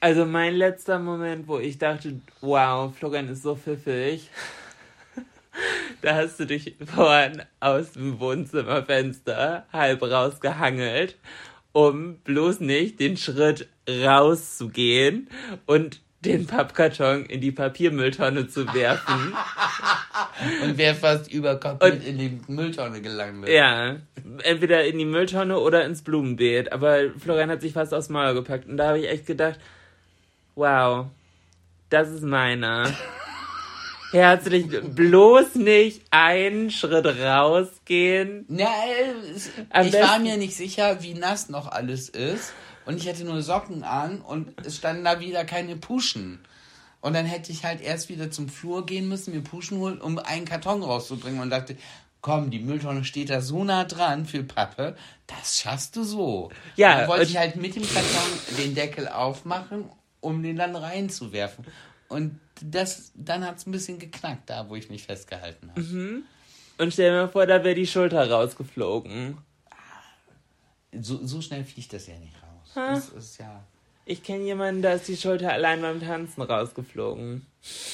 Also 0.00 0.26
mein 0.26 0.54
letzter 0.54 0.98
Moment, 0.98 1.46
wo 1.46 1.58
ich 1.58 1.78
dachte, 1.78 2.20
wow, 2.40 2.92
Florian 2.94 3.28
ist 3.28 3.42
so 3.42 3.56
pfiffig. 3.56 4.28
Da 6.00 6.14
hast 6.16 6.40
du 6.40 6.46
dich 6.46 6.74
vorhin 6.92 7.42
aus 7.60 7.92
dem 7.92 8.18
Wohnzimmerfenster 8.18 9.66
halb 9.70 10.02
rausgehangelt, 10.02 11.16
um 11.72 12.16
bloß 12.24 12.60
nicht 12.60 12.98
den 12.98 13.18
Schritt 13.18 13.68
rauszugehen 13.88 15.28
und 15.66 16.00
den 16.24 16.46
Pappkarton 16.46 17.26
in 17.26 17.40
die 17.40 17.52
Papiermülltonne 17.52 18.48
zu 18.48 18.72
werfen. 18.74 19.34
Und 20.62 20.78
wäre 20.78 20.94
fast 20.94 21.30
überkaputt 21.32 21.92
Und- 21.92 22.06
in 22.06 22.18
die 22.18 22.40
Mülltonne 22.48 23.00
gelandet. 23.00 23.50
Ja, 23.50 23.96
entweder 24.42 24.84
in 24.84 24.98
die 24.98 25.04
Mülltonne 25.04 25.58
oder 25.58 25.84
ins 25.84 26.02
Blumenbeet. 26.02 26.72
Aber 26.72 27.10
Florian 27.18 27.50
hat 27.50 27.60
sich 27.60 27.72
fast 27.72 27.94
aufs 27.94 28.08
Maul 28.08 28.34
gepackt. 28.34 28.68
Und 28.68 28.76
da 28.76 28.88
habe 28.88 28.98
ich 29.00 29.08
echt 29.08 29.26
gedacht, 29.26 29.58
wow, 30.54 31.06
das 31.90 32.10
ist 32.10 32.22
meiner. 32.22 32.90
Herzlich, 34.12 34.66
bloß 34.68 35.54
nicht 35.54 36.02
einen 36.10 36.70
Schritt 36.70 37.06
rausgehen. 37.06 38.44
Na, 38.48 38.66
Am 39.70 39.86
ich 39.86 39.94
war 39.94 40.18
mir 40.18 40.36
nicht 40.36 40.54
sicher, 40.54 41.02
wie 41.02 41.14
nass 41.14 41.48
noch 41.48 41.72
alles 41.72 42.10
ist. 42.10 42.52
Und 42.84 42.98
ich 42.98 43.08
hatte 43.08 43.24
nur 43.24 43.40
Socken 43.40 43.84
an 43.84 44.20
und 44.20 44.54
es 44.66 44.76
standen 44.76 45.04
da 45.04 45.18
wieder 45.20 45.46
keine 45.46 45.76
Puschen. 45.76 46.40
Und 47.02 47.14
dann 47.14 47.26
hätte 47.26 47.52
ich 47.52 47.64
halt 47.64 47.82
erst 47.82 48.08
wieder 48.08 48.30
zum 48.30 48.48
Flur 48.48 48.86
gehen 48.86 49.08
müssen, 49.08 49.34
mir 49.34 49.42
Puschen 49.42 49.78
holen, 49.78 50.00
um 50.00 50.18
einen 50.18 50.46
Karton 50.46 50.82
rauszubringen. 50.82 51.40
Und 51.40 51.50
dachte, 51.50 51.76
komm, 52.22 52.50
die 52.50 52.60
Mülltonne 52.60 53.04
steht 53.04 53.28
da 53.28 53.40
so 53.40 53.64
nah 53.64 53.84
dran 53.84 54.24
für 54.24 54.44
Pappe, 54.44 54.96
das 55.26 55.60
schaffst 55.60 55.96
du 55.96 56.04
so. 56.04 56.50
Ja, 56.76 56.92
Und 56.92 56.98
dann 57.00 57.08
wollte 57.08 57.24
ich 57.24 57.36
halt 57.36 57.56
mit 57.56 57.74
dem 57.74 57.82
Karton 57.82 58.56
den 58.56 58.74
Deckel 58.74 59.08
aufmachen, 59.08 59.84
um 60.20 60.42
den 60.42 60.56
dann 60.56 60.76
reinzuwerfen. 60.76 61.66
Und 62.08 62.38
das, 62.62 63.10
dann 63.16 63.44
hat 63.44 63.58
es 63.58 63.66
ein 63.66 63.72
bisschen 63.72 63.98
geknackt, 63.98 64.48
da 64.48 64.68
wo 64.70 64.76
ich 64.76 64.88
mich 64.88 65.02
festgehalten 65.02 65.70
habe. 65.70 66.22
Und 66.78 66.92
stell 66.92 67.10
dir 67.10 67.22
mal 67.22 67.28
vor, 67.28 67.46
da 67.46 67.64
wäre 67.64 67.74
die 67.74 67.86
Schulter 67.86 68.30
rausgeflogen. 68.30 69.38
So, 71.00 71.26
so 71.26 71.40
schnell 71.40 71.64
fliegt 71.64 71.92
das 71.92 72.06
ja 72.06 72.16
nicht 72.18 72.34
raus. 72.34 72.70
Das 72.74 73.08
ist 73.08 73.38
ja 73.38 73.64
Ich 74.04 74.22
kenne 74.22 74.44
jemanden, 74.44 74.82
da 74.82 74.94
ist 74.94 75.06
die 75.06 75.16
Schulter 75.16 75.52
allein 75.52 75.80
beim 75.80 76.00
Tanzen 76.00 76.42
rausgeflogen. 76.42 77.46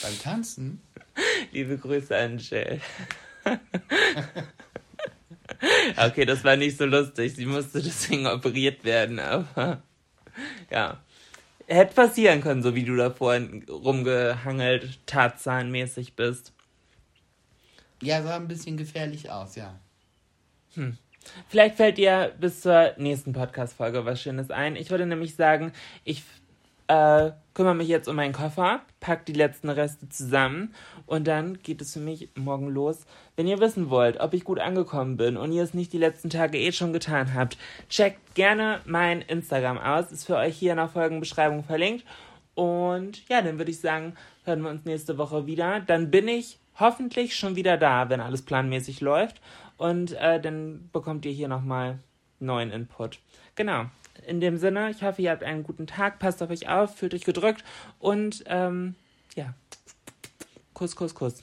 beim 0.02 0.18
Tanzen. 0.20 0.80
Liebe 1.52 1.76
Grüße 1.76 2.16
an 2.16 2.38
Jill. 2.38 2.80
okay, 5.96 6.24
das 6.24 6.44
war 6.44 6.56
nicht 6.56 6.78
so 6.78 6.86
lustig. 6.86 7.34
Sie 7.34 7.44
musste 7.44 7.82
deswegen 7.82 8.26
operiert 8.26 8.84
werden, 8.84 9.18
aber 9.18 9.82
ja. 10.70 11.02
Hätte 11.66 11.94
passieren 11.94 12.40
können, 12.40 12.62
so 12.62 12.74
wie 12.74 12.84
du 12.84 12.96
da 12.96 13.10
vorhin 13.10 13.66
rumgehangelt, 13.68 15.00
tatzahnmäßig 15.04 16.16
bist. 16.16 16.54
Ja, 18.00 18.22
sah 18.22 18.36
ein 18.36 18.48
bisschen 18.48 18.78
gefährlich 18.78 19.30
aus, 19.30 19.56
ja. 19.56 19.78
Vielleicht 21.48 21.76
fällt 21.76 21.98
dir 21.98 22.32
bis 22.40 22.60
zur 22.60 22.92
nächsten 22.96 23.32
Podcast-Folge 23.32 24.04
was 24.04 24.20
Schönes 24.20 24.50
ein. 24.50 24.76
Ich 24.76 24.90
würde 24.90 25.06
nämlich 25.06 25.34
sagen, 25.36 25.72
ich 26.04 26.22
äh, 26.88 27.32
kümmere 27.54 27.74
mich 27.74 27.88
jetzt 27.88 28.08
um 28.08 28.16
meinen 28.16 28.32
Koffer, 28.32 28.80
pack 29.00 29.26
die 29.26 29.32
letzten 29.32 29.68
Reste 29.68 30.08
zusammen 30.08 30.74
und 31.06 31.26
dann 31.26 31.58
geht 31.62 31.80
es 31.80 31.92
für 31.92 32.00
mich 32.00 32.30
morgen 32.34 32.68
los. 32.68 33.04
Wenn 33.36 33.46
ihr 33.46 33.60
wissen 33.60 33.90
wollt, 33.90 34.20
ob 34.20 34.32
ich 34.34 34.44
gut 34.44 34.58
angekommen 34.58 35.16
bin 35.16 35.36
und 35.36 35.52
ihr 35.52 35.62
es 35.62 35.74
nicht 35.74 35.92
die 35.92 35.98
letzten 35.98 36.30
Tage 36.30 36.58
eh 36.58 36.72
schon 36.72 36.92
getan 36.92 37.34
habt, 37.34 37.58
checkt 37.88 38.34
gerne 38.34 38.80
mein 38.86 39.22
Instagram 39.22 39.78
aus. 39.78 40.10
Ist 40.10 40.24
für 40.24 40.36
euch 40.36 40.56
hier 40.56 40.72
in 40.72 40.78
der 40.78 40.88
Folgenbeschreibung 40.88 41.62
verlinkt. 41.62 42.04
Und 42.54 43.28
ja, 43.28 43.42
dann 43.42 43.58
würde 43.58 43.70
ich 43.70 43.80
sagen, 43.80 44.14
hören 44.44 44.62
wir 44.62 44.70
uns 44.70 44.84
nächste 44.84 45.18
Woche 45.18 45.46
wieder. 45.46 45.80
Dann 45.80 46.10
bin 46.10 46.26
ich 46.26 46.58
hoffentlich 46.80 47.36
schon 47.36 47.54
wieder 47.54 47.76
da, 47.76 48.08
wenn 48.08 48.20
alles 48.20 48.42
planmäßig 48.42 49.00
läuft. 49.00 49.40
Und 49.78 50.12
äh, 50.12 50.40
dann 50.40 50.90
bekommt 50.92 51.24
ihr 51.24 51.32
hier 51.32 51.48
nochmal 51.48 51.98
neuen 52.40 52.70
Input. 52.70 53.20
Genau. 53.54 53.86
In 54.26 54.40
dem 54.40 54.58
Sinne, 54.58 54.90
ich 54.90 55.02
hoffe, 55.02 55.22
ihr 55.22 55.30
habt 55.30 55.44
einen 55.44 55.62
guten 55.62 55.86
Tag, 55.86 56.18
passt 56.18 56.42
auf 56.42 56.50
euch 56.50 56.68
auf, 56.68 56.96
fühlt 56.96 57.14
euch 57.14 57.24
gedrückt 57.24 57.64
und 57.98 58.44
ähm, 58.46 58.96
ja. 59.34 59.54
Kuss, 60.74 60.96
Kuss, 60.96 61.14
Kuss. 61.14 61.42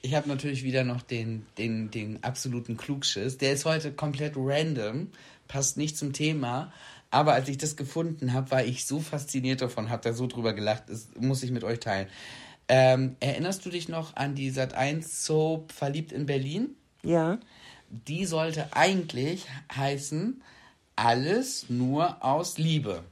Ich 0.00 0.14
habe 0.14 0.28
natürlich 0.28 0.62
wieder 0.62 0.84
noch 0.84 1.02
den, 1.02 1.44
den, 1.58 1.90
den 1.90 2.22
absoluten 2.22 2.76
Klugschiss. 2.76 3.38
Der 3.38 3.52
ist 3.52 3.64
heute 3.64 3.92
komplett 3.92 4.34
random, 4.36 5.10
passt 5.48 5.76
nicht 5.76 5.96
zum 5.96 6.12
Thema. 6.12 6.72
Aber 7.10 7.32
als 7.32 7.48
ich 7.48 7.58
das 7.58 7.76
gefunden 7.76 8.32
habe, 8.32 8.50
war 8.50 8.64
ich 8.64 8.86
so 8.86 9.00
fasziniert 9.00 9.62
davon, 9.62 9.90
habe 9.90 10.02
da 10.02 10.12
so 10.12 10.26
drüber 10.26 10.52
gelacht. 10.52 10.84
Das 10.88 11.08
muss 11.18 11.42
ich 11.42 11.50
mit 11.50 11.64
euch 11.64 11.80
teilen. 11.80 12.08
Ähm, 12.68 13.16
erinnerst 13.20 13.64
du 13.64 13.70
dich 13.70 13.88
noch 13.88 14.14
an 14.14 14.34
die 14.34 14.52
Sat1 14.52 15.02
Soap 15.02 15.72
Verliebt 15.72 16.12
in 16.12 16.26
Berlin? 16.26 16.76
Ja. 17.02 17.38
Die 17.90 18.24
sollte 18.24 18.68
eigentlich 18.72 19.46
heißen 19.74 20.42
Alles 20.96 21.70
nur 21.70 22.24
aus 22.24 22.58
Liebe. 22.58 23.04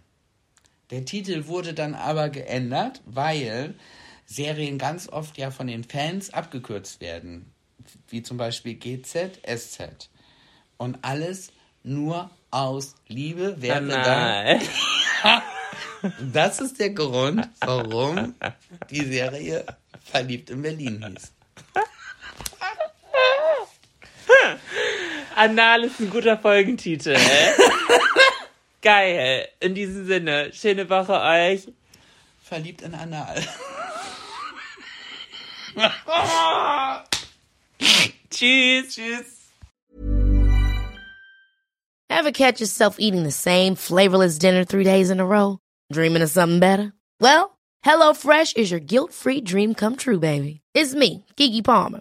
Der 0.90 1.04
Titel 1.04 1.46
wurde 1.46 1.74
dann 1.74 1.94
aber 1.94 2.28
geändert, 2.28 3.00
weil 3.06 3.74
Serien 4.24 4.78
ganz 4.78 5.08
oft 5.08 5.38
ja 5.38 5.50
von 5.50 5.66
den 5.66 5.84
Fans 5.84 6.32
abgekürzt 6.32 7.00
werden. 7.00 7.52
Wie 8.08 8.22
zum 8.22 8.36
Beispiel 8.36 8.74
GZ, 8.74 9.40
SZ. 9.46 10.10
Und 10.76 10.98
alles 11.02 11.52
nur 11.82 12.30
aus 12.50 12.94
Liebe 13.06 13.60
wäre 13.62 13.78
Anal. 13.78 14.60
dann. 15.22 15.42
Das 16.32 16.60
ist 16.60 16.78
der 16.78 16.90
Grund, 16.90 17.48
warum 17.60 18.34
die 18.90 19.04
Serie 19.04 19.64
Verliebt 20.04 20.50
in 20.50 20.62
Berlin 20.62 21.04
hieß. 21.04 21.32
Anal 25.36 25.84
ist 25.84 26.00
ein 26.00 26.08
guter 26.08 26.38
Folgentitel. 26.38 27.14
Geil. 28.80 29.46
In 29.60 29.74
diesem 29.74 30.06
Sinne, 30.06 30.50
schöne 30.54 30.88
Woche 30.88 31.12
euch. 31.12 31.68
Verliebt 32.42 32.80
in 32.80 32.94
Anal. 32.94 33.44
Tschüss. 38.30 38.94
Tschüss. 38.94 39.26
Ever 42.08 42.32
catch 42.32 42.60
yourself 42.60 42.96
eating 42.98 43.24
the 43.24 43.30
same 43.30 43.74
flavorless 43.74 44.38
dinner 44.38 44.64
three 44.64 44.84
days 44.84 45.10
in 45.10 45.20
a 45.20 45.26
row? 45.26 45.58
Dreaming 45.92 46.22
of 46.22 46.30
something 46.30 46.60
better? 46.60 46.94
Well, 47.20 47.58
HelloFresh 47.84 48.56
is 48.56 48.70
your 48.70 48.80
guilt-free 48.80 49.42
dream 49.42 49.74
come 49.74 49.96
true, 49.96 50.18
baby. 50.18 50.62
It's 50.72 50.94
me, 50.94 51.26
Kiki 51.36 51.60
Palmer. 51.60 52.00